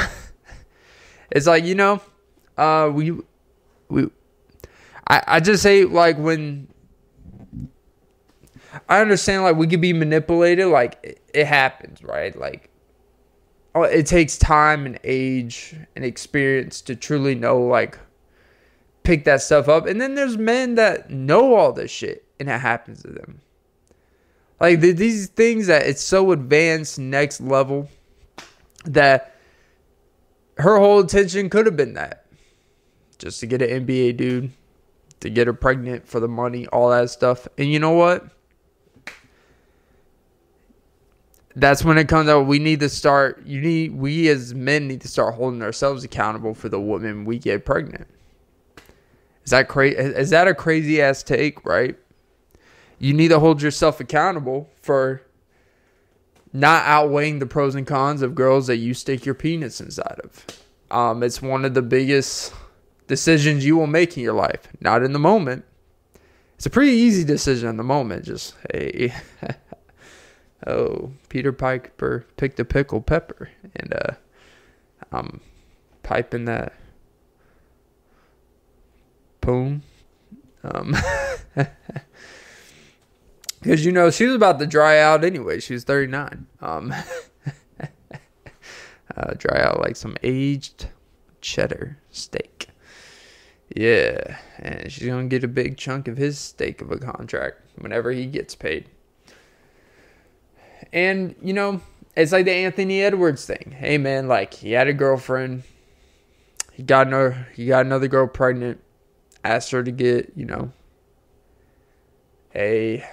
it's 1.32 1.46
like 1.46 1.66
you 1.66 1.76
know, 1.76 2.02
uh, 2.58 2.90
we, 2.92 3.12
we, 3.90 4.10
I, 5.08 5.22
I 5.28 5.40
just 5.40 5.62
say 5.62 5.86
like 5.86 6.18
when 6.18 6.68
I 8.90 9.02
understand 9.02 9.44
like 9.44 9.56
we 9.56 9.68
could 9.68 9.82
be 9.82 9.94
manipulated, 9.94 10.66
like 10.66 10.98
it, 11.04 11.22
it 11.32 11.46
happens, 11.46 12.04
right? 12.04 12.36
Like 12.36 12.72
oh, 13.76 13.84
it 13.84 14.08
takes 14.08 14.36
time 14.36 14.88
and 14.88 15.00
age 15.04 15.76
and 15.96 16.04
experience 16.04 16.82
to 16.82 16.96
truly 16.96 17.36
know 17.36 17.60
like 17.62 18.00
pick 19.04 19.26
that 19.26 19.44
stuff 19.44 19.70
up. 19.70 19.86
And 19.86 20.02
then 20.02 20.16
there's 20.16 20.40
men 20.40 20.74
that 20.74 21.12
know 21.12 21.54
all 21.54 21.72
this 21.72 21.92
shit 21.92 22.26
and 22.40 22.50
it 22.50 22.60
happens 22.60 23.04
to 23.04 23.10
them. 23.10 23.42
Like 24.64 24.80
the, 24.80 24.94
these 24.94 25.28
things 25.28 25.68
that 25.68 25.86
it's 25.86 26.02
so 26.02 26.32
advanced, 26.32 26.98
next 26.98 27.42
level, 27.42 27.90
that 28.86 29.36
her 30.58 30.80
whole 30.80 31.02
intention 31.02 31.50
could 31.50 31.66
have 31.66 31.76
been 31.76 31.96
that, 31.96 32.28
just 33.18 33.42
to 33.42 33.46
get 33.46 33.62
an 33.62 33.86
NBA 33.86 34.16
dude, 34.16 34.54
to 35.20 35.30
get 35.30 35.48
her 35.48 35.54
pregnant 35.54 36.08
for 36.08 36.22
the 36.22 36.30
money, 36.30 36.66
all 36.68 36.92
that 36.92 37.10
stuff. 37.10 37.46
And 37.58 37.74
you 37.74 37.78
know 37.78 37.92
what? 37.92 38.26
That's 41.58 41.84
when 41.84 41.98
it 41.98 42.08
comes 42.08 42.30
out. 42.30 42.48
We 42.48 42.58
need 42.58 42.80
to 42.80 42.90
start. 42.90 43.46
You 43.46 43.60
need. 43.60 43.94
We 43.94 44.30
as 44.30 44.54
men 44.54 44.88
need 44.88 45.02
to 45.02 45.10
start 45.10 45.36
holding 45.36 45.62
ourselves 45.62 46.06
accountable 46.06 46.54
for 46.54 46.70
the 46.70 46.80
women 46.80 47.26
we 47.26 47.38
get 47.38 47.66
pregnant. 47.66 48.08
Is 49.44 49.52
that 49.52 49.68
crazy? 49.68 49.98
Is 49.98 50.30
that 50.30 50.48
a 50.48 50.56
crazy 50.56 51.02
ass 51.02 51.22
take? 51.22 51.66
Right? 51.66 51.98
You 53.04 53.14
need 53.14 53.28
to 53.28 53.40
hold 53.40 53.62
yourself 53.62 54.00
accountable 54.00 54.70
for 54.82 55.22
not 56.54 56.86
outweighing 56.86 57.40
the 57.40 57.46
pros 57.46 57.76
and 57.76 57.86
cons 57.86 58.22
of 58.22 58.34
girls 58.34 58.68
that 58.68 58.78
you 58.78 58.94
stick 58.94 59.26
your 59.26 59.36
penis 59.36 59.82
inside 59.82 60.22
of. 60.24 60.46
Um, 60.90 61.22
it's 61.22 61.42
one 61.42 61.66
of 61.66 61.74
the 61.74 61.82
biggest 61.82 62.54
decisions 63.08 63.66
you 63.66 63.76
will 63.76 63.88
make 63.88 64.16
in 64.16 64.24
your 64.24 64.34
life. 64.34 64.70
Not 64.80 65.04
in 65.04 65.12
the 65.12 65.20
moment. 65.20 65.66
It's 66.56 66.66
a 66.66 66.70
pretty 66.70 66.94
easy 66.94 67.26
decision 67.26 67.68
in 67.68 67.76
the 67.76 67.84
moment. 67.84 68.24
Just 68.24 68.56
hey, 68.72 69.14
oh, 70.68 71.12
Peter 71.28 71.52
Piper 71.52 72.26
picked 72.38 72.58
a 72.62 72.66
pickle 72.66 73.02
pepper, 73.02 73.50
and 73.76 73.94
uh, 73.94 74.14
I'm 75.12 75.42
piping 76.04 76.46
that 76.46 76.72
boom. 79.42 79.84
Um, 80.64 80.96
because 83.64 83.86
you 83.86 83.92
know 83.94 84.12
she 84.12 84.26
was 84.26 84.36
about 84.36 84.60
to 84.60 84.68
dry 84.68 85.00
out 85.00 85.24
anyway. 85.24 85.60
She 85.60 85.74
was 85.74 85.86
39. 85.86 86.48
Um, 86.62 86.94
uh, 89.18 89.34
dry 89.38 89.62
out 89.62 89.80
like 89.80 89.96
some 89.96 90.18
aged 90.22 90.90
cheddar 91.42 91.98
steak. 92.12 92.68
Yeah, 93.74 94.38
and 94.60 94.92
she's 94.92 95.08
gonna 95.08 95.28
get 95.28 95.44
a 95.44 95.48
big 95.48 95.78
chunk 95.78 96.08
of 96.08 96.18
his 96.18 96.38
steak 96.38 96.82
of 96.82 96.92
a 96.92 96.98
contract 96.98 97.62
whenever 97.78 98.12
he 98.12 98.26
gets 98.26 98.54
paid. 98.54 98.90
And 100.92 101.36
you 101.42 101.54
know, 101.54 101.82
it's 102.16 102.34
like 102.34 102.46
the 102.46 102.52
Anthony 102.52 103.02
Edwards 103.02 103.46
thing. 103.46 103.76
Hey 103.78 103.98
man, 103.98 104.28
like 104.28 104.54
he 104.54 104.74
had 104.74 104.88
a 104.88 104.94
girlfriend, 104.94 105.64
he 106.74 106.84
got 106.84 107.08
another, 107.08 107.48
he 107.56 107.68
got 107.68 107.86
another 107.86 108.10
girl 108.10 108.28
pregnant, 108.28 108.82
asked 109.44 109.72
her 109.72 109.82
to 109.82 109.92
get, 109.92 110.34
you 110.36 110.46
know, 110.46 110.72
a 112.54 113.04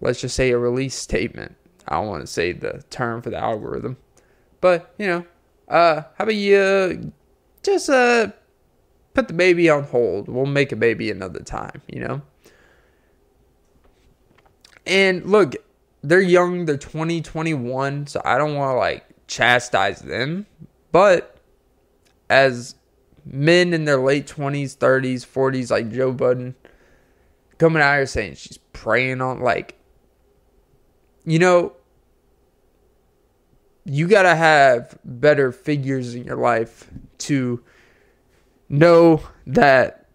let's 0.00 0.20
just 0.20 0.36
say 0.36 0.50
a 0.50 0.58
release 0.58 0.94
statement. 0.94 1.56
I 1.86 1.96
don't 1.96 2.08
want 2.08 2.22
to 2.22 2.26
say 2.26 2.52
the 2.52 2.82
term 2.90 3.22
for 3.22 3.30
the 3.30 3.38
algorithm, 3.38 3.96
but 4.60 4.94
you 4.98 5.06
know, 5.06 5.26
uh, 5.68 6.02
how 6.16 6.24
about 6.24 6.34
you 6.34 7.12
just 7.62 7.88
uh 7.90 8.28
put 9.14 9.28
the 9.28 9.34
baby 9.34 9.68
on 9.68 9.84
hold? 9.84 10.28
We'll 10.28 10.46
make 10.46 10.72
a 10.72 10.76
baby 10.76 11.10
another 11.10 11.40
time, 11.40 11.82
you 11.86 12.00
know. 12.00 12.22
And 14.86 15.24
look, 15.24 15.56
they're 16.02 16.20
young, 16.20 16.66
they're 16.66 16.76
20, 16.76 17.22
21, 17.22 18.06
so 18.06 18.20
I 18.24 18.36
don't 18.36 18.54
want 18.54 18.74
to 18.74 18.78
like 18.78 19.04
chastise 19.26 20.00
them, 20.00 20.46
but 20.92 21.38
as 22.28 22.74
men 23.24 23.72
in 23.72 23.84
their 23.84 23.98
late 23.98 24.26
20s, 24.26 24.76
30s, 24.76 25.26
40s, 25.26 25.70
like 25.70 25.90
Joe 25.90 26.12
Budden, 26.12 26.54
coming 27.58 27.82
out 27.82 27.94
here 27.94 28.06
saying 28.06 28.34
she's 28.34 28.58
preying 28.72 29.20
on 29.20 29.40
like 29.40 29.78
you 31.24 31.38
know, 31.38 31.72
you 33.84 34.08
got 34.08 34.22
to 34.22 34.34
have 34.34 34.98
better 35.04 35.52
figures 35.52 36.14
in 36.14 36.24
your 36.24 36.36
life 36.36 36.88
to 37.18 37.62
know 38.68 39.22
that 39.46 40.06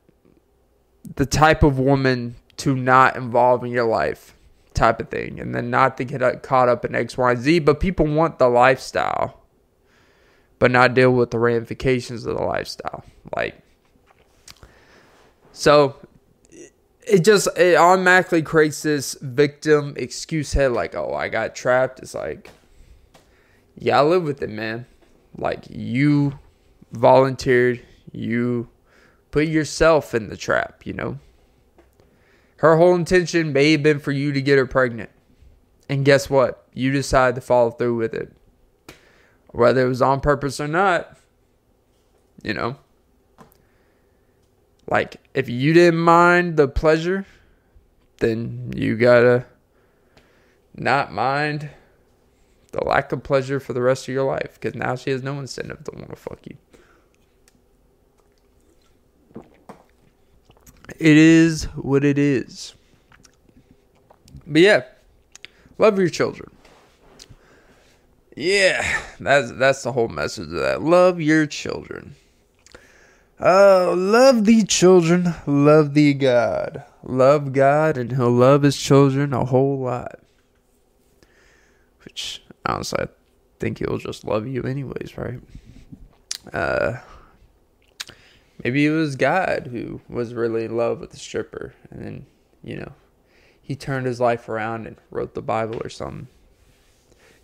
the 1.16 1.26
type 1.26 1.64
of 1.64 1.80
woman 1.80 2.36
to 2.57 2.76
not 2.76 3.16
involve 3.16 3.64
in 3.64 3.72
your 3.72 3.86
life 3.86 4.36
type 4.74 4.99
of 4.99 5.10
thing 5.10 5.39
and 5.39 5.53
then 5.53 5.70
not 5.70 5.97
to 5.97 6.03
get 6.03 6.43
caught 6.43 6.70
up 6.70 6.86
in 6.86 6.95
X, 6.95 7.18
Y, 7.18 7.36
Z. 7.36 7.60
But 7.60 7.80
people 7.80 8.05
want 8.07 8.39
the 8.39 8.49
lifestyle, 8.49 9.41
but 10.57 10.72
not 10.72 10.93
deal 10.93 11.12
with 11.12 11.32
the 11.32 11.39
ramifications 11.39 12.26
of 12.26 12.36
the 12.36 12.43
lifestyle. 12.43 13.03
Like, 13.36 13.62
so 15.51 15.95
it 17.10 17.24
just 17.24 17.47
it 17.57 17.76
automatically 17.76 18.41
creates 18.41 18.84
this 18.84 19.16
victim 19.22 19.93
excuse 19.97 20.53
head 20.53 20.72
like 20.72 20.95
oh 20.95 21.14
i 21.14 21.28
got 21.28 21.55
trapped. 21.55 21.99
It's 21.99 22.14
like 22.14 22.49
yeah 23.76 23.99
i 23.99 24.03
live 24.03 24.24
with 24.24 24.41
it 24.41 24.49
man. 24.49 24.86
Like 25.38 25.66
you 25.70 26.39
volunteered 26.91 27.82
you 28.12 28.70
put 29.32 29.47
yourself 29.47 30.14
in 30.14 30.30
the 30.30 30.38
trap 30.38 30.86
you 30.86 30.93
know? 30.93 31.20
Her 32.57 32.78
whole 32.78 32.95
intention 32.95 33.53
may 33.53 33.72
have 33.72 33.84
been 33.84 33.99
for 33.99 34.12
you 34.12 34.34
to 34.34 34.41
get 34.41 34.57
her 34.57 34.66
pregnant. 34.66 35.10
And 35.88 36.03
guess 36.03 36.30
what? 36.30 36.68
You 36.74 36.91
decide 36.91 37.36
to 37.36 37.41
follow 37.41 37.72
through 37.72 37.95
with 37.95 38.14
it. 38.14 38.36
Whether 39.51 39.86
it 39.86 39.89
was 39.89 40.01
on 40.01 40.20
purpose 40.20 40.60
or 40.60 40.68
not 40.68 41.18
you 42.43 42.53
know 42.53 42.76
like, 44.90 45.18
if 45.36 45.48
you 45.48 45.74
didn't 45.74 46.00
mind 46.00 46.58
the 46.58 46.68
pleasure, 46.68 47.26
then 48.18 48.74
you 48.76 48.98
gotta 48.98 49.46
not 50.76 51.12
mind 51.12 51.70
the 52.72 52.84
lack 52.84 53.12
of 53.12 53.24
pleasure 53.24 53.60
for 53.60 53.74
the 53.74 53.82
rest 53.82 54.08
of 54.08 54.14
your 54.14 54.24
life 54.24 54.56
because 54.60 54.76
now 54.76 54.96
she 54.96 55.12
has 55.12 55.22
no 55.24 55.40
incentive 55.40 55.84
to 55.84 55.92
want 55.96 56.10
to 56.10 56.16
fuck 56.16 56.40
you. 56.46 56.58
It 60.98 61.18
is 61.18 61.66
what 61.76 62.04
it 62.04 62.18
is. 62.18 62.74
But 64.48 64.62
yeah, 64.62 64.84
love 65.78 66.00
your 66.00 66.10
children. 66.10 66.50
Yeah, 68.36 69.02
that's 69.20 69.52
that's 69.52 69.84
the 69.84 69.92
whole 69.92 70.08
message 70.08 70.46
of 70.46 70.52
that. 70.52 70.82
Love 70.82 71.22
your 71.22 71.46
children. 71.46 72.16
Oh, 73.42 73.94
love 73.98 74.44
thee, 74.46 74.66
children. 74.66 75.34
Love 75.48 75.94
thee, 75.94 76.14
God. 76.14 76.84
Love 77.04 77.54
God, 77.54 77.98
and 77.98 78.12
He'll 78.12 78.30
love 78.32 78.64
His 78.64 78.76
children 78.76 79.34
a 79.34 79.46
whole 79.46 79.80
lot. 79.80 80.20
Which, 82.04 82.44
honestly, 82.66 83.00
I 83.04 83.08
think 83.60 83.80
He'll 83.80 83.98
just 83.98 84.26
love 84.26 84.46
you, 84.46 84.64
anyways, 84.64 85.18
right? 85.18 85.40
Uh, 86.52 86.98
maybe 88.62 88.86
it 88.86 88.92
was 88.92 89.16
God 89.16 89.68
who 89.72 90.02
was 90.10 90.34
really 90.34 90.66
in 90.66 90.76
love 90.76 91.00
with 91.00 91.12
the 91.12 91.18
stripper, 91.18 91.74
and 91.90 92.04
then, 92.04 92.26
you 92.62 92.76
know, 92.76 92.92
He 93.62 93.78
turned 93.78 94.06
his 94.06 94.20
life 94.20 94.50
around 94.50 94.86
and 94.86 94.98
wrote 95.12 95.34
the 95.34 95.42
Bible 95.42 95.80
or 95.82 95.90
something. 95.90 96.28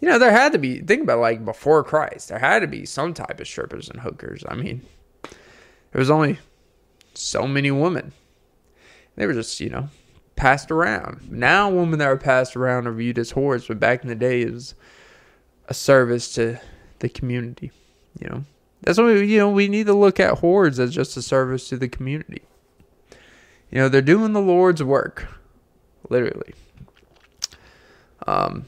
You 0.02 0.10
know, 0.10 0.20
there 0.20 0.32
had 0.32 0.52
to 0.52 0.58
be, 0.58 0.80
think 0.82 1.04
about 1.04 1.20
like 1.20 1.46
before 1.46 1.84
Christ, 1.86 2.28
there 2.28 2.40
had 2.40 2.60
to 2.60 2.68
be 2.68 2.86
some 2.86 3.14
type 3.14 3.40
of 3.40 3.48
strippers 3.48 3.90
and 3.90 4.02
hookers. 4.02 4.44
I 4.48 4.56
mean, 4.56 4.82
there 5.96 6.02
was 6.02 6.12
only 6.12 6.40
so 7.14 7.48
many 7.48 7.72
women. 7.72 8.12
They 9.16 9.26
were 9.26 9.34
just, 9.34 9.62
you 9.62 9.70
know, 9.70 9.88
passed 10.36 10.70
around. 10.70 11.32
Now 11.32 11.70
women 11.70 12.00
that 12.00 12.10
are 12.10 12.18
passed 12.18 12.58
around 12.58 12.86
are 12.86 12.92
viewed 12.92 13.18
as 13.18 13.32
whores, 13.32 13.66
but 13.66 13.80
back 13.80 14.02
in 14.02 14.10
the 14.10 14.16
day 14.16 14.42
it 14.42 14.52
was 14.52 14.76
a 15.70 15.74
service 15.74 16.34
to 16.34 16.60
the 17.00 17.08
community. 17.08 17.72
You 18.20 18.28
know. 18.28 18.44
That's 18.82 18.98
why 18.98 19.06
we, 19.06 19.26
you 19.26 19.38
know 19.38 19.50
we 19.50 19.70
need 19.70 19.86
to 19.86 19.94
look 19.94 20.20
at 20.20 20.40
whores 20.40 20.80
as 20.80 20.94
just 20.94 21.16
a 21.16 21.22
service 21.22 21.70
to 21.70 21.78
the 21.78 21.88
community. 21.88 22.42
You 23.72 23.78
know, 23.78 23.88
they're 23.88 24.02
doing 24.02 24.34
the 24.34 24.42
Lord's 24.42 24.84
work. 24.84 25.30
Literally. 26.10 26.56
Um 28.28 28.66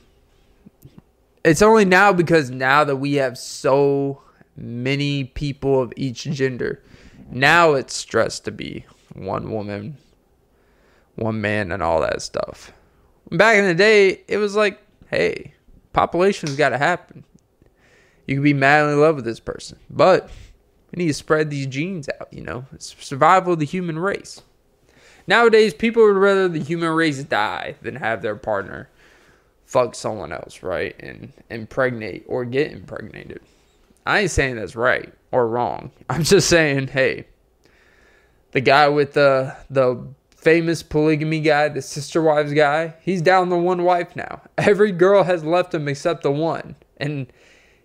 it's 1.44 1.62
only 1.62 1.84
now 1.84 2.14
because 2.14 2.50
now 2.50 2.86
that 2.86 2.96
we 2.96 3.16
have 3.16 3.38
so 3.38 4.22
many 4.56 5.26
people 5.26 5.82
of 5.82 5.92
each 5.98 6.24
gender, 6.24 6.82
now 7.30 7.74
it's 7.74 7.94
stressed 7.94 8.46
to 8.46 8.52
be 8.52 8.86
one 9.14 9.52
woman, 9.52 9.98
one 11.16 11.42
man, 11.42 11.72
and 11.72 11.84
all 11.84 12.02
that 12.02 12.22
stuff. 12.22 12.72
Back 13.32 13.58
in 13.58 13.66
the 13.66 13.76
day, 13.76 14.22
it 14.28 14.38
was 14.38 14.56
like, 14.56 14.80
hey, 15.10 15.54
population's 15.94 16.56
got 16.56 16.70
to 16.70 16.78
happen. 16.78 17.24
You 18.26 18.36
can 18.36 18.44
be 18.44 18.54
madly 18.54 18.94
in 18.94 19.02
love 19.02 19.16
with 19.16 19.26
this 19.26 19.40
person, 19.40 19.80
but 19.90 20.30
we 20.92 21.04
need 21.04 21.08
to 21.08 21.14
spread 21.14 21.50
these 21.50 21.68
genes 21.68 22.10
out. 22.20 22.32
You 22.32 22.42
know, 22.42 22.66
it's 22.74 22.96
survival 23.04 23.54
of 23.54 23.60
the 23.60 23.66
human 23.66 24.00
race. 24.00 24.42
Nowadays, 25.28 25.74
people 25.74 26.04
would 26.04 26.16
rather 26.16 26.48
the 26.48 26.60
human 26.64 26.90
race 26.90 27.22
die 27.24 27.76
than 27.82 27.96
have 27.96 28.22
their 28.22 28.36
partner 28.36 28.90
fuck 29.66 29.96
someone 29.96 30.32
else, 30.32 30.64
right? 30.64 30.96
And 31.02 31.34
impregnate 31.50 32.24
or 32.28 32.46
get 32.46 32.72
impregnated. 32.72 33.42
I 34.06 34.22
ain't 34.22 34.32
saying 34.32 34.56
that's 34.56 34.78
right 34.78 35.14
or 35.32 35.48
wrong. 35.48 35.92
I'm 36.10 36.24
just 36.24 36.50
saying, 36.50 36.88
hey, 36.90 37.28
the 38.52 38.62
guy 38.62 38.88
with 38.88 39.14
the 39.14 39.56
the 39.70 40.08
famous 40.36 40.84
polygamy 40.84 41.42
guy, 41.42 41.68
the 41.68 41.82
sister 41.82 42.22
wives 42.22 42.54
guy, 42.54 42.94
he's 43.02 43.22
down 43.22 43.50
to 43.50 43.58
one 43.58 43.84
wife 43.84 44.16
now. 44.16 44.42
Every 44.58 44.92
girl 44.92 45.24
has 45.24 45.44
left 45.44 45.74
him 45.74 45.88
except 45.88 46.24
the 46.24 46.32
one. 46.32 46.76
And 46.98 47.28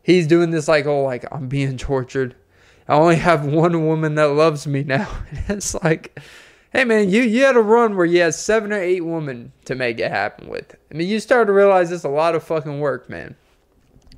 he's 0.03 0.27
doing 0.27 0.51
this 0.51 0.69
like, 0.69 0.87
oh, 0.87 1.03
like 1.03 1.25
I'm 1.33 1.49
being 1.49 1.77
tortured. 1.77 2.37
I 2.89 2.95
only 2.95 3.17
have 3.17 3.45
one 3.45 3.87
woman 3.87 4.15
that 4.17 4.29
loves 4.29 4.67
me 4.67 4.85
now. 4.85 5.09
it's 5.49 5.75
like, 5.83 6.19
hey 6.73 6.85
man, 6.85 7.11
you 7.11 7.23
you 7.23 7.45
had 7.45 7.57
a 7.57 7.61
run 7.61 7.97
where 7.97 8.07
you 8.07 8.21
had 8.21 8.35
seven 8.35 8.73
or 8.73 8.81
eight 8.81 9.05
women 9.05 9.53
to 9.65 9.75
make 9.75 9.99
it 9.99 10.11
happen 10.11 10.49
with. 10.49 10.77
I 10.91 10.95
mean, 10.95 11.09
you 11.09 11.21
start 11.21 11.47
to 11.49 11.53
realize 11.53 11.91
it's 11.91 12.05
a 12.05 12.09
lot 12.09 12.35
of 12.35 12.43
fucking 12.45 12.81
work, 12.81 13.09
man. 13.09 13.35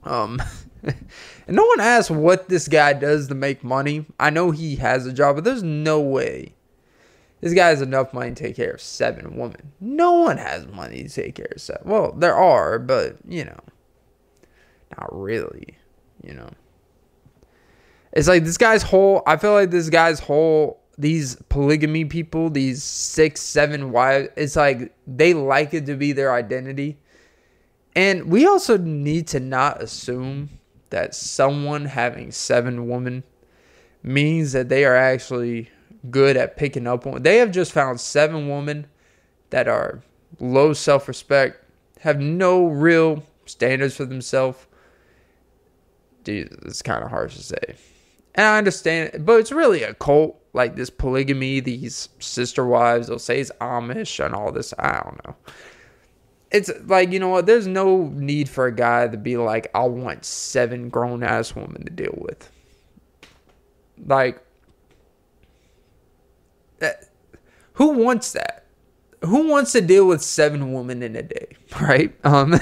Um, 0.04 0.42
and 0.84 1.08
no 1.56 1.64
one 1.64 1.80
asks 1.80 2.10
what 2.10 2.48
this 2.48 2.68
guy 2.68 2.92
does 2.92 3.28
to 3.28 3.34
make 3.34 3.64
money. 3.64 4.06
I 4.18 4.30
know 4.30 4.50
he 4.50 4.76
has 4.76 5.06
a 5.06 5.12
job, 5.12 5.36
but 5.36 5.44
there's 5.44 5.62
no 5.62 6.00
way 6.00 6.54
this 7.44 7.52
guy 7.52 7.68
has 7.68 7.82
enough 7.82 8.14
money 8.14 8.30
to 8.30 8.34
take 8.34 8.56
care 8.56 8.70
of 8.70 8.80
seven 8.80 9.36
women. 9.36 9.72
No 9.78 10.12
one 10.12 10.38
has 10.38 10.66
money 10.66 11.02
to 11.02 11.08
take 11.10 11.34
care 11.34 11.50
of 11.54 11.60
seven. 11.60 11.82
Well, 11.84 12.12
there 12.12 12.34
are, 12.34 12.78
but 12.78 13.18
you 13.28 13.44
know, 13.44 13.60
not 14.96 15.14
really. 15.14 15.76
You 16.22 16.32
know, 16.32 16.48
it's 18.14 18.28
like 18.28 18.44
this 18.44 18.56
guy's 18.56 18.82
whole. 18.82 19.22
I 19.26 19.36
feel 19.36 19.52
like 19.52 19.70
this 19.70 19.90
guy's 19.90 20.20
whole. 20.20 20.80
These 20.96 21.36
polygamy 21.50 22.06
people, 22.06 22.48
these 22.48 22.82
six, 22.82 23.42
seven 23.42 23.92
wives. 23.92 24.30
It's 24.36 24.56
like 24.56 24.94
they 25.06 25.34
like 25.34 25.74
it 25.74 25.84
to 25.84 25.96
be 25.96 26.12
their 26.12 26.32
identity. 26.32 26.96
And 27.94 28.30
we 28.30 28.46
also 28.46 28.78
need 28.78 29.26
to 29.28 29.40
not 29.40 29.82
assume 29.82 30.48
that 30.94 31.12
someone 31.12 31.86
having 31.86 32.30
seven 32.30 32.88
women 32.88 33.24
means 34.04 34.52
that 34.52 34.68
they 34.68 34.84
are 34.84 34.94
actually 34.94 35.68
good 36.08 36.36
at 36.36 36.56
picking 36.56 36.86
up 36.86 37.04
on. 37.04 37.24
They 37.24 37.38
have 37.38 37.50
just 37.50 37.72
found 37.72 38.00
seven 38.00 38.48
women 38.48 38.86
that 39.50 39.66
are 39.66 40.04
low 40.38 40.72
self 40.72 41.08
respect, 41.08 41.64
have 42.02 42.20
no 42.20 42.66
real 42.66 43.24
standards 43.44 43.96
for 43.96 44.04
themselves. 44.04 44.68
Dude, 46.22 46.56
it's 46.64 46.80
kind 46.80 47.02
of 47.02 47.10
harsh 47.10 47.34
to 47.34 47.42
say. 47.42 47.74
And 48.36 48.46
I 48.46 48.58
understand, 48.58 49.26
but 49.26 49.40
it's 49.40 49.50
really 49.50 49.82
a 49.82 49.94
cult 49.94 50.40
like 50.52 50.76
this 50.76 50.90
polygamy, 50.90 51.58
these 51.58 52.08
sister 52.20 52.64
wives. 52.64 53.08
They'll 53.08 53.18
say 53.18 53.40
it's 53.40 53.50
Amish 53.60 54.24
and 54.24 54.32
all 54.32 54.52
this. 54.52 54.72
I 54.78 55.00
don't 55.02 55.26
know. 55.26 55.34
It's 56.54 56.70
like, 56.84 57.10
you 57.10 57.18
know 57.18 57.30
what? 57.30 57.46
There's 57.46 57.66
no 57.66 58.10
need 58.14 58.48
for 58.48 58.66
a 58.66 58.72
guy 58.72 59.08
to 59.08 59.16
be 59.16 59.36
like, 59.36 59.68
I 59.74 59.82
want 59.86 60.24
seven 60.24 60.88
grown 60.88 61.24
ass 61.24 61.56
women 61.56 61.84
to 61.84 61.90
deal 61.90 62.14
with. 62.16 62.48
Like, 64.06 64.40
that, 66.78 67.06
who 67.72 67.88
wants 67.88 68.34
that? 68.34 68.66
Who 69.22 69.48
wants 69.48 69.72
to 69.72 69.80
deal 69.80 70.06
with 70.06 70.22
seven 70.22 70.72
women 70.72 71.02
in 71.02 71.16
a 71.16 71.24
day, 71.24 71.56
right? 71.80 72.14
Um, 72.24 72.54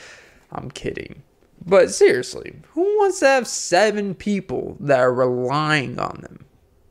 I'm 0.52 0.70
kidding. 0.70 1.22
But 1.64 1.90
seriously, 1.90 2.56
who 2.72 2.82
wants 2.98 3.20
to 3.20 3.26
have 3.26 3.48
seven 3.48 4.14
people 4.14 4.76
that 4.80 5.00
are 5.00 5.14
relying 5.14 5.98
on 5.98 6.20
them 6.20 6.44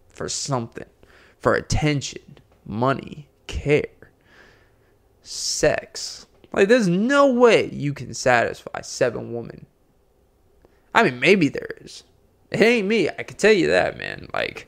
for 0.08 0.28
something? 0.28 0.90
For 1.38 1.54
attention, 1.54 2.40
money, 2.66 3.28
care, 3.46 3.86
sex. 5.22 6.26
Like, 6.52 6.68
there's 6.68 6.88
no 6.88 7.32
way 7.32 7.70
you 7.72 7.94
can 7.94 8.14
satisfy 8.14 8.82
seven 8.82 9.34
women. 9.34 9.66
I 10.94 11.04
mean, 11.04 11.20
maybe 11.20 11.50
there 11.50 11.70
is. 11.82 12.04
It 12.52 12.62
ain't 12.62 12.88
me. 12.88 13.10
I 13.10 13.24
can 13.24 13.38
tell 13.38 13.54
you 13.54 13.68
that, 13.68 13.98
man. 13.98 14.28
Like, 14.34 14.68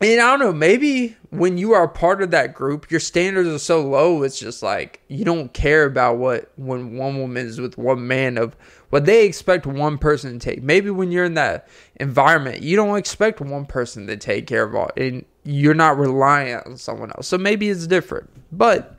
and 0.00 0.20
I 0.20 0.30
don't 0.30 0.38
know, 0.38 0.52
maybe 0.52 1.16
when 1.30 1.58
you 1.58 1.72
are 1.72 1.88
part 1.88 2.22
of 2.22 2.30
that 2.30 2.54
group, 2.54 2.88
your 2.88 3.00
standards 3.00 3.48
are 3.48 3.58
so 3.58 3.80
low, 3.80 4.22
it's 4.22 4.38
just 4.38 4.62
like 4.62 5.00
you 5.08 5.24
don't 5.24 5.52
care 5.52 5.84
about 5.84 6.18
what 6.18 6.52
when 6.56 6.96
one 6.96 7.18
woman 7.18 7.44
is 7.44 7.60
with 7.60 7.76
one 7.76 8.06
man 8.06 8.38
of 8.38 8.54
what 8.90 9.06
they 9.06 9.26
expect 9.26 9.66
one 9.66 9.98
person 9.98 10.38
to 10.38 10.38
take. 10.38 10.62
Maybe 10.62 10.88
when 10.90 11.10
you're 11.10 11.24
in 11.24 11.34
that 11.34 11.68
environment, 11.96 12.62
you 12.62 12.76
don't 12.76 12.96
expect 12.96 13.40
one 13.40 13.66
person 13.66 14.06
to 14.06 14.16
take 14.16 14.46
care 14.46 14.62
of 14.62 14.74
all, 14.76 14.90
and 14.96 15.24
you're 15.42 15.74
not 15.74 15.98
reliant 15.98 16.66
on 16.66 16.76
someone 16.76 17.10
else. 17.16 17.26
So 17.26 17.36
maybe 17.36 17.68
it's 17.68 17.88
different. 17.88 18.30
But 18.52 18.97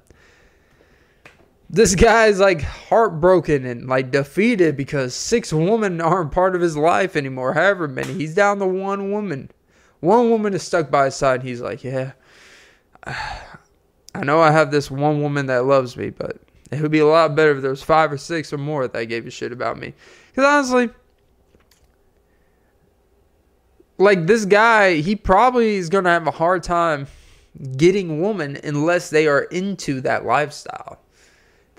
this 1.69 1.95
guy's 1.95 2.39
like 2.39 2.61
heartbroken 2.61 3.65
and 3.65 3.87
like 3.87 4.11
defeated 4.11 4.75
because 4.75 5.13
six 5.13 5.53
women 5.53 6.01
aren't 6.01 6.31
part 6.31 6.55
of 6.55 6.61
his 6.61 6.75
life 6.75 7.15
anymore. 7.15 7.53
However 7.53 7.87
many, 7.87 8.13
he's 8.13 8.33
down 8.33 8.59
to 8.59 8.65
one 8.65 9.11
woman. 9.11 9.51
One 9.99 10.29
woman 10.29 10.53
is 10.53 10.63
stuck 10.63 10.89
by 10.89 11.05
his 11.05 11.15
side. 11.15 11.43
he's 11.43 11.61
like, 11.61 11.83
yeah, 11.83 12.13
I 13.05 14.23
know 14.23 14.39
I 14.41 14.51
have 14.51 14.71
this 14.71 14.89
one 14.89 15.21
woman 15.21 15.47
that 15.47 15.65
loves 15.65 15.97
me, 15.97 16.09
but 16.09 16.37
it 16.71 16.81
would 16.81 16.91
be 16.91 16.99
a 16.99 17.05
lot 17.05 17.35
better 17.35 17.51
if 17.51 17.61
there 17.61 17.71
was 17.71 17.83
five 17.83 18.11
or 18.11 18.17
six 18.17 18.53
or 18.53 18.57
more 18.57 18.87
that 18.87 19.05
gave 19.05 19.27
a 19.27 19.31
shit 19.31 19.51
about 19.51 19.77
me. 19.77 19.93
Because 20.29 20.45
honestly, 20.45 20.89
like 23.97 24.27
this 24.27 24.45
guy, 24.45 24.95
he 24.95 25.15
probably 25.15 25.75
is 25.75 25.89
gonna 25.89 26.09
have 26.09 26.27
a 26.27 26.31
hard 26.31 26.63
time 26.63 27.07
getting 27.75 28.21
woman 28.21 28.57
unless 28.63 29.09
they 29.09 29.27
are 29.27 29.43
into 29.43 30.01
that 30.01 30.25
lifestyle, 30.25 30.99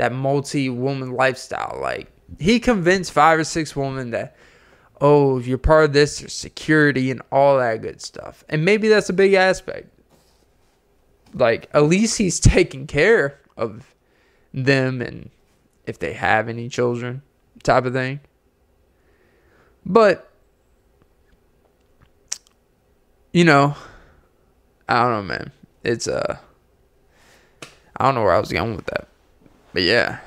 that 0.00 0.12
multi-woman 0.12 1.12
lifestyle. 1.12 1.78
Like 1.78 2.10
he 2.38 2.58
convinced 2.58 3.12
five 3.12 3.38
or 3.38 3.44
six 3.44 3.76
women 3.76 4.12
that 4.12 4.34
oh, 5.00 5.38
if 5.38 5.46
you're 5.46 5.58
part 5.58 5.84
of 5.84 5.92
this, 5.92 6.18
there's 6.18 6.32
security 6.32 7.10
and 7.10 7.22
all 7.32 7.58
that 7.58 7.82
good 7.82 8.00
stuff. 8.00 8.44
And 8.48 8.64
maybe 8.64 8.88
that's 8.88 9.08
a 9.08 9.14
big 9.14 9.32
aspect. 9.32 9.88
Like, 11.32 11.70
at 11.72 11.84
least 11.84 12.18
he's 12.18 12.38
taking 12.40 12.86
care 12.86 13.40
of 13.56 13.94
them 14.52 15.00
and 15.00 15.30
if 15.86 15.98
they 15.98 16.12
have 16.12 16.48
any 16.48 16.68
children, 16.68 17.22
type 17.62 17.84
of 17.84 17.92
thing. 17.92 18.20
But, 19.86 20.30
you 23.32 23.44
know, 23.44 23.74
I 24.88 25.02
don't 25.02 25.12
know, 25.12 25.22
man. 25.22 25.52
It's, 25.82 26.06
uh, 26.06 26.36
I 27.96 28.04
don't 28.04 28.14
know 28.14 28.22
where 28.22 28.34
I 28.34 28.40
was 28.40 28.52
going 28.52 28.76
with 28.76 28.86
that. 28.86 29.09
But 29.72 29.82
yeah, 29.82 30.18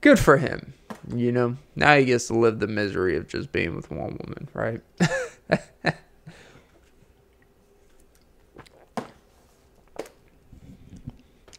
good 0.00 0.18
for 0.18 0.36
him. 0.36 0.74
You 1.14 1.32
know, 1.32 1.56
now 1.74 1.96
he 1.96 2.04
gets 2.04 2.26
to 2.28 2.34
live 2.34 2.58
the 2.58 2.66
misery 2.66 3.16
of 3.16 3.28
just 3.28 3.50
being 3.50 3.74
with 3.74 3.90
one 3.90 4.18
woman, 4.22 4.48
right? 4.52 4.82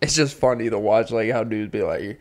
it's 0.02 0.14
just 0.14 0.36
funny 0.36 0.70
to 0.70 0.78
watch, 0.78 1.10
like 1.12 1.32
how 1.32 1.44
dudes 1.44 1.72
be 1.72 1.82
like, 1.82 2.20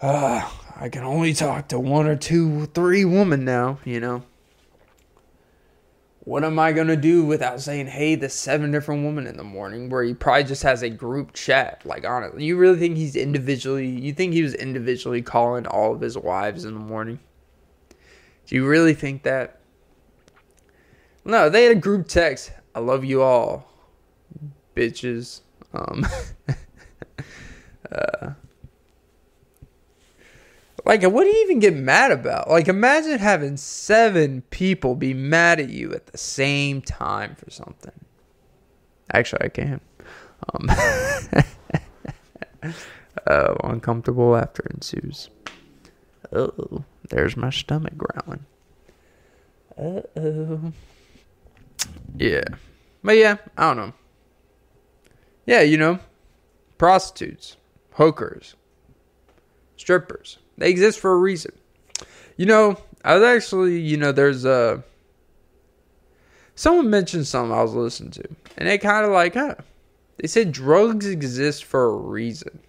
ah, 0.00 0.74
I 0.76 0.88
can 0.88 1.04
only 1.04 1.34
talk 1.34 1.68
to 1.68 1.78
one 1.78 2.06
or 2.06 2.16
two, 2.16 2.64
three 2.66 3.04
women 3.04 3.44
now, 3.44 3.78
you 3.84 4.00
know 4.00 4.22
what 6.24 6.44
am 6.44 6.58
I 6.58 6.72
gonna 6.72 6.96
do 6.96 7.24
without 7.24 7.60
saying 7.60 7.86
hey 7.86 8.14
the 8.14 8.28
seven 8.28 8.70
different 8.70 9.04
women 9.04 9.26
in 9.26 9.36
the 9.36 9.44
morning 9.44 9.88
where 9.88 10.02
he 10.02 10.14
probably 10.14 10.44
just 10.44 10.62
has 10.62 10.82
a 10.82 10.90
group 10.90 11.32
chat 11.32 11.82
like 11.84 12.06
honestly 12.06 12.44
you 12.44 12.56
really 12.56 12.78
think 12.78 12.96
he's 12.96 13.16
individually 13.16 13.88
you 13.88 14.12
think 14.12 14.32
he 14.32 14.42
was 14.42 14.54
individually 14.54 15.22
calling 15.22 15.66
all 15.66 15.94
of 15.94 16.00
his 16.00 16.16
wives 16.16 16.64
in 16.64 16.74
the 16.74 16.80
morning 16.80 17.18
do 18.46 18.54
you 18.54 18.66
really 18.66 18.94
think 18.94 19.22
that 19.22 19.60
no 21.24 21.48
they 21.48 21.64
had 21.64 21.76
a 21.76 21.80
group 21.80 22.08
text 22.08 22.52
I 22.76 22.80
love 22.80 23.04
you 23.04 23.22
all, 23.22 23.68
bitches. 24.74 25.42
Um, 25.72 26.04
uh, 27.92 28.30
like, 30.84 31.02
what 31.02 31.24
do 31.24 31.30
you 31.30 31.44
even 31.44 31.60
get 31.60 31.74
mad 31.74 32.12
about? 32.12 32.50
Like, 32.50 32.68
imagine 32.68 33.18
having 33.18 33.56
seven 33.56 34.42
people 34.50 34.94
be 34.94 35.14
mad 35.14 35.60
at 35.60 35.70
you 35.70 35.94
at 35.94 36.06
the 36.06 36.18
same 36.18 36.82
time 36.82 37.36
for 37.36 37.50
something. 37.50 37.92
Actually, 39.12 39.44
I 39.44 39.48
can. 39.48 39.80
Um, 40.52 40.70
uh, 43.26 43.54
uncomfortable 43.64 44.30
laughter 44.30 44.66
ensues. 44.74 45.30
Oh, 46.32 46.84
there's 47.08 47.36
my 47.36 47.50
stomach 47.50 47.94
growling. 47.96 48.46
Uh 49.76 50.02
oh. 50.16 50.72
Yeah. 52.16 52.44
But 53.02 53.16
yeah, 53.16 53.36
I 53.56 53.74
don't 53.74 53.76
know. 53.76 53.92
Yeah, 55.46 55.60
you 55.60 55.76
know, 55.76 55.98
prostitutes, 56.78 57.56
hookers, 57.92 58.56
strippers. 59.76 60.38
They 60.58 60.70
exist 60.70 61.00
for 61.00 61.12
a 61.12 61.18
reason. 61.18 61.52
You 62.36 62.46
know, 62.46 62.78
I 63.04 63.14
was 63.14 63.22
actually, 63.22 63.80
you 63.80 63.96
know, 63.96 64.12
there's 64.12 64.44
a. 64.44 64.82
Someone 66.54 66.88
mentioned 66.88 67.26
something 67.26 67.56
I 67.56 67.62
was 67.62 67.74
listening 67.74 68.12
to, 68.12 68.24
and 68.56 68.68
they 68.68 68.78
kind 68.78 69.04
of 69.04 69.12
like, 69.12 69.34
huh. 69.34 69.56
They 70.18 70.28
said 70.28 70.52
drugs 70.52 71.06
exist 71.06 71.64
for 71.64 71.86
a 71.86 71.96
reason. 71.96 72.60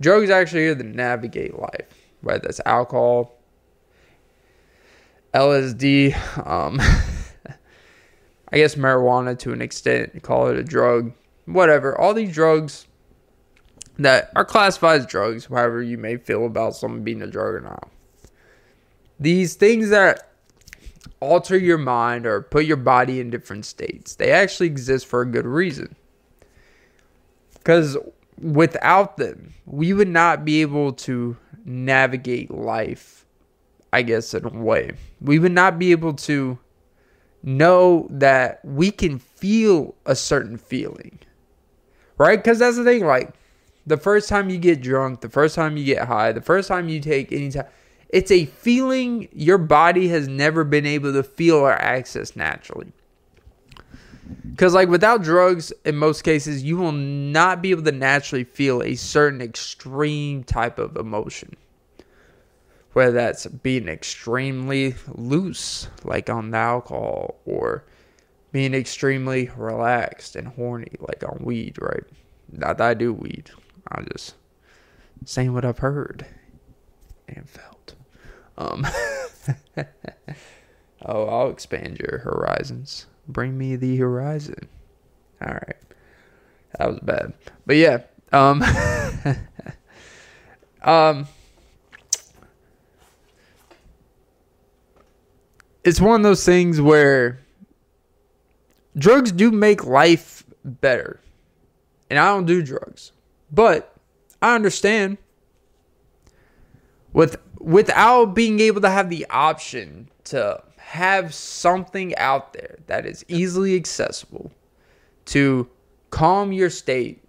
Drugs 0.00 0.30
actually 0.30 0.60
here 0.60 0.76
to 0.76 0.84
navigate 0.84 1.58
life, 1.58 2.08
right? 2.22 2.40
that's 2.40 2.60
alcohol, 2.64 3.36
LSD, 5.34 6.14
um, 6.46 6.80
I 8.52 8.56
guess 8.56 8.76
marijuana 8.76 9.38
to 9.40 9.52
an 9.52 9.60
extent, 9.60 10.22
call 10.22 10.48
it 10.48 10.56
a 10.56 10.62
drug, 10.62 11.12
whatever. 11.46 11.98
All 11.98 12.14
these 12.14 12.32
drugs 12.32 12.86
that 13.98 14.30
are 14.36 14.44
classified 14.44 15.00
as 15.00 15.06
drugs, 15.06 15.46
however 15.46 15.82
you 15.82 15.98
may 15.98 16.16
feel 16.16 16.46
about 16.46 16.76
something 16.76 17.02
being 17.02 17.22
a 17.22 17.26
drug 17.26 17.54
or 17.54 17.60
not. 17.60 17.90
These 19.18 19.54
things 19.54 19.90
that 19.90 20.30
alter 21.20 21.58
your 21.58 21.78
mind 21.78 22.26
or 22.26 22.42
put 22.42 22.64
your 22.64 22.76
body 22.76 23.20
in 23.20 23.30
different 23.30 23.64
states, 23.64 24.14
they 24.14 24.30
actually 24.30 24.66
exist 24.66 25.06
for 25.06 25.20
a 25.20 25.26
good 25.26 25.46
reason. 25.46 25.96
Because 27.54 27.96
without 28.40 29.16
them, 29.16 29.54
we 29.66 29.92
would 29.92 30.08
not 30.08 30.44
be 30.44 30.60
able 30.62 30.92
to 30.92 31.36
navigate 31.64 32.50
life, 32.50 33.26
I 33.92 34.02
guess, 34.02 34.32
in 34.32 34.44
a 34.44 34.48
way. 34.48 34.92
We 35.20 35.40
would 35.40 35.52
not 35.52 35.78
be 35.78 35.90
able 35.90 36.14
to 36.14 36.58
know 37.42 38.06
that 38.10 38.64
we 38.64 38.92
can 38.92 39.18
feel 39.18 39.94
a 40.06 40.14
certain 40.14 40.56
feeling. 40.56 41.18
Right? 42.16 42.38
Because 42.38 42.60
that's 42.60 42.76
the 42.76 42.84
thing, 42.84 43.04
like, 43.04 43.34
the 43.88 43.96
first 43.96 44.28
time 44.28 44.50
you 44.50 44.58
get 44.58 44.82
drunk, 44.82 45.22
the 45.22 45.30
first 45.30 45.54
time 45.54 45.76
you 45.76 45.84
get 45.84 46.06
high, 46.06 46.32
the 46.32 46.42
first 46.42 46.68
time 46.68 46.88
you 46.88 47.00
take 47.00 47.32
any 47.32 47.50
time, 47.50 47.66
it's 48.10 48.30
a 48.30 48.44
feeling 48.44 49.28
your 49.32 49.58
body 49.58 50.08
has 50.08 50.28
never 50.28 50.62
been 50.62 50.86
able 50.86 51.12
to 51.12 51.22
feel 51.22 51.56
or 51.56 51.72
access 51.72 52.36
naturally. 52.36 52.92
Because, 54.50 54.74
like, 54.74 54.88
without 54.88 55.22
drugs, 55.22 55.72
in 55.86 55.96
most 55.96 56.22
cases, 56.22 56.62
you 56.62 56.76
will 56.76 56.92
not 56.92 57.62
be 57.62 57.70
able 57.70 57.82
to 57.84 57.92
naturally 57.92 58.44
feel 58.44 58.82
a 58.82 58.94
certain 58.94 59.40
extreme 59.40 60.44
type 60.44 60.78
of 60.78 60.96
emotion. 60.96 61.56
Whether 62.92 63.12
that's 63.12 63.46
being 63.46 63.88
extremely 63.88 64.96
loose, 65.08 65.88
like 66.04 66.28
on 66.28 66.50
the 66.50 66.58
alcohol, 66.58 67.36
or 67.46 67.84
being 68.52 68.74
extremely 68.74 69.50
relaxed 69.56 70.36
and 70.36 70.48
horny, 70.48 70.92
like 71.00 71.22
on 71.24 71.38
weed, 71.42 71.78
right? 71.80 72.04
Not 72.50 72.78
that 72.78 72.88
I 72.88 72.94
do 72.94 73.12
weed. 73.12 73.50
I'm 73.90 74.06
just 74.12 74.34
saying 75.24 75.52
what 75.52 75.64
I've 75.64 75.78
heard 75.78 76.26
and 77.28 77.48
felt. 77.48 77.94
Um, 78.56 78.86
oh, 81.06 81.26
I'll 81.26 81.50
expand 81.50 81.98
your 81.98 82.18
horizons. 82.18 83.06
Bring 83.26 83.56
me 83.56 83.76
the 83.76 83.96
horizon. 83.96 84.68
All 85.40 85.52
right, 85.52 85.76
that 86.78 86.88
was 86.88 86.98
bad, 87.00 87.32
but 87.66 87.76
yeah. 87.76 87.98
Um, 88.32 88.62
um, 90.82 91.28
it's 95.84 96.00
one 96.00 96.20
of 96.20 96.24
those 96.24 96.44
things 96.44 96.80
where 96.80 97.38
drugs 98.96 99.32
do 99.32 99.50
make 99.50 99.84
life 99.84 100.44
better, 100.64 101.20
and 102.10 102.18
I 102.18 102.26
don't 102.26 102.46
do 102.46 102.62
drugs. 102.62 103.12
But 103.50 103.94
I 104.42 104.54
understand 104.54 105.18
with 107.12 107.36
without 107.58 108.34
being 108.34 108.60
able 108.60 108.80
to 108.80 108.90
have 108.90 109.10
the 109.10 109.26
option 109.30 110.08
to 110.24 110.62
have 110.76 111.34
something 111.34 112.16
out 112.16 112.52
there 112.52 112.78
that 112.86 113.04
is 113.04 113.24
easily 113.28 113.76
accessible 113.76 114.50
to 115.26 115.68
calm 116.10 116.52
your 116.52 116.70
state 116.70 117.22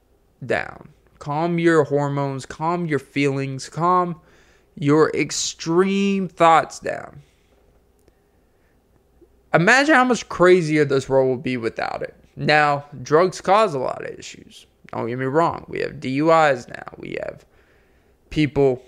down, 0.45 0.89
calm 1.19 1.59
your 1.59 1.83
hormones, 1.83 2.45
calm 2.45 2.85
your 2.85 2.99
feelings, 2.99 3.67
calm 3.67 4.19
your 4.75 5.09
extreme 5.11 6.27
thoughts 6.27 6.79
down. 6.79 7.21
Imagine 9.53 9.95
how 9.95 10.05
much 10.05 10.29
crazier 10.29 10.85
this 10.85 11.09
world 11.09 11.29
would 11.29 11.43
be 11.43 11.57
without 11.57 12.01
it. 12.01 12.15
Now, 12.35 12.85
drugs 13.01 13.41
cause 13.41 13.73
a 13.73 13.79
lot 13.79 14.05
of 14.05 14.17
issues. 14.17 14.67
Don't 14.91 15.07
get 15.07 15.19
me 15.19 15.25
wrong. 15.25 15.65
We 15.67 15.79
have 15.81 15.93
DUIs 15.93 16.67
now. 16.67 16.93
We 16.97 17.17
have 17.23 17.45
people, 18.29 18.83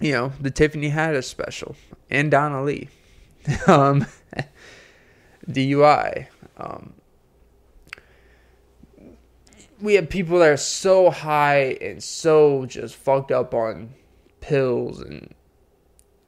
you 0.00 0.12
know, 0.12 0.32
the 0.40 0.50
Tiffany 0.50 0.90
Haddish 0.90 1.24
special 1.24 1.76
and 2.10 2.30
Donna 2.30 2.62
Lee. 2.62 2.88
um, 3.66 4.06
DUI. 5.48 6.26
Um, 6.56 6.94
we 9.80 9.94
have 9.94 10.08
people 10.08 10.38
that 10.38 10.48
are 10.48 10.56
so 10.56 11.10
high 11.10 11.76
and 11.80 12.02
so 12.02 12.66
just 12.66 12.94
fucked 12.94 13.32
up 13.32 13.52
on 13.52 13.92
pills 14.40 15.00
and 15.00 15.34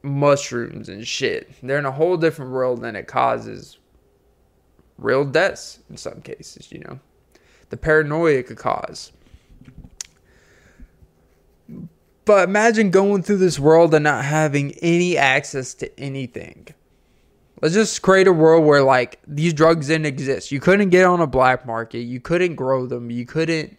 mushrooms 0.03 0.89
and 0.89 1.07
shit. 1.07 1.53
They're 1.63 1.79
in 1.79 1.87
a 1.87 1.93
whole 1.93 2.17
different 2.17 2.51
world 2.51 2.83
than 2.83 2.97
it 2.97 3.07
causes 3.07 3.79
real 4.99 5.25
deaths 5.25 5.79
in 5.89 5.97
some 5.97 6.21
cases, 6.21 6.71
you 6.71 6.81
know 6.81 7.01
the 7.75 7.79
paranoia 7.79 8.35
it 8.35 8.47
could 8.47 8.57
cause. 8.57 9.11
But 12.25 12.49
imagine 12.49 12.91
going 12.91 13.25
through 13.25 13.39
this 13.39 13.59
world 13.59 13.93
and 13.95 14.05
not 14.05 14.25
having 14.25 14.71
any 14.75 15.19
access 15.19 15.75
to 15.75 16.01
anything. 16.01 16.69
Let's 17.61 17.75
just 17.75 18.01
create 18.01 18.29
a 18.29 18.33
world 18.33 18.65
where 18.65 18.85
like 18.85 19.19
these 19.27 19.53
drugs 19.53 19.89
didn't 19.89 20.07
exist. 20.07 20.53
You 20.53 20.61
couldn't 20.61 20.91
get 20.91 21.05
on 21.05 21.21
a 21.21 21.27
black 21.27 21.67
market. 21.67 22.03
You 22.03 22.21
couldn't 22.21 22.55
grow 22.55 22.87
them. 22.87 23.11
You 23.11 23.27
couldn't 23.27 23.77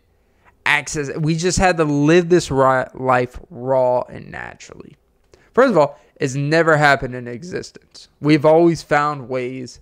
access. 0.65 1.09
We 1.17 1.37
just 1.37 1.57
had 1.57 1.77
to 1.77 1.85
live 1.85 2.27
this 2.27 2.51
life 2.51 3.39
raw 3.49 4.01
and 4.01 4.29
naturally. 4.29 4.97
First 5.53 5.71
of 5.71 5.77
all, 5.77 5.97
it's 6.17 6.35
never 6.35 6.75
happened 6.75 7.15
in 7.15 7.29
existence. 7.29 8.09
We've 8.19 8.45
always 8.45 8.83
found 8.83 9.29
ways 9.29 9.79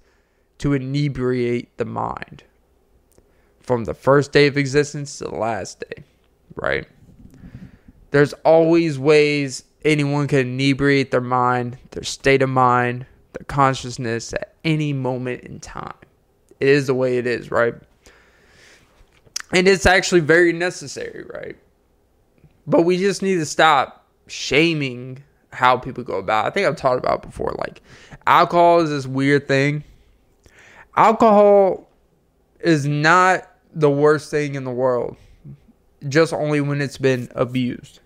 to 0.59 0.73
inebriate 0.73 1.75
the 1.77 1.85
mind 1.85 2.43
from 3.63 3.85
the 3.85 3.93
first 3.93 4.31
day 4.31 4.47
of 4.47 4.57
existence 4.57 5.17
to 5.17 5.25
the 5.25 5.35
last 5.35 5.79
day, 5.79 6.03
right? 6.55 6.87
There's 8.11 8.33
always 8.45 8.99
ways 8.99 9.63
anyone 9.83 10.27
can 10.27 10.39
inebriate 10.39 11.11
their 11.11 11.21
mind, 11.21 11.77
their 11.91 12.03
state 12.03 12.41
of 12.41 12.49
mind, 12.49 13.05
their 13.33 13.45
consciousness 13.45 14.33
at 14.33 14.53
any 14.63 14.93
moment 14.93 15.41
in 15.43 15.59
time. 15.59 15.95
It 16.59 16.67
is 16.67 16.87
the 16.87 16.93
way 16.93 17.17
it 17.17 17.25
is, 17.25 17.49
right? 17.49 17.73
And 19.51 19.67
it's 19.67 19.85
actually 19.85 20.21
very 20.21 20.53
necessary, 20.53 21.25
right? 21.33 21.55
But 22.67 22.83
we 22.83 22.97
just 22.97 23.21
need 23.21 23.35
to 23.35 23.45
stop 23.45 24.07
shaming 24.27 25.23
how 25.51 25.77
people 25.77 26.03
go 26.03 26.17
about. 26.17 26.45
It. 26.45 26.47
I 26.47 26.51
think 26.51 26.67
I've 26.67 26.75
talked 26.75 26.99
about 26.99 27.21
before. 27.21 27.55
Like, 27.57 27.81
alcohol 28.25 28.79
is 28.81 28.89
this 28.89 29.05
weird 29.05 29.47
thing. 29.47 29.83
Alcohol 30.95 31.89
is 32.59 32.85
not 32.85 33.47
the 33.73 33.89
worst 33.89 34.31
thing 34.31 34.55
in 34.55 34.63
the 34.63 34.71
world, 34.71 35.17
just 36.07 36.33
only 36.33 36.61
when 36.61 36.81
it's 36.81 36.97
been 36.97 37.29
abused. 37.35 37.99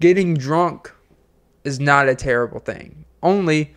Getting 0.00 0.34
drunk 0.34 0.92
is 1.64 1.78
not 1.78 2.08
a 2.08 2.14
terrible 2.14 2.60
thing, 2.60 3.04
only 3.22 3.74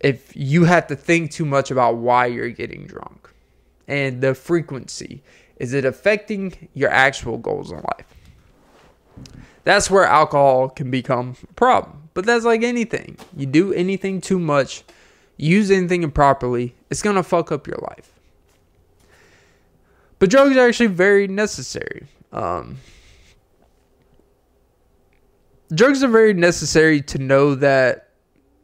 if 0.00 0.32
you 0.36 0.64
have 0.64 0.86
to 0.88 0.96
think 0.96 1.30
too 1.30 1.44
much 1.44 1.70
about 1.70 1.96
why 1.96 2.26
you're 2.26 2.50
getting 2.50 2.86
drunk 2.86 3.32
and 3.88 4.20
the 4.20 4.34
frequency. 4.34 5.22
Is 5.56 5.72
it 5.72 5.84
affecting 5.84 6.68
your 6.74 6.90
actual 6.90 7.38
goals 7.38 7.70
in 7.70 7.78
life? 7.78 8.06
That's 9.64 9.90
where 9.90 10.04
alcohol 10.04 10.68
can 10.68 10.90
become 10.90 11.36
a 11.48 11.52
problem. 11.54 12.08
But 12.14 12.26
that's 12.26 12.44
like 12.44 12.62
anything. 12.62 13.16
You 13.36 13.46
do 13.46 13.72
anything 13.72 14.20
too 14.20 14.38
much, 14.38 14.84
use 15.36 15.70
anything 15.70 16.02
improperly, 16.02 16.74
it's 16.90 17.02
going 17.02 17.16
to 17.16 17.22
fuck 17.22 17.50
up 17.52 17.66
your 17.66 17.78
life. 17.78 18.12
But 20.18 20.30
drugs 20.30 20.56
are 20.56 20.66
actually 20.66 20.86
very 20.86 21.28
necessary. 21.28 22.06
Um, 22.32 22.78
drugs 25.74 26.02
are 26.02 26.08
very 26.08 26.32
necessary 26.32 27.02
to 27.02 27.18
know 27.18 27.54
that 27.56 28.10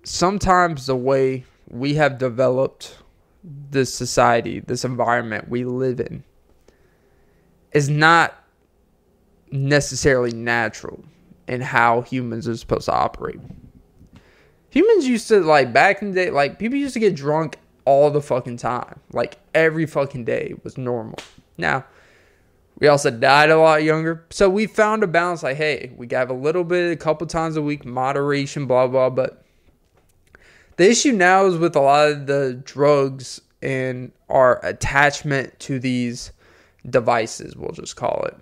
sometimes 0.05 0.87
the 0.87 0.97
way 0.97 1.45
we 1.69 1.95
have 1.95 2.19
developed 2.19 2.97
this 3.45 3.93
society, 3.93 4.61
this 4.61 4.85
environment 4.85 5.49
we 5.49 5.65
live 5.65 6.01
in, 6.01 6.25
is 7.73 7.89
not 7.89 8.35
necessarily 9.51 10.33
natural 10.33 11.05
in 11.49 11.61
how 11.61 12.03
humans 12.03 12.49
are 12.49 12.57
supposed 12.57 12.87
to 12.87 12.93
operate. 12.93 13.41
Humans 14.71 15.07
used 15.07 15.29
to 15.29 15.41
like 15.41 15.73
back 15.73 16.01
in 16.01 16.13
the 16.13 16.15
day, 16.15 16.31
like 16.31 16.59
people 16.59 16.79
used 16.79 16.95
to 16.95 17.01
get 17.01 17.15
drunk 17.15 17.59
all 17.85 18.11
the 18.11 18.23
fucking 18.23 18.57
time. 18.57 19.01
Like 19.13 19.39
every 19.55 19.87
fucking 19.87 20.25
day 20.25 20.55
was 20.63 20.79
normal. 20.79 21.19
Now, 21.57 21.85
we 22.79 22.89
also 22.89 23.11
died 23.11 23.51
a 23.51 23.59
lot 23.59 23.85
younger. 23.85 24.25
So 24.31 24.49
we 24.51 24.67
found 24.67 25.05
a 25.05 25.07
balance 25.07 25.43
like, 25.43 25.57
hey, 25.57 25.93
we 25.97 26.09
have 26.11 26.31
a 26.31 26.35
little 26.35 26.65
bit, 26.65 26.93
a 26.93 26.97
couple 26.97 27.27
times 27.27 27.57
a 27.57 27.63
week, 27.63 27.85
moderation, 27.85 28.67
blah, 28.67 28.89
blah. 28.89 29.11
But 29.11 29.45
the 30.77 30.91
issue 30.91 31.13
now 31.13 31.47
is 31.47 31.57
with 31.57 31.77
a 31.77 31.81
lot 31.81 32.09
of 32.09 32.27
the 32.27 32.61
drugs 32.65 33.41
and 33.61 34.11
our 34.29 34.65
attachment 34.65 35.61
to 35.61 35.79
these 35.79 36.33
devices, 36.89 37.55
we'll 37.57 37.71
just 37.71 37.95
call 37.95 38.25
it, 38.27 38.37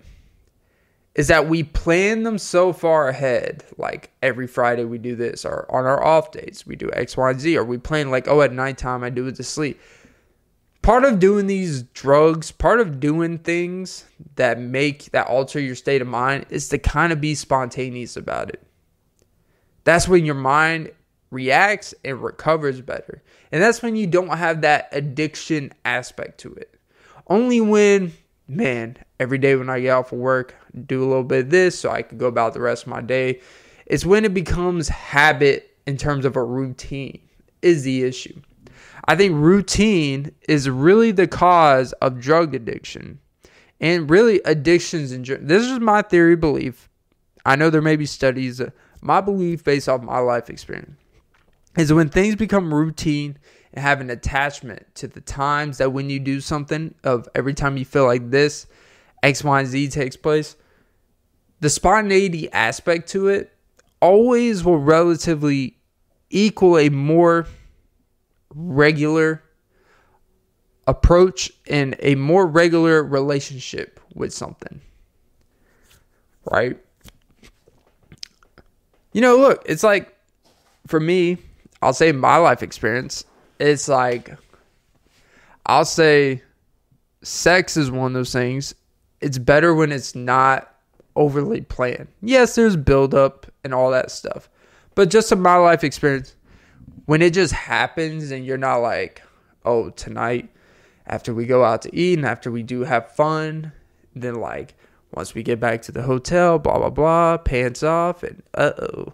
is 1.13 1.27
that 1.27 1.47
we 1.47 1.61
plan 1.61 2.23
them 2.23 2.39
so 2.39 2.73
far 2.73 3.09
ahead. 3.09 3.63
Like 3.77 4.09
every 4.23 4.47
Friday 4.47 4.85
we 4.85 4.97
do 4.97 5.15
this, 5.15 5.45
or 5.45 5.67
on 5.69 5.85
our 5.85 6.03
off 6.03 6.31
days 6.31 6.65
we 6.65 6.75
do 6.75 6.89
X, 6.93 7.15
Y, 7.15 7.29
and 7.29 7.39
Z, 7.39 7.57
or 7.57 7.63
we 7.63 7.77
plan 7.77 8.09
like, 8.09 8.27
oh, 8.27 8.41
at 8.41 8.53
nighttime 8.53 9.03
I 9.03 9.11
do 9.11 9.27
it 9.27 9.35
to 9.35 9.43
sleep 9.43 9.79
part 10.81 11.03
of 11.05 11.19
doing 11.19 11.47
these 11.47 11.83
drugs, 11.83 12.51
part 12.51 12.79
of 12.79 12.99
doing 12.99 13.37
things 13.37 14.05
that 14.35 14.59
make 14.59 15.11
that 15.11 15.27
alter 15.27 15.59
your 15.59 15.75
state 15.75 16.01
of 16.01 16.07
mind 16.07 16.45
is 16.49 16.69
to 16.69 16.77
kind 16.77 17.13
of 17.13 17.21
be 17.21 17.35
spontaneous 17.35 18.17
about 18.17 18.49
it. 18.49 18.61
That's 19.83 20.07
when 20.07 20.25
your 20.25 20.35
mind 20.35 20.91
reacts 21.31 21.93
and 22.03 22.21
recovers 22.21 22.81
better. 22.81 23.23
And 23.51 23.61
that's 23.61 23.81
when 23.81 23.95
you 23.95 24.07
don't 24.07 24.37
have 24.37 24.61
that 24.61 24.89
addiction 24.91 25.73
aspect 25.85 26.39
to 26.39 26.53
it. 26.53 26.75
Only 27.27 27.61
when, 27.61 28.13
man, 28.47 28.97
every 29.19 29.37
day 29.37 29.55
when 29.55 29.69
I 29.69 29.79
get 29.79 29.91
off 29.91 30.11
of 30.11 30.19
work, 30.19 30.55
do 30.85 31.03
a 31.03 31.07
little 31.07 31.23
bit 31.23 31.45
of 31.45 31.49
this 31.49 31.79
so 31.79 31.89
I 31.89 32.01
can 32.01 32.17
go 32.17 32.27
about 32.27 32.53
the 32.53 32.61
rest 32.61 32.83
of 32.83 32.89
my 32.89 33.01
day. 33.01 33.41
It's 33.85 34.05
when 34.05 34.25
it 34.25 34.33
becomes 34.33 34.89
habit 34.89 35.77
in 35.85 35.97
terms 35.97 36.25
of 36.25 36.35
a 36.35 36.43
routine 36.43 37.21
is 37.61 37.83
the 37.83 38.03
issue. 38.03 38.39
I 39.05 39.15
think 39.15 39.33
routine 39.35 40.31
is 40.47 40.69
really 40.69 41.11
the 41.11 41.27
cause 41.27 41.93
of 41.93 42.19
drug 42.19 42.53
addiction 42.53 43.19
and 43.79 44.09
really 44.09 44.41
addictions 44.45 45.11
in 45.11 45.23
general. 45.23 45.47
This 45.47 45.63
is 45.63 45.79
my 45.79 46.01
theory 46.03 46.35
belief. 46.35 46.89
I 47.45 47.55
know 47.55 47.69
there 47.69 47.81
may 47.81 47.95
be 47.95 48.05
studies. 48.05 48.61
Uh, 48.61 48.69
my 49.01 49.19
belief 49.19 49.63
based 49.63 49.89
off 49.89 50.03
my 50.03 50.19
life 50.19 50.49
experience 50.49 50.91
is 51.77 51.91
when 51.91 52.09
things 52.09 52.35
become 52.35 52.73
routine 52.73 53.37
and 53.73 53.81
have 53.83 54.01
an 54.01 54.09
attachment 54.09 54.93
to 54.95 55.07
the 55.07 55.21
times 55.21 55.79
that 55.79 55.91
when 55.91 56.09
you 56.09 56.19
do 56.19 56.39
something 56.39 56.93
of 57.03 57.27
every 57.33 57.53
time 57.53 57.77
you 57.77 57.85
feel 57.85 58.05
like 58.05 58.29
this 58.29 58.67
X, 59.23 59.43
Y, 59.43 59.59
and 59.59 59.67
Z 59.67 59.87
takes 59.89 60.15
place, 60.15 60.55
the 61.59 61.69
spontaneity 61.69 62.51
aspect 62.51 63.09
to 63.09 63.27
it 63.29 63.55
always 64.01 64.63
will 64.63 64.79
relatively 64.79 65.77
equal 66.29 66.77
a 66.77 66.89
more 66.89 67.47
regular 68.53 69.43
approach 70.87 71.51
and 71.67 71.95
a 71.99 72.15
more 72.15 72.45
regular 72.45 73.03
relationship 73.03 73.99
with 74.13 74.33
something. 74.33 74.81
Right? 76.49 76.77
You 79.13 79.21
know, 79.21 79.37
look, 79.37 79.63
it's 79.65 79.83
like 79.83 80.15
for 80.87 80.99
me, 80.99 81.37
I'll 81.81 81.93
say 81.93 82.11
my 82.11 82.37
life 82.37 82.63
experience, 82.63 83.25
it's 83.59 83.87
like 83.87 84.35
I'll 85.65 85.85
say 85.85 86.41
sex 87.21 87.77
is 87.77 87.91
one 87.91 88.07
of 88.07 88.13
those 88.13 88.33
things. 88.33 88.73
It's 89.19 89.37
better 89.37 89.73
when 89.75 89.91
it's 89.91 90.15
not 90.15 90.73
overly 91.15 91.61
planned. 91.61 92.07
Yes, 92.21 92.55
there's 92.55 92.75
buildup 92.75 93.45
and 93.63 93.73
all 93.73 93.91
that 93.91 94.11
stuff. 94.11 94.49
But 94.95 95.09
just 95.09 95.31
in 95.31 95.41
my 95.41 95.55
life 95.55 95.83
experience, 95.83 96.35
when 97.05 97.21
it 97.21 97.33
just 97.33 97.53
happens 97.53 98.31
and 98.31 98.45
you're 98.45 98.57
not 98.57 98.77
like, 98.77 99.21
oh, 99.65 99.89
tonight 99.89 100.49
after 101.05 101.33
we 101.33 101.45
go 101.45 101.63
out 101.63 101.81
to 101.81 101.95
eat 101.95 102.17
and 102.17 102.25
after 102.25 102.51
we 102.51 102.63
do 102.63 102.83
have 102.83 103.11
fun, 103.11 103.71
then 104.15 104.35
like 104.35 104.75
once 105.13 105.33
we 105.35 105.43
get 105.43 105.59
back 105.59 105.81
to 105.83 105.91
the 105.91 106.03
hotel, 106.03 106.57
blah 106.57 106.77
blah 106.77 106.89
blah, 106.89 107.37
pants 107.37 107.83
off, 107.83 108.23
and 108.23 108.41
uh 108.53 108.71
oh. 108.77 109.13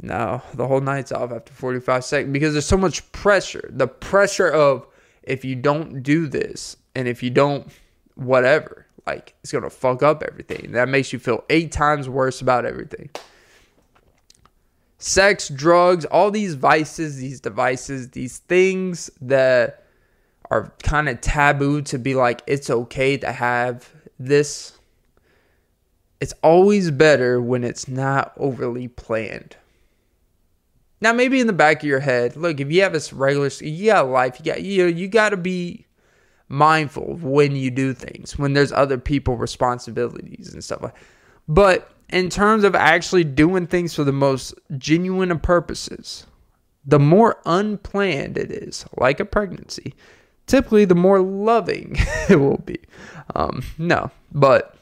No, 0.00 0.42
the 0.54 0.66
whole 0.66 0.80
night's 0.80 1.12
off 1.12 1.30
after 1.30 1.52
45 1.52 2.04
seconds 2.04 2.32
because 2.32 2.54
there's 2.54 2.66
so 2.66 2.76
much 2.76 3.10
pressure. 3.12 3.68
The 3.72 3.86
pressure 3.86 4.48
of 4.48 4.86
if 5.22 5.44
you 5.44 5.54
don't 5.54 6.02
do 6.02 6.26
this 6.26 6.76
and 6.96 7.06
if 7.06 7.22
you 7.22 7.30
don't 7.30 7.68
whatever, 8.16 8.86
like 9.06 9.34
it's 9.42 9.52
gonna 9.52 9.70
fuck 9.70 10.02
up 10.02 10.22
everything. 10.22 10.72
That 10.72 10.88
makes 10.88 11.12
you 11.12 11.18
feel 11.18 11.44
eight 11.50 11.72
times 11.72 12.08
worse 12.08 12.40
about 12.40 12.64
everything 12.64 13.10
sex, 15.02 15.48
drugs, 15.48 16.04
all 16.04 16.30
these 16.30 16.54
vices, 16.54 17.16
these 17.16 17.40
devices, 17.40 18.10
these 18.10 18.38
things 18.38 19.10
that 19.20 19.84
are 20.50 20.72
kind 20.84 21.08
of 21.08 21.20
taboo 21.20 21.82
to 21.82 21.98
be 21.98 22.14
like, 22.14 22.42
it's 22.46 22.70
okay 22.70 23.16
to 23.16 23.32
have 23.32 23.92
this. 24.18 24.78
It's 26.20 26.34
always 26.42 26.92
better 26.92 27.42
when 27.42 27.64
it's 27.64 27.88
not 27.88 28.32
overly 28.36 28.86
planned. 28.86 29.56
Now, 31.00 31.12
maybe 31.12 31.40
in 31.40 31.48
the 31.48 31.52
back 31.52 31.82
of 31.82 31.88
your 31.88 31.98
head, 31.98 32.36
look, 32.36 32.60
if 32.60 32.70
you 32.70 32.82
have 32.82 32.92
this 32.92 33.12
regular, 33.12 33.48
you 33.60 33.86
got 33.86 34.08
life, 34.08 34.38
you 34.38 34.44
got 34.44 34.62
you, 34.62 34.86
you 34.86 35.08
got 35.08 35.30
to 35.30 35.36
be 35.36 35.84
mindful 36.48 37.16
when 37.16 37.56
you 37.56 37.72
do 37.72 37.92
things, 37.92 38.38
when 38.38 38.52
there's 38.52 38.70
other 38.70 38.98
people 38.98 39.36
responsibilities 39.36 40.54
and 40.54 40.62
stuff 40.62 40.80
like. 40.80 40.94
But 41.48 41.90
in 42.12 42.28
terms 42.28 42.62
of 42.62 42.74
actually 42.74 43.24
doing 43.24 43.66
things 43.66 43.94
for 43.94 44.04
the 44.04 44.12
most 44.12 44.54
genuine 44.76 45.30
of 45.30 45.42
purposes, 45.42 46.26
the 46.84 46.98
more 46.98 47.40
unplanned 47.46 48.36
it 48.36 48.50
is, 48.50 48.84
like 48.98 49.18
a 49.18 49.24
pregnancy, 49.24 49.94
typically 50.46 50.84
the 50.84 50.94
more 50.94 51.20
loving 51.20 51.96
it 52.28 52.36
will 52.36 52.58
be. 52.58 52.78
Um, 53.34 53.62
no, 53.78 54.10
but 54.30 54.76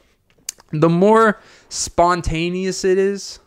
the 0.71 0.89
more 0.89 1.39
spontaneous 1.69 2.83
it 2.83 2.97
is, 2.97 3.39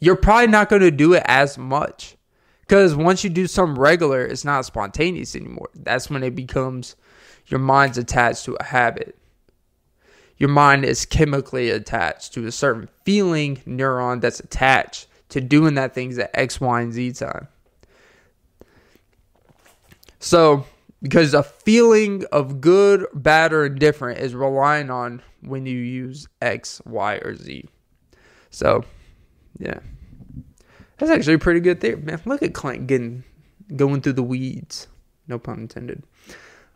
you're 0.00 0.16
probably 0.16 0.46
not 0.46 0.68
going 0.68 0.82
to 0.82 0.90
do 0.90 1.14
it 1.14 1.24
as 1.26 1.58
much. 1.58 2.16
Because 2.60 2.94
once 2.94 3.24
you 3.24 3.30
do 3.30 3.46
something 3.46 3.80
regular, 3.80 4.24
it's 4.24 4.44
not 4.44 4.64
spontaneous 4.66 5.34
anymore. 5.34 5.70
That's 5.74 6.10
when 6.10 6.22
it 6.22 6.34
becomes 6.34 6.96
your 7.46 7.60
mind's 7.60 7.96
attached 7.96 8.44
to 8.44 8.56
a 8.60 8.64
habit 8.64 9.16
your 10.38 10.48
mind 10.48 10.84
is 10.84 11.04
chemically 11.04 11.70
attached 11.70 12.32
to 12.34 12.46
a 12.46 12.52
certain 12.52 12.88
feeling 13.04 13.56
neuron 13.66 14.20
that's 14.20 14.40
attached 14.40 15.06
to 15.30 15.40
doing 15.40 15.74
that 15.74 15.94
things 15.94 16.18
at 16.18 16.30
X, 16.34 16.60
Y, 16.60 16.80
and 16.80 16.92
Z 16.92 17.12
time. 17.12 17.48
So, 20.20 20.64
because 21.02 21.34
a 21.34 21.42
feeling 21.42 22.24
of 22.32 22.60
good, 22.60 23.06
bad, 23.14 23.52
or 23.52 23.66
indifferent 23.66 24.18
is 24.18 24.34
relying 24.34 24.90
on 24.90 25.22
when 25.42 25.66
you 25.66 25.78
use 25.78 26.26
X, 26.40 26.80
Y, 26.84 27.14
or 27.16 27.34
Z. 27.34 27.66
So, 28.50 28.84
yeah. 29.58 29.78
That's 30.98 31.12
actually 31.12 31.34
a 31.34 31.38
pretty 31.38 31.60
good 31.60 31.80
theory. 31.80 32.00
Man, 32.00 32.20
look 32.24 32.42
at 32.42 32.54
Clint 32.54 32.86
getting 32.86 33.22
going 33.76 34.00
through 34.00 34.14
the 34.14 34.22
weeds. 34.22 34.88
No 35.28 35.38
pun 35.38 35.60
intended. 35.60 36.02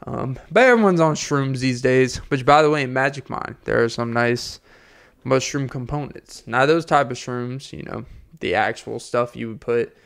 Um, 0.06 0.38
but 0.50 0.64
everyone's 0.64 1.00
on 1.00 1.14
shrooms 1.14 1.58
these 1.60 1.80
days. 1.80 2.16
Which, 2.16 2.44
by 2.44 2.62
the 2.62 2.70
way, 2.70 2.82
in 2.82 2.92
Magic 2.92 3.30
Mind, 3.30 3.56
there 3.64 3.82
are 3.82 3.88
some 3.88 4.12
nice 4.12 4.60
mushroom 5.24 5.68
components. 5.68 6.42
Not 6.46 6.66
those 6.66 6.84
type 6.84 7.10
of 7.10 7.16
shrooms, 7.16 7.72
you 7.72 7.82
know, 7.84 8.04
the 8.40 8.54
actual 8.54 8.98
stuff 8.98 9.36
you 9.36 9.48
would 9.48 9.60
put 9.60 9.96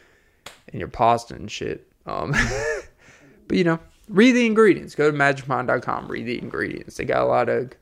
in 0.72 0.78
your 0.78 0.88
pasta 0.88 1.34
and 1.34 1.50
shit. 1.50 1.90
Um, 2.04 2.32
but 3.48 3.56
you 3.56 3.64
know, 3.64 3.78
read 4.08 4.32
the 4.32 4.46
ingredients. 4.46 4.94
Go 4.94 5.10
to 5.10 5.16
magicmind.com. 5.16 6.08
Read 6.08 6.26
the 6.26 6.38
ingredients. 6.38 6.96
They 6.96 7.04
got 7.04 7.22
a 7.22 7.26
lot 7.26 7.48
of 7.48 7.72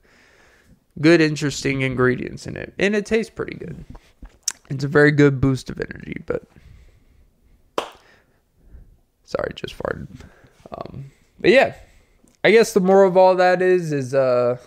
good, 1.01 1.21
interesting 1.21 1.83
ingredients 1.83 2.47
in 2.47 2.57
it, 2.57 2.73
and 2.79 2.95
it 2.95 3.07
tastes 3.07 3.31
pretty 3.31 3.57
good. 3.57 3.85
It's 4.71 4.85
a 4.85 4.89
very 4.89 5.11
good 5.11 5.41
boost 5.41 5.69
of 5.69 5.81
energy. 5.81 6.23
But 6.25 6.45
sorry, 9.25 9.53
just 9.55 9.77
farted. 9.77 10.09
Um, 10.73 11.11
but 11.41 11.51
yeah. 11.51 11.75
I 12.45 12.51
guess 12.51 12.75
the 12.75 12.81
moral 12.81 13.09
of 13.09 13.17
all 13.17 13.35
that 13.37 13.63
is 13.63 13.93
is 13.93 14.15
uh 14.15 14.59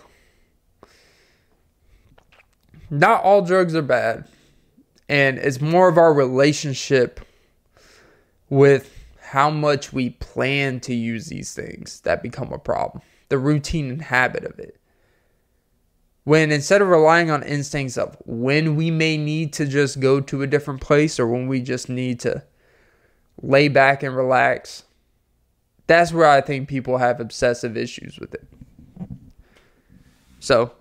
not 2.90 3.22
all 3.22 3.42
drugs 3.42 3.74
are 3.74 3.82
bad. 3.82 4.26
And 5.08 5.38
it's 5.38 5.60
more 5.60 5.88
of 5.88 5.96
our 5.96 6.12
relationship 6.12 7.20
with 8.50 8.94
how 9.20 9.50
much 9.50 9.92
we 9.92 10.10
plan 10.10 10.80
to 10.80 10.94
use 10.94 11.26
these 11.26 11.54
things 11.54 12.00
that 12.02 12.22
become 12.22 12.52
a 12.52 12.58
problem. 12.58 13.02
the 13.28 13.38
routine 13.38 13.90
and 13.90 14.02
habit 14.02 14.44
of 14.44 14.58
it. 14.58 14.80
When 16.24 16.50
instead 16.50 16.82
of 16.82 16.88
relying 16.88 17.30
on 17.30 17.42
instincts 17.42 17.98
of 17.98 18.16
when 18.26 18.76
we 18.76 18.90
may 18.90 19.16
need 19.16 19.52
to 19.54 19.66
just 19.66 20.00
go 20.00 20.20
to 20.20 20.42
a 20.42 20.46
different 20.46 20.80
place 20.80 21.20
or 21.20 21.26
when 21.26 21.46
we 21.46 21.60
just 21.60 21.88
need 21.88 22.20
to 22.20 22.42
lay 23.42 23.68
back 23.68 24.02
and 24.02 24.16
relax, 24.16 24.84
that's 25.88 26.12
where 26.12 26.28
I 26.28 26.40
think 26.40 26.68
people 26.68 26.98
have 26.98 27.18
obsessive 27.18 27.76
issues 27.76 28.20
with 28.20 28.34
it. 28.34 28.46
So, 30.38 30.72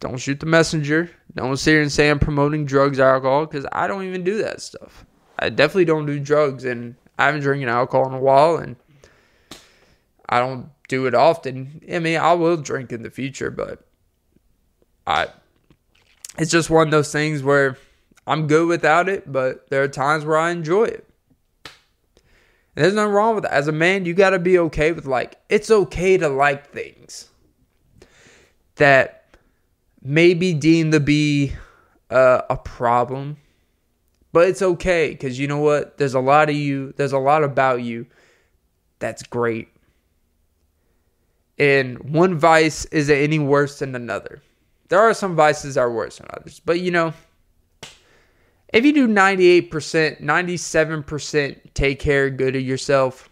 don't 0.00 0.18
shoot 0.18 0.40
the 0.40 0.46
messenger. 0.46 1.10
Don't 1.36 1.56
sit 1.56 1.70
here 1.70 1.82
and 1.82 1.92
say 1.92 2.10
I'm 2.10 2.18
promoting 2.18 2.66
drugs 2.66 2.98
or 2.98 3.04
alcohol 3.04 3.46
because 3.46 3.64
I 3.70 3.86
don't 3.86 4.04
even 4.04 4.24
do 4.24 4.38
that 4.38 4.60
stuff. 4.60 5.06
I 5.38 5.48
definitely 5.48 5.84
don't 5.84 6.06
do 6.06 6.18
drugs 6.18 6.64
and 6.64 6.96
I 7.18 7.26
haven't 7.26 7.42
drinking 7.42 7.68
alcohol 7.68 8.08
in 8.08 8.14
a 8.14 8.20
while 8.20 8.56
and 8.56 8.74
I 10.28 10.40
don't 10.40 10.70
do 10.88 11.06
it 11.06 11.14
often. 11.14 11.82
I 11.90 12.00
mean, 12.00 12.18
I 12.18 12.32
will 12.32 12.56
drink 12.56 12.90
in 12.90 13.02
the 13.02 13.10
future, 13.10 13.50
but 13.50 13.86
I 15.06 15.28
it's 16.38 16.50
just 16.50 16.70
one 16.70 16.88
of 16.88 16.90
those 16.90 17.12
things 17.12 17.42
where 17.42 17.76
I'm 18.26 18.46
good 18.46 18.66
without 18.66 19.08
it, 19.08 19.30
but 19.30 19.68
there 19.68 19.82
are 19.82 19.88
times 19.88 20.24
where 20.24 20.38
I 20.38 20.50
enjoy 20.50 20.84
it. 20.84 21.06
There's 22.74 22.94
nothing 22.94 23.12
wrong 23.12 23.34
with 23.34 23.44
that. 23.44 23.52
As 23.52 23.68
a 23.68 23.72
man, 23.72 24.04
you 24.04 24.14
got 24.14 24.30
to 24.30 24.38
be 24.38 24.58
okay 24.58 24.92
with 24.92 25.06
like 25.06 25.38
it's 25.48 25.70
okay 25.70 26.16
to 26.16 26.28
like 26.28 26.70
things 26.70 27.28
that 28.76 29.36
may 30.02 30.34
be 30.34 30.54
deemed 30.54 30.92
to 30.92 31.00
be 31.00 31.52
uh, 32.10 32.42
a 32.48 32.56
problem, 32.56 33.36
but 34.32 34.48
it's 34.48 34.62
okay 34.62 35.10
because 35.10 35.38
you 35.38 35.46
know 35.46 35.58
what? 35.58 35.98
There's 35.98 36.14
a 36.14 36.20
lot 36.20 36.48
of 36.48 36.56
you. 36.56 36.94
There's 36.96 37.12
a 37.12 37.18
lot 37.18 37.44
about 37.44 37.82
you 37.82 38.06
that's 38.98 39.22
great, 39.22 39.68
and 41.58 41.98
one 42.14 42.38
vice 42.38 42.86
isn't 42.86 43.14
any 43.14 43.38
worse 43.38 43.80
than 43.80 43.94
another. 43.94 44.42
There 44.88 45.00
are 45.00 45.14
some 45.14 45.36
vices 45.36 45.74
that 45.74 45.82
are 45.82 45.92
worse 45.92 46.18
than 46.18 46.28
others, 46.30 46.60
but 46.64 46.80
you 46.80 46.90
know 46.90 47.12
if 48.72 48.84
you 48.84 48.92
do 48.92 49.06
98%, 49.06 50.22
97% 50.22 51.60
take 51.74 51.98
care 51.98 52.30
good 52.30 52.56
of 52.56 52.62
yourself, 52.62 53.28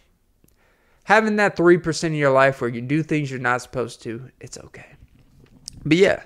having 1.04 1.36
that 1.36 1.56
3% 1.56 2.04
of 2.04 2.14
your 2.14 2.30
life 2.30 2.60
where 2.60 2.70
you 2.70 2.80
do 2.80 3.02
things 3.02 3.30
you're 3.30 3.40
not 3.40 3.62
supposed 3.62 4.02
to, 4.02 4.30
it's 4.40 4.58
okay. 4.58 4.86
But 5.84 5.96
yeah, 5.96 6.22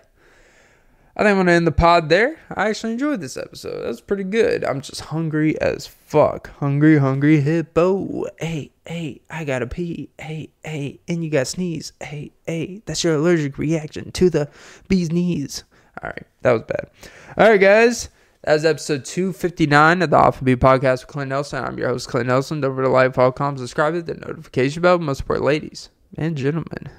I 1.17 1.23
think 1.23 1.31
I'm 1.31 1.37
going 1.37 1.47
to 1.47 1.53
end 1.53 1.67
the 1.67 1.73
pod 1.73 2.09
there. 2.09 2.41
I 2.51 2.69
actually 2.69 2.93
enjoyed 2.95 3.21
this 3.21 3.37
episode. 3.37 3.83
That 3.83 3.87
was 3.87 4.01
pretty 4.01 4.25
good. 4.25 4.65
I'm 4.65 4.81
just 4.81 5.01
hungry 5.01 5.61
as 5.61 5.87
fuck. 5.87 6.51
Hungry, 6.59 6.99
hungry 6.99 7.41
hippo. 7.41 8.25
Hey, 8.41 8.73
hey, 8.85 9.21
I 9.31 9.45
gotta 9.45 9.69
pee. 9.69 10.11
Hey, 10.19 10.51
hey, 10.65 10.99
and 11.07 11.25
you 11.25 11.31
got 11.31 11.47
sneeze. 11.47 11.93
Hey, 12.01 12.33
hey, 12.47 12.83
that's 12.85 13.05
your 13.05 13.15
allergic 13.15 13.59
reaction 13.59 14.11
to 14.13 14.29
the 14.29 14.49
bee's 14.89 15.13
knees. 15.13 15.63
All 16.03 16.11
right, 16.11 16.27
that 16.43 16.53
was 16.53 16.63
bad. 16.63 16.91
All 17.39 17.49
right, 17.49 17.61
guys. 17.61 18.09
That 18.45 18.53
was 18.53 18.67
episode 18.67 19.07
259 19.07 20.03
of 20.03 20.11
the 20.11 20.17
Off 20.19 20.45
Beat 20.45 20.61
Podcast 20.61 21.01
with 21.01 21.07
Clint 21.07 21.31
Nelson. 21.31 21.65
I'm 21.65 21.79
your 21.79 21.89
host, 21.89 22.09
Clint 22.09 22.27
Nelson. 22.27 22.61
Don't 22.61 22.77
forget 22.77 22.89
to 22.89 22.93
like, 22.93 23.15
follow, 23.15 23.33
comment, 23.33 23.59
subscribe 23.59 23.95
to 23.95 24.03
the 24.03 24.13
notification 24.13 24.83
bell. 24.83 24.99
Most 24.99 25.19
support 25.19 25.41
ladies 25.41 25.89
and 26.19 26.37
gentlemen. 26.37 26.91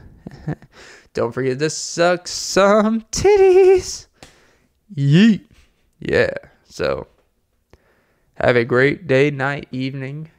Don't 1.13 1.31
forget 1.31 1.59
to 1.59 1.69
suck 1.69 2.27
some 2.27 3.01
titties. 3.11 4.07
Yeet. 4.95 5.45
Yeah. 5.99 6.33
So, 6.67 7.05
have 8.37 8.55
a 8.55 8.65
great 8.65 9.05
day, 9.05 9.29
night, 9.29 9.67
evening. 9.71 10.31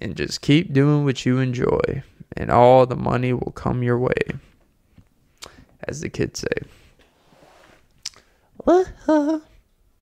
And 0.00 0.14
just 0.14 0.42
keep 0.42 0.72
doing 0.72 1.04
what 1.04 1.26
you 1.26 1.40
enjoy. 1.40 2.04
And 2.36 2.52
all 2.52 2.86
the 2.86 2.94
money 2.94 3.32
will 3.32 3.50
come 3.50 3.82
your 3.82 3.98
way. 3.98 4.14
As 5.82 6.02
the 6.02 6.08
kids 6.08 6.38
say. 6.38 6.68
What? 8.58 9.42